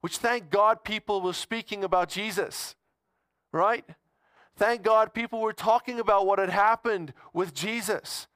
which 0.00 0.16
thank 0.16 0.50
God 0.50 0.82
people 0.82 1.20
were 1.20 1.34
speaking 1.34 1.84
about 1.84 2.08
Jesus, 2.08 2.74
right? 3.52 3.84
Thank 4.56 4.82
God 4.82 5.14
people 5.14 5.40
were 5.40 5.52
talking 5.52 6.00
about 6.00 6.26
what 6.26 6.40
had 6.40 6.50
happened 6.50 7.12
with 7.32 7.54
Jesus. 7.54 8.26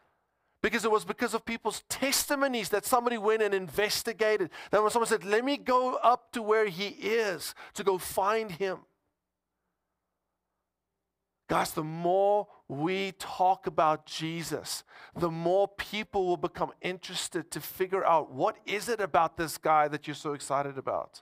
Because 0.64 0.86
it 0.86 0.90
was 0.90 1.04
because 1.04 1.34
of 1.34 1.44
people's 1.44 1.82
testimonies 1.90 2.70
that 2.70 2.86
somebody 2.86 3.18
went 3.18 3.42
and 3.42 3.52
investigated. 3.52 4.48
Then 4.70 4.80
when 4.80 4.90
someone 4.90 5.06
said, 5.06 5.22
Let 5.22 5.44
me 5.44 5.58
go 5.58 5.96
up 5.96 6.32
to 6.32 6.40
where 6.40 6.64
he 6.64 6.86
is 6.86 7.54
to 7.74 7.84
go 7.84 7.98
find 7.98 8.50
him. 8.50 8.78
Guys, 11.50 11.72
the 11.72 11.84
more 11.84 12.48
we 12.66 13.12
talk 13.18 13.66
about 13.66 14.06
Jesus, 14.06 14.84
the 15.14 15.30
more 15.30 15.68
people 15.68 16.26
will 16.26 16.38
become 16.38 16.72
interested 16.80 17.50
to 17.50 17.60
figure 17.60 18.02
out 18.02 18.32
what 18.32 18.56
is 18.64 18.88
it 18.88 19.02
about 19.02 19.36
this 19.36 19.58
guy 19.58 19.86
that 19.88 20.06
you're 20.06 20.14
so 20.14 20.32
excited 20.32 20.78
about. 20.78 21.20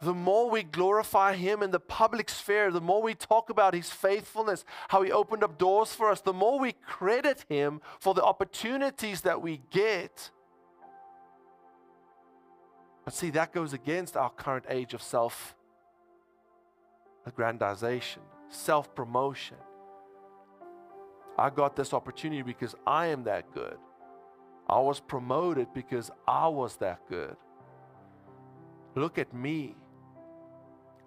The 0.00 0.14
more 0.14 0.48
we 0.48 0.62
glorify 0.62 1.34
him 1.34 1.62
in 1.62 1.72
the 1.72 1.80
public 1.80 2.30
sphere, 2.30 2.70
the 2.70 2.80
more 2.80 3.02
we 3.02 3.14
talk 3.14 3.50
about 3.50 3.74
his 3.74 3.90
faithfulness, 3.90 4.64
how 4.88 5.02
he 5.02 5.10
opened 5.10 5.42
up 5.42 5.58
doors 5.58 5.92
for 5.92 6.10
us, 6.10 6.20
the 6.20 6.32
more 6.32 6.58
we 6.58 6.72
credit 6.72 7.44
him 7.48 7.80
for 7.98 8.14
the 8.14 8.22
opportunities 8.22 9.22
that 9.22 9.42
we 9.42 9.60
get. 9.70 10.30
But 13.04 13.14
see, 13.14 13.30
that 13.30 13.52
goes 13.52 13.72
against 13.72 14.16
our 14.16 14.30
current 14.30 14.66
age 14.68 14.94
of 14.94 15.02
self 15.02 15.56
aggrandization, 17.28 18.18
self 18.48 18.94
promotion. 18.94 19.56
I 21.36 21.50
got 21.50 21.74
this 21.74 21.92
opportunity 21.92 22.42
because 22.42 22.74
I 22.86 23.06
am 23.06 23.24
that 23.24 23.52
good. 23.52 23.78
I 24.68 24.78
was 24.80 25.00
promoted 25.00 25.72
because 25.72 26.10
I 26.26 26.48
was 26.48 26.76
that 26.76 27.00
good. 27.08 27.36
Look 28.94 29.18
at 29.18 29.32
me. 29.32 29.76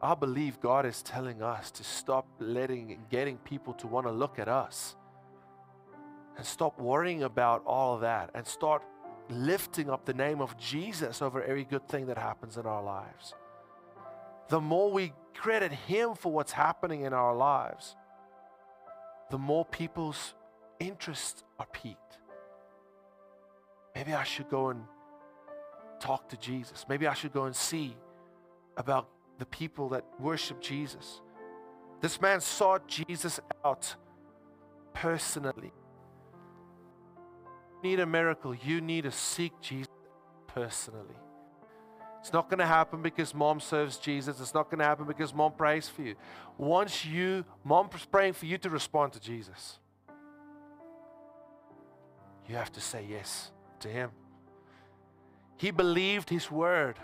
I 0.02 0.16
believe 0.16 0.60
God 0.60 0.86
is 0.86 1.04
telling 1.04 1.41
us 1.43 1.72
to 1.72 1.84
stop 1.84 2.26
letting 2.39 2.91
and 2.91 3.10
getting 3.10 3.38
people 3.38 3.74
to 3.76 3.88
want 3.88 4.08
to 4.08 4.12
look 4.12 4.39
at 4.39 4.47
us 4.47 4.95
and 6.38 6.45
stop 6.45 6.80
worrying 6.80 7.24
about 7.24 7.64
all 7.66 7.95
of 7.95 8.02
that 8.02 8.32
and 8.34 8.45
start 8.45 8.84
lifting 9.30 9.89
up 9.89 10.06
the 10.06 10.14
name 10.14 10.41
of 10.41 10.58
Jesus 10.58 11.22
over 11.22 11.43
every 11.43 11.64
good 11.64 11.88
thing 11.88 12.08
that 12.08 12.18
happens 12.18 12.58
in 12.58 12.66
our 12.66 12.84
lives 12.84 13.36
the 14.52 14.60
more 14.60 14.91
we 14.91 15.14
credit 15.34 15.72
Him 15.72 16.14
for 16.14 16.30
what's 16.30 16.52
happening 16.52 17.04
in 17.04 17.14
our 17.14 17.34
lives, 17.34 17.95
the 19.30 19.38
more 19.38 19.64
people's 19.64 20.34
interests 20.78 21.41
are 21.58 21.66
piqued. 21.72 22.18
Maybe 23.95 24.14
I 24.14 24.26
should 24.26 24.49
go 24.49 24.70
and 24.70 24.84
talk 26.02 26.28
to 26.30 26.38
Jesus. 26.38 26.86
Maybe 26.89 27.08
I 27.08 27.14
should 27.14 27.32
go 27.32 27.45
and 27.45 27.56
see 27.56 27.95
about 28.76 29.08
the 29.42 29.46
people 29.48 29.89
that 29.89 30.06
worship 30.20 30.62
Jesus. 30.62 31.20
This 32.00 32.22
man 32.22 32.42
sought 32.42 32.88
Jesus 32.88 33.39
out 33.66 33.96
personally. 34.94 35.74
You 37.82 37.89
need 37.89 38.00
a 38.00 38.06
miracle. 38.06 38.54
You 38.54 38.82
need 38.82 39.06
to 39.06 39.12
seek 39.12 39.52
Jesus 39.60 39.89
personally. 40.46 41.16
It's 42.20 42.32
not 42.32 42.52
going 42.52 42.60
to 42.60 42.68
happen 42.68 43.02
because 43.02 43.34
mom 43.34 43.60
serves 43.60 43.98
Jesus. 43.98 44.39
It's 44.39 44.54
not 44.54 44.70
going 44.70 44.78
to 44.78 44.86
happen 44.86 45.08
because 45.08 45.34
mom 45.34 45.54
prays 45.54 45.89
for 45.89 46.04
you. 46.04 46.14
Once 46.60 47.04
you, 47.04 47.44
mom's 47.64 48.06
praying 48.06 48.34
for 48.34 48.46
you 48.46 48.60
to 48.60 48.70
respond 48.70 49.14
to 49.14 49.20
Jesus, 49.20 49.80
you 52.48 52.54
have 52.54 52.72
to 52.74 52.80
say 52.80 53.08
yes 53.10 53.52
to 53.80 53.88
him. 53.88 54.12
He 55.58 55.72
believed 55.72 56.30
his 56.30 56.52
word. 56.52 57.00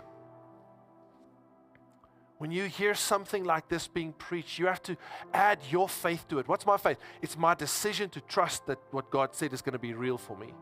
When 2.38 2.52
you 2.52 2.64
hear 2.66 2.94
something 2.94 3.42
like 3.42 3.68
this 3.68 3.88
being 3.88 4.12
preached, 4.12 4.58
you 4.58 4.66
have 4.66 4.82
to 4.84 4.96
add 5.34 5.58
your 5.70 5.88
faith 5.88 6.26
to 6.28 6.38
it. 6.38 6.46
What's 6.46 6.64
my 6.64 6.76
faith? 6.76 6.98
It's 7.20 7.36
my 7.36 7.54
decision 7.54 8.10
to 8.10 8.20
trust 8.20 8.66
that 8.66 8.78
what 8.92 9.10
God 9.10 9.34
said 9.34 9.52
is 9.52 9.60
going 9.60 9.72
to 9.72 9.78
be 9.78 9.92
real 9.92 10.16
for 10.16 10.36
me. 10.36 10.54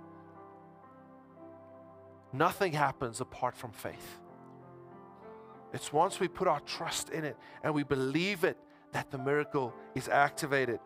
Nothing 2.33 2.72
happens 2.72 3.20
apart 3.20 3.57
from 3.57 3.72
faith. 3.72 4.18
It's 5.74 5.93
once 5.93 6.18
we 6.18 6.29
put 6.29 6.49
our 6.49 6.61
trust 6.61 7.11
in 7.11 7.24
it 7.24 7.37
and 7.62 7.74
we 7.74 7.83
believe 7.83 8.45
it 8.45 8.57
that 8.93 9.11
the 9.11 9.18
miracle 9.18 9.74
is 9.95 10.09
activated. 10.09 10.81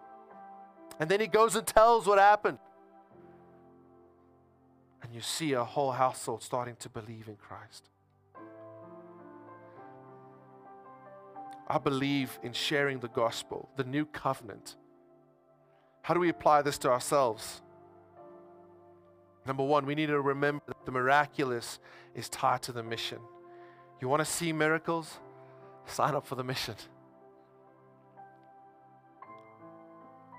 And 0.99 1.09
then 1.09 1.21
he 1.21 1.29
goes 1.29 1.55
and 1.55 1.65
tells 1.65 2.07
what 2.07 2.19
happened. 2.19 2.59
And 5.03 5.15
you 5.15 5.21
see 5.21 5.53
a 5.53 5.63
whole 5.63 5.93
household 5.93 6.43
starting 6.43 6.75
to 6.81 6.89
believe 6.89 7.29
in 7.29 7.37
Christ. 7.37 7.89
I 11.71 11.79
believe 11.79 12.37
in 12.43 12.53
sharing 12.53 12.99
the 12.99 13.09
gospel, 13.09 13.69
the 13.77 13.85
new 13.85 14.05
covenant. 14.05 14.75
How 16.03 16.15
do 16.15 16.19
we 16.19 16.29
apply 16.29 16.63
this 16.63 16.79
to 16.79 16.91
ourselves? 16.91 17.63
Number 19.47 19.63
one, 19.63 19.87
we 19.87 19.95
need 19.95 20.07
to 20.07 20.21
remember 20.21 20.65
that 20.67 20.85
the 20.85 20.91
miraculous 20.91 21.79
is 22.13 22.29
tied 22.29 22.63
to 22.63 22.73
the 22.73 22.83
mission. 22.83 23.19
You 24.01 24.09
want 24.09 24.19
to 24.19 24.25
see 24.25 24.53
miracles? 24.53 25.19
Sign 25.87 26.17
up 26.17 26.27
for 26.27 26.35
the 26.35 26.43
mission. 26.43 26.75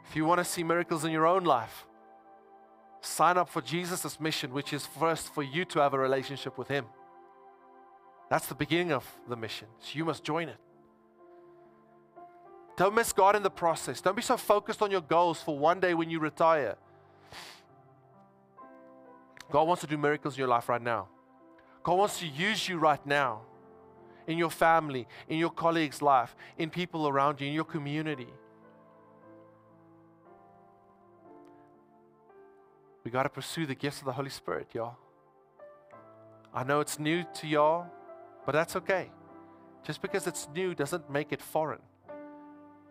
If 0.10 0.18
you 0.18 0.26
want 0.26 0.40
to 0.40 0.46
see 0.46 0.64
miracles 0.64 1.06
in 1.06 1.12
your 1.12 1.26
own 1.26 1.46
life, 1.46 1.86
sign 3.00 3.38
up 3.38 3.48
for 3.48 3.62
Jesus' 3.62 4.20
mission, 4.20 4.52
which 4.52 4.74
is 4.74 4.86
first 4.86 5.34
for 5.34 5.44
you 5.44 5.64
to 5.64 5.80
have 5.80 5.94
a 5.94 6.00
relationship 6.00 6.58
with 6.58 6.68
Him. 6.68 6.88
That's 8.30 8.48
the 8.48 8.56
beginning 8.56 8.92
of 8.92 9.06
the 9.30 9.38
mission. 9.38 9.70
So 9.80 9.92
you 9.94 10.04
must 10.04 10.26
join 10.26 10.50
it. 10.50 10.58
Don't 12.78 12.96
miss 12.96 13.14
God 13.14 13.36
in 13.36 13.44
the 13.44 13.50
process. 13.50 14.02
Don't 14.02 14.16
be 14.16 14.22
so 14.22 14.38
focused 14.38 14.82
on 14.82 14.92
your 14.92 15.02
goals 15.02 15.42
for 15.42 15.58
one 15.58 15.80
day 15.80 15.94
when 15.94 16.10
you 16.10 16.20
retire. 16.20 16.76
God 19.52 19.68
wants 19.68 19.82
to 19.82 19.88
do 19.88 19.98
miracles 19.98 20.36
in 20.36 20.40
your 20.40 20.48
life 20.48 20.70
right 20.70 20.82
now. 20.82 21.08
God 21.84 21.96
wants 21.96 22.20
to 22.20 22.28
use 22.28 22.70
you 22.70 22.78
right 22.78 23.06
now 23.06 23.42
in 24.28 24.38
your 24.38 24.50
family, 24.50 25.08
in 25.28 25.38
your 25.38 25.50
colleague's 25.50 26.02
life, 26.02 26.36
in 26.58 26.70
people 26.70 27.08
around 27.08 27.42
you, 27.42 27.48
in 27.48 27.54
your 27.54 27.66
community. 27.66 28.28
We 33.04 33.12
got 33.12 33.24
to 33.24 33.30
pursue 33.30 33.66
the 33.66 33.76
gifts 33.76 34.00
of 34.00 34.06
the 34.06 34.14
Holy 34.14 34.30
Spirit, 34.30 34.68
y'all. 34.74 34.96
I 36.54 36.64
know 36.64 36.80
it's 36.80 37.00
new 37.00 37.24
to 37.36 37.48
y'all, 37.48 37.88
but 38.46 38.52
that's 38.52 38.76
okay. 38.76 39.10
Just 39.84 40.02
because 40.02 40.28
it's 40.28 40.48
new 40.54 40.76
doesn't 40.76 41.10
make 41.10 41.32
it 41.32 41.42
foreign. 41.42 41.82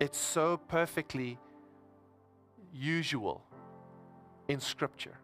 It's 0.01 0.19
so 0.19 0.57
perfectly 0.57 1.39
usual 2.73 3.45
in 4.49 4.59
Scripture. 4.59 5.19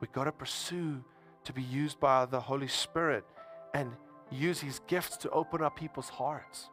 We've 0.00 0.12
got 0.12 0.24
to 0.24 0.32
pursue 0.32 1.02
to 1.44 1.52
be 1.52 1.62
used 1.62 2.00
by 2.00 2.26
the 2.26 2.40
Holy 2.40 2.68
Spirit 2.68 3.24
and 3.72 3.92
use 4.30 4.60
His 4.60 4.80
gifts 4.88 5.16
to 5.18 5.30
open 5.30 5.62
up 5.62 5.76
people's 5.76 6.08
hearts, 6.08 6.68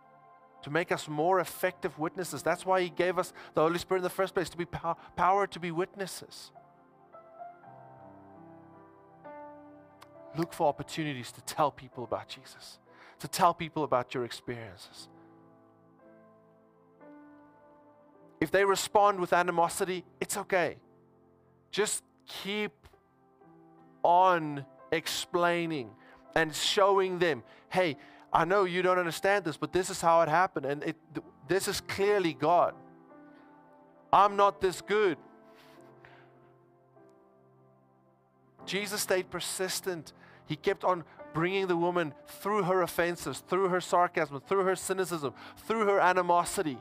to 0.63 0.71
make 0.71 0.91
us 0.91 1.07
more 1.07 1.39
effective 1.39 1.99
witnesses. 1.99 2.41
That's 2.41 2.65
why 2.65 2.81
He 2.81 2.89
gave 2.89 3.19
us 3.19 3.31
the 3.53 3.61
Holy 3.61 3.77
Spirit 3.77 3.99
in 3.99 4.03
the 4.03 4.09
first 4.09 4.33
place, 4.33 4.49
to 4.49 4.57
be 4.57 4.65
pow- 4.65 4.97
power 5.15 5.45
to 5.47 5.59
be 5.59 5.71
witnesses. 5.71 6.51
Look 10.35 10.51
for 10.51 10.67
opportunities 10.67 11.31
to 11.33 11.41
tell 11.41 11.69
people 11.69 12.03
about 12.03 12.27
Jesus, 12.27 12.79
to 13.23 13.27
tell 13.29 13.53
people 13.53 13.85
about 13.85 14.13
your 14.13 14.25
experiences. 14.25 15.07
If 18.41 18.51
they 18.51 18.65
respond 18.65 19.21
with 19.21 19.31
animosity, 19.31 20.03
it's 20.19 20.35
okay. 20.35 20.75
Just 21.71 22.03
keep 22.27 22.73
on 24.03 24.65
explaining 24.91 25.91
and 26.35 26.53
showing 26.53 27.17
them, 27.19 27.43
hey, 27.69 27.95
I 28.33 28.43
know 28.43 28.65
you 28.65 28.81
don't 28.81 28.99
understand 28.99 29.45
this, 29.45 29.55
but 29.55 29.71
this 29.71 29.89
is 29.89 30.01
how 30.01 30.19
it 30.19 30.27
happened. 30.27 30.65
And 30.65 30.83
it, 30.83 30.97
this 31.47 31.69
is 31.69 31.79
clearly 31.79 32.33
God. 32.33 32.73
I'm 34.11 34.35
not 34.35 34.59
this 34.59 34.81
good. 34.81 35.17
Jesus 38.65 38.99
stayed 38.99 39.29
persistent. 39.29 40.11
He 40.45 40.57
kept 40.57 40.83
on 40.83 41.05
bringing 41.33 41.67
the 41.67 41.77
woman 41.77 42.13
through 42.27 42.63
her 42.63 42.81
offenses, 42.81 43.43
through 43.47 43.69
her 43.69 43.81
sarcasm, 43.81 44.41
through 44.47 44.63
her 44.65 44.75
cynicism, 44.75 45.33
through 45.57 45.85
her 45.85 45.99
animosity. 45.99 46.77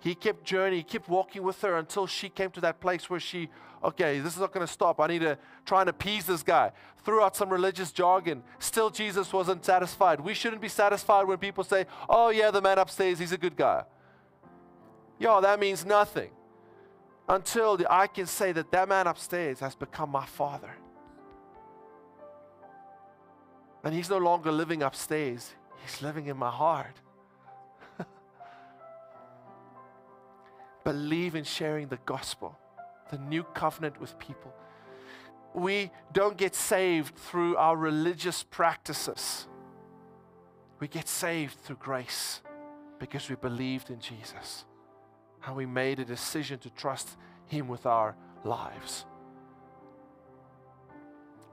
He 0.00 0.14
kept 0.14 0.44
journeying, 0.44 0.78
he 0.78 0.82
kept 0.84 1.08
walking 1.08 1.42
with 1.42 1.60
her 1.62 1.76
until 1.76 2.06
she 2.06 2.28
came 2.28 2.50
to 2.50 2.60
that 2.60 2.80
place 2.80 3.10
where 3.10 3.18
she, 3.18 3.48
okay, 3.82 4.20
this 4.20 4.34
is 4.34 4.40
not 4.40 4.52
going 4.52 4.66
to 4.66 4.72
stop. 4.72 5.00
I 5.00 5.06
need 5.08 5.20
to 5.20 5.38
try 5.64 5.80
and 5.80 5.90
appease 5.90 6.26
this 6.26 6.42
guy. 6.42 6.72
Threw 7.04 7.22
out 7.22 7.34
some 7.34 7.48
religious 7.48 7.90
jargon. 7.92 8.42
Still, 8.58 8.90
Jesus 8.90 9.32
wasn't 9.32 9.64
satisfied. 9.64 10.20
We 10.20 10.34
shouldn't 10.34 10.62
be 10.62 10.68
satisfied 10.68 11.26
when 11.26 11.38
people 11.38 11.64
say, 11.64 11.86
oh, 12.08 12.28
yeah, 12.28 12.50
the 12.50 12.60
man 12.60 12.78
upstairs, 12.78 13.18
he's 13.18 13.32
a 13.32 13.38
good 13.38 13.56
guy. 13.56 13.84
Yo, 15.18 15.40
that 15.40 15.58
means 15.58 15.86
nothing 15.86 16.30
until 17.28 17.80
I 17.88 18.06
can 18.06 18.26
say 18.26 18.52
that 18.52 18.70
that 18.70 18.88
man 18.88 19.06
upstairs 19.06 19.60
has 19.60 19.74
become 19.74 20.10
my 20.10 20.26
father. 20.26 20.70
And 23.86 23.94
he's 23.94 24.10
no 24.10 24.18
longer 24.18 24.50
living 24.50 24.82
upstairs, 24.82 25.54
he's 25.76 26.02
living 26.02 26.26
in 26.26 26.36
my 26.36 26.50
heart. 26.50 26.96
Believe 30.84 31.36
in 31.36 31.44
sharing 31.44 31.86
the 31.86 32.00
gospel, 32.04 32.58
the 33.12 33.18
new 33.18 33.44
covenant 33.44 34.00
with 34.00 34.18
people. 34.18 34.52
We 35.54 35.92
don't 36.12 36.36
get 36.36 36.56
saved 36.56 37.14
through 37.14 37.56
our 37.58 37.76
religious 37.76 38.42
practices. 38.42 39.46
We 40.80 40.88
get 40.88 41.06
saved 41.06 41.54
through 41.60 41.76
grace 41.76 42.40
because 42.98 43.30
we 43.30 43.36
believed 43.36 43.90
in 43.90 44.00
Jesus 44.00 44.64
and 45.46 45.54
we 45.54 45.64
made 45.64 46.00
a 46.00 46.04
decision 46.04 46.58
to 46.58 46.70
trust 46.70 47.16
Him 47.46 47.68
with 47.68 47.86
our 47.86 48.16
lives. 48.42 49.04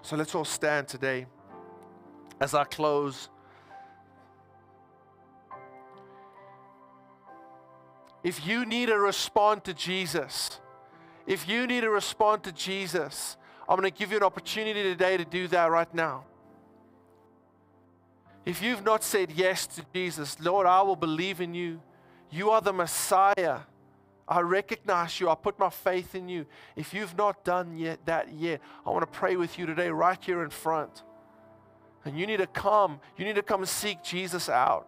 So 0.02 0.16
let's 0.16 0.34
all 0.34 0.46
stand 0.46 0.88
today 0.88 1.28
as 2.40 2.54
I 2.54 2.64
close. 2.64 3.30
If 8.24 8.46
you 8.48 8.66
need 8.66 8.88
to 8.88 8.98
respond 8.98 9.64
to 9.66 9.74
Jesus, 9.74 10.60
if 11.28 11.48
you 11.48 11.68
need 11.68 11.82
to 11.82 11.90
respond 11.90 12.44
to 12.44 12.52
Jesus, 12.52 13.38
I'm 13.68 13.78
going 13.78 13.92
to 13.92 13.98
give 13.98 14.12
you 14.12 14.18
an 14.18 14.24
opportunity 14.24 14.82
today 14.84 15.18
to 15.18 15.26
do 15.26 15.48
that 15.50 15.70
right 15.72 15.94
now. 15.94 16.26
If 18.46 18.62
you've 18.62 18.84
not 18.84 19.04
said 19.04 19.32
yes 19.32 19.68
to 19.68 19.86
Jesus, 19.94 20.40
Lord, 20.40 20.68
I 20.68 20.82
will 20.82 20.98
believe 20.98 21.40
in 21.40 21.54
you. 21.54 21.82
You 22.30 22.50
are 22.50 22.62
the 22.62 22.74
Messiah. 22.74 23.60
I 24.28 24.40
recognize 24.42 25.20
you. 25.20 25.30
I 25.30 25.36
put 25.36 25.58
my 25.60 25.70
faith 25.70 26.16
in 26.16 26.28
you. 26.28 26.46
If 26.76 26.94
you've 26.94 27.16
not 27.18 27.44
done 27.44 27.78
yet 27.78 28.06
that 28.06 28.34
yet, 28.34 28.62
I 28.86 28.90
want 28.90 29.02
to 29.02 29.20
pray 29.20 29.36
with 29.36 29.58
you 29.58 29.66
today 29.66 29.90
right 29.90 30.18
here 30.22 30.44
in 30.44 30.50
front. 30.50 31.04
And 32.06 32.18
you 32.18 32.28
need 32.28 32.38
to 32.38 32.48
come. 32.48 33.00
You 33.18 33.26
need 33.26 33.36
to 33.36 33.44
come 33.44 33.66
seek 33.66 34.04
Jesus 34.04 34.50
out. 34.50 34.88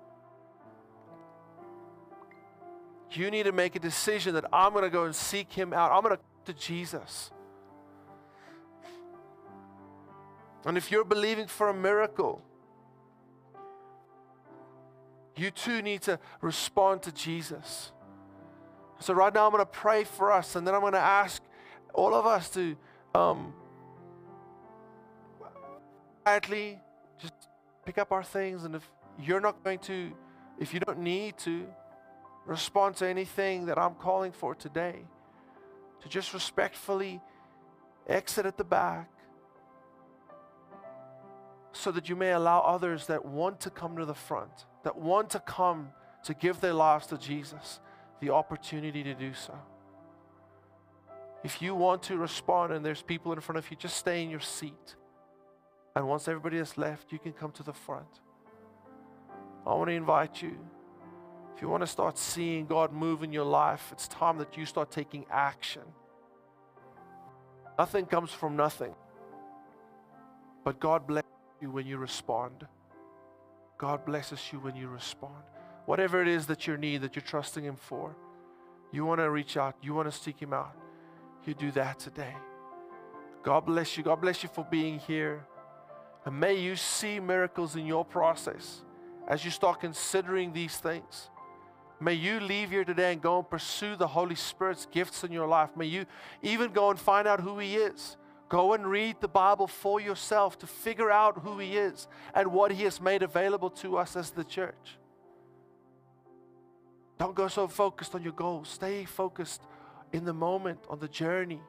You 3.12 3.32
need 3.32 3.44
to 3.44 3.54
make 3.54 3.76
a 3.76 3.80
decision 3.80 4.34
that 4.34 4.46
I'm 4.52 4.74
going 4.74 4.84
to 4.84 4.90
go 4.90 5.06
and 5.06 5.16
seek 5.16 5.54
him 5.54 5.72
out. 5.72 5.92
I'm 5.92 6.04
going 6.04 6.18
to 6.18 6.22
to 6.46 6.54
Jesus. 6.54 7.32
And 10.66 10.78
if 10.78 10.92
you're 10.92 11.04
believing 11.04 11.48
for 11.48 11.70
a 11.70 11.74
miracle, 11.74 12.42
you 15.36 15.52
too 15.52 15.82
need 15.82 16.02
to 16.04 16.20
respond 16.42 17.04
to 17.04 17.12
Jesus. 17.12 17.92
So, 19.00 19.14
right 19.14 19.34
now, 19.34 19.46
I'm 19.46 19.52
going 19.52 19.62
to 19.62 19.70
pray 19.70 20.06
for 20.06 20.32
us, 20.32 20.56
and 20.56 20.66
then 20.66 20.74
I'm 20.74 20.82
going 20.82 20.94
to 20.94 21.00
ask 21.00 21.44
all 21.94 22.16
of 22.16 22.26
us 22.26 22.50
to 22.52 22.76
um, 23.14 23.54
quietly 26.24 26.80
pick 27.86 27.98
up 27.98 28.12
our 28.12 28.24
things. 28.24 28.64
And 28.64 28.76
if 28.76 28.90
you're 29.20 29.40
not 29.40 29.64
going 29.64 29.80
to, 29.80 30.12
if 30.60 30.74
you 30.74 30.80
don't 30.80 31.00
need 31.00 31.38
to, 31.40 31.66
respond 32.46 32.96
to 32.98 33.08
anything 33.08 33.66
that 33.66 33.78
I'm 33.78 33.96
calling 33.96 34.32
for 34.32 34.54
today, 34.54 35.00
to 36.02 36.10
just 36.10 36.34
respectfully 36.34 37.22
exit 38.08 38.46
at 38.46 38.58
the 38.58 38.64
back 38.64 39.10
so 41.72 41.92
that 41.92 42.08
you 42.08 42.16
may 42.16 42.32
allow 42.32 42.62
others 42.62 43.08
that 43.08 43.26
want 43.26 43.60
to 43.62 43.70
come 43.70 43.98
to 43.98 44.06
the 44.06 44.14
front, 44.14 44.66
that 44.84 44.96
want 44.96 45.32
to 45.32 45.40
come 45.40 45.90
to 46.24 46.34
give 46.34 46.62
their 46.62 46.74
lives 46.74 47.08
to 47.08 47.18
Jesus, 47.18 47.80
the 48.22 48.30
opportunity 48.30 49.04
to 49.04 49.14
do 49.14 49.34
so. 49.34 49.58
If 51.44 51.62
you 51.62 51.76
want 51.76 52.02
to 52.04 52.18
respond 52.18 52.74
and 52.74 52.84
there's 52.84 53.02
people 53.02 53.34
in 53.34 53.40
front 53.40 53.60
of 53.60 53.70
you, 53.70 53.78
just 53.78 53.98
stay 53.98 54.24
in 54.24 54.30
your 54.30 54.40
seat. 54.40 54.96
And 55.96 56.08
once 56.08 56.28
everybody 56.28 56.58
has 56.58 56.78
left, 56.78 57.12
you 57.12 57.20
can 57.20 57.32
come 57.32 57.52
to 57.52 57.64
the 57.64 57.74
front. 57.74 58.22
I 59.66 59.74
want 59.74 59.90
to 59.90 59.94
invite 59.94 60.42
you 60.42 60.58
if 61.56 61.62
you 61.62 61.70
want 61.70 61.84
to 61.84 61.88
start 61.88 62.18
seeing 62.18 62.66
God 62.66 62.92
move 62.92 63.24
in 63.24 63.32
your 63.32 63.46
life, 63.46 63.90
it's 63.94 64.10
time 64.10 64.38
that 64.40 64.58
you 64.58 64.66
start 64.66 64.92
taking 64.92 65.26
action. 65.32 65.84
Nothing 67.80 68.06
comes 68.06 68.32
from 68.32 68.58
nothing. 68.58 68.94
But 70.66 70.82
God 70.82 71.08
blesses 71.08 71.30
you 71.62 71.72
when 71.72 71.88
you 71.88 71.96
respond. 71.98 72.68
God 73.78 74.06
blesses 74.06 74.42
you 74.52 74.60
when 74.60 74.76
you 74.76 74.90
respond. 74.90 75.44
Whatever 75.86 76.22
it 76.22 76.28
is 76.28 76.46
that 76.48 76.68
you 76.68 76.76
need, 76.76 77.02
that 77.04 77.16
you're 77.16 77.24
trusting 77.24 77.64
Him 77.64 77.78
for, 77.78 78.14
you 78.92 79.06
want 79.06 79.22
to 79.22 79.30
reach 79.30 79.56
out, 79.56 79.76
you 79.82 79.94
want 79.94 80.12
to 80.12 80.18
seek 80.18 80.42
Him 80.42 80.52
out, 80.52 80.76
you 81.46 81.54
do 81.54 81.72
that 81.72 82.00
today. 82.00 82.36
God 83.44 83.66
bless 83.66 83.96
you. 83.96 84.04
God 84.04 84.20
bless 84.20 84.44
you 84.44 84.50
for 84.50 84.66
being 84.70 85.00
here. 85.00 85.46
And 86.26 86.40
may 86.40 86.56
you 86.56 86.76
see 86.76 87.20
miracles 87.20 87.76
in 87.76 87.86
your 87.86 88.04
process 88.04 88.82
as 89.28 89.46
you 89.46 89.52
start 89.52 89.80
considering 89.80 90.52
these 90.52 90.78
things. 90.78 91.30
May 92.00 92.14
you 92.14 92.40
leave 92.40 92.72
here 92.72 92.84
today 92.84 93.14
and 93.14 93.22
go 93.22 93.38
and 93.40 93.50
pursue 93.50 93.96
the 93.96 94.08
Holy 94.08 94.36
Spirit's 94.36 94.86
gifts 94.92 95.24
in 95.24 95.32
your 95.32 95.48
life. 95.48 95.70
May 95.78 95.86
you 95.86 96.06
even 96.42 96.72
go 96.74 96.90
and 96.90 97.00
find 97.00 97.28
out 97.28 97.40
who 97.40 97.60
He 97.60 97.76
is. 97.76 98.18
Go 98.50 98.74
and 98.74 98.86
read 98.86 99.18
the 99.22 99.28
Bible 99.28 99.68
for 99.68 100.00
yourself 100.00 100.60
to 100.60 100.68
figure 100.68 101.10
out 101.10 101.40
who 101.44 101.58
He 101.58 101.78
is 101.78 102.08
and 102.34 102.52
what 102.52 102.72
He 102.72 102.84
has 102.84 103.00
made 103.00 103.24
available 103.24 103.70
to 103.70 103.98
us 103.98 104.16
as 104.16 104.32
the 104.32 104.44
church. 104.44 104.98
Don't 107.18 107.36
go 107.36 107.48
so 107.48 107.68
focused 107.68 108.14
on 108.14 108.24
your 108.24 108.34
goals. 108.34 108.68
Stay 108.68 109.06
focused 109.06 109.62
in 110.12 110.26
the 110.26 110.34
moment, 110.34 110.80
on 110.90 111.00
the 111.00 111.08
journey 111.08 111.62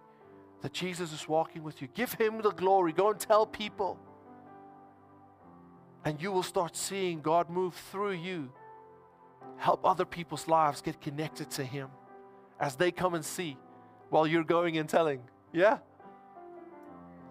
that 0.62 0.72
Jesus 0.72 1.12
is 1.12 1.28
walking 1.28 1.62
with 1.62 1.80
you. 1.80 1.88
Give 1.94 2.12
Him 2.14 2.42
the 2.42 2.50
glory. 2.50 2.92
Go 2.92 3.10
and 3.10 3.20
tell 3.20 3.46
people. 3.46 3.98
And 6.06 6.22
you 6.22 6.30
will 6.30 6.44
start 6.44 6.76
seeing 6.76 7.20
God 7.20 7.50
move 7.50 7.74
through 7.74 8.12
you 8.12 8.52
help 9.56 9.80
other 9.84 10.04
people's 10.04 10.46
lives 10.46 10.80
get 10.80 11.00
connected 11.00 11.50
to 11.50 11.64
Him 11.64 11.88
as 12.60 12.76
they 12.76 12.92
come 12.92 13.14
and 13.14 13.24
see 13.24 13.56
while 14.10 14.24
you're 14.24 14.44
going 14.44 14.78
and 14.78 14.88
telling. 14.88 15.20
Yeah? 15.52 15.78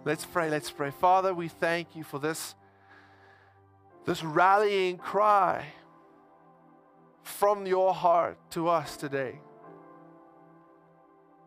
Let's 0.03 0.25
pray. 0.25 0.49
Let's 0.49 0.69
pray. 0.69 0.91
Father, 0.91 1.33
we 1.33 1.47
thank 1.47 1.95
you 1.95 2.03
for 2.03 2.19
this, 2.19 2.55
this 4.03 4.23
rallying 4.23 4.97
cry 4.97 5.65
from 7.23 7.65
your 7.65 7.93
heart 7.93 8.37
to 8.51 8.67
us 8.67 8.97
today. 8.97 9.39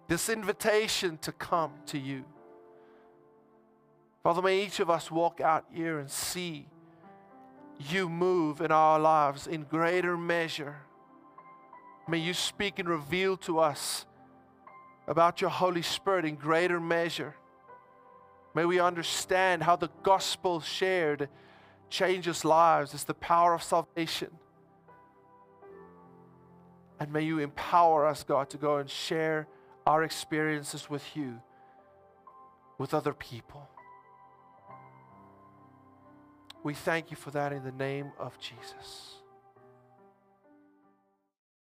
This 0.06 0.30
invitation 0.30 1.18
to 1.18 1.32
come 1.32 1.72
to 1.86 1.98
you. 1.98 2.24
Father, 4.22 4.40
may 4.40 4.64
each 4.64 4.80
of 4.80 4.88
us 4.88 5.10
walk 5.10 5.42
out 5.42 5.66
here 5.70 5.98
and 5.98 6.10
see 6.10 6.66
you 7.78 8.08
move 8.08 8.60
in 8.60 8.72
our 8.72 8.98
lives 8.98 9.46
in 9.46 9.62
greater 9.62 10.16
measure. 10.16 10.76
May 12.08 12.18
you 12.18 12.34
speak 12.34 12.78
and 12.78 12.88
reveal 12.88 13.36
to 13.38 13.58
us 13.58 14.06
about 15.06 15.40
your 15.40 15.50
Holy 15.50 15.82
Spirit 15.82 16.24
in 16.24 16.34
greater 16.34 16.80
measure. 16.80 17.34
May 18.54 18.64
we 18.64 18.80
understand 18.80 19.62
how 19.62 19.76
the 19.76 19.90
gospel 20.02 20.60
shared 20.60 21.28
changes 21.90 22.44
lives. 22.44 22.94
It's 22.94 23.04
the 23.04 23.14
power 23.14 23.54
of 23.54 23.62
salvation. 23.62 24.30
And 27.00 27.12
may 27.12 27.22
you 27.22 27.38
empower 27.38 28.06
us, 28.06 28.24
God, 28.24 28.50
to 28.50 28.56
go 28.56 28.78
and 28.78 28.90
share 28.90 29.46
our 29.86 30.02
experiences 30.02 30.90
with 30.90 31.16
you, 31.16 31.40
with 32.76 32.92
other 32.92 33.14
people. 33.14 33.68
We 36.62 36.74
thank 36.74 37.10
you 37.10 37.16
for 37.16 37.30
that 37.30 37.52
in 37.52 37.62
the 37.62 37.72
name 37.72 38.12
of 38.18 38.38
Jesus. 38.38 39.17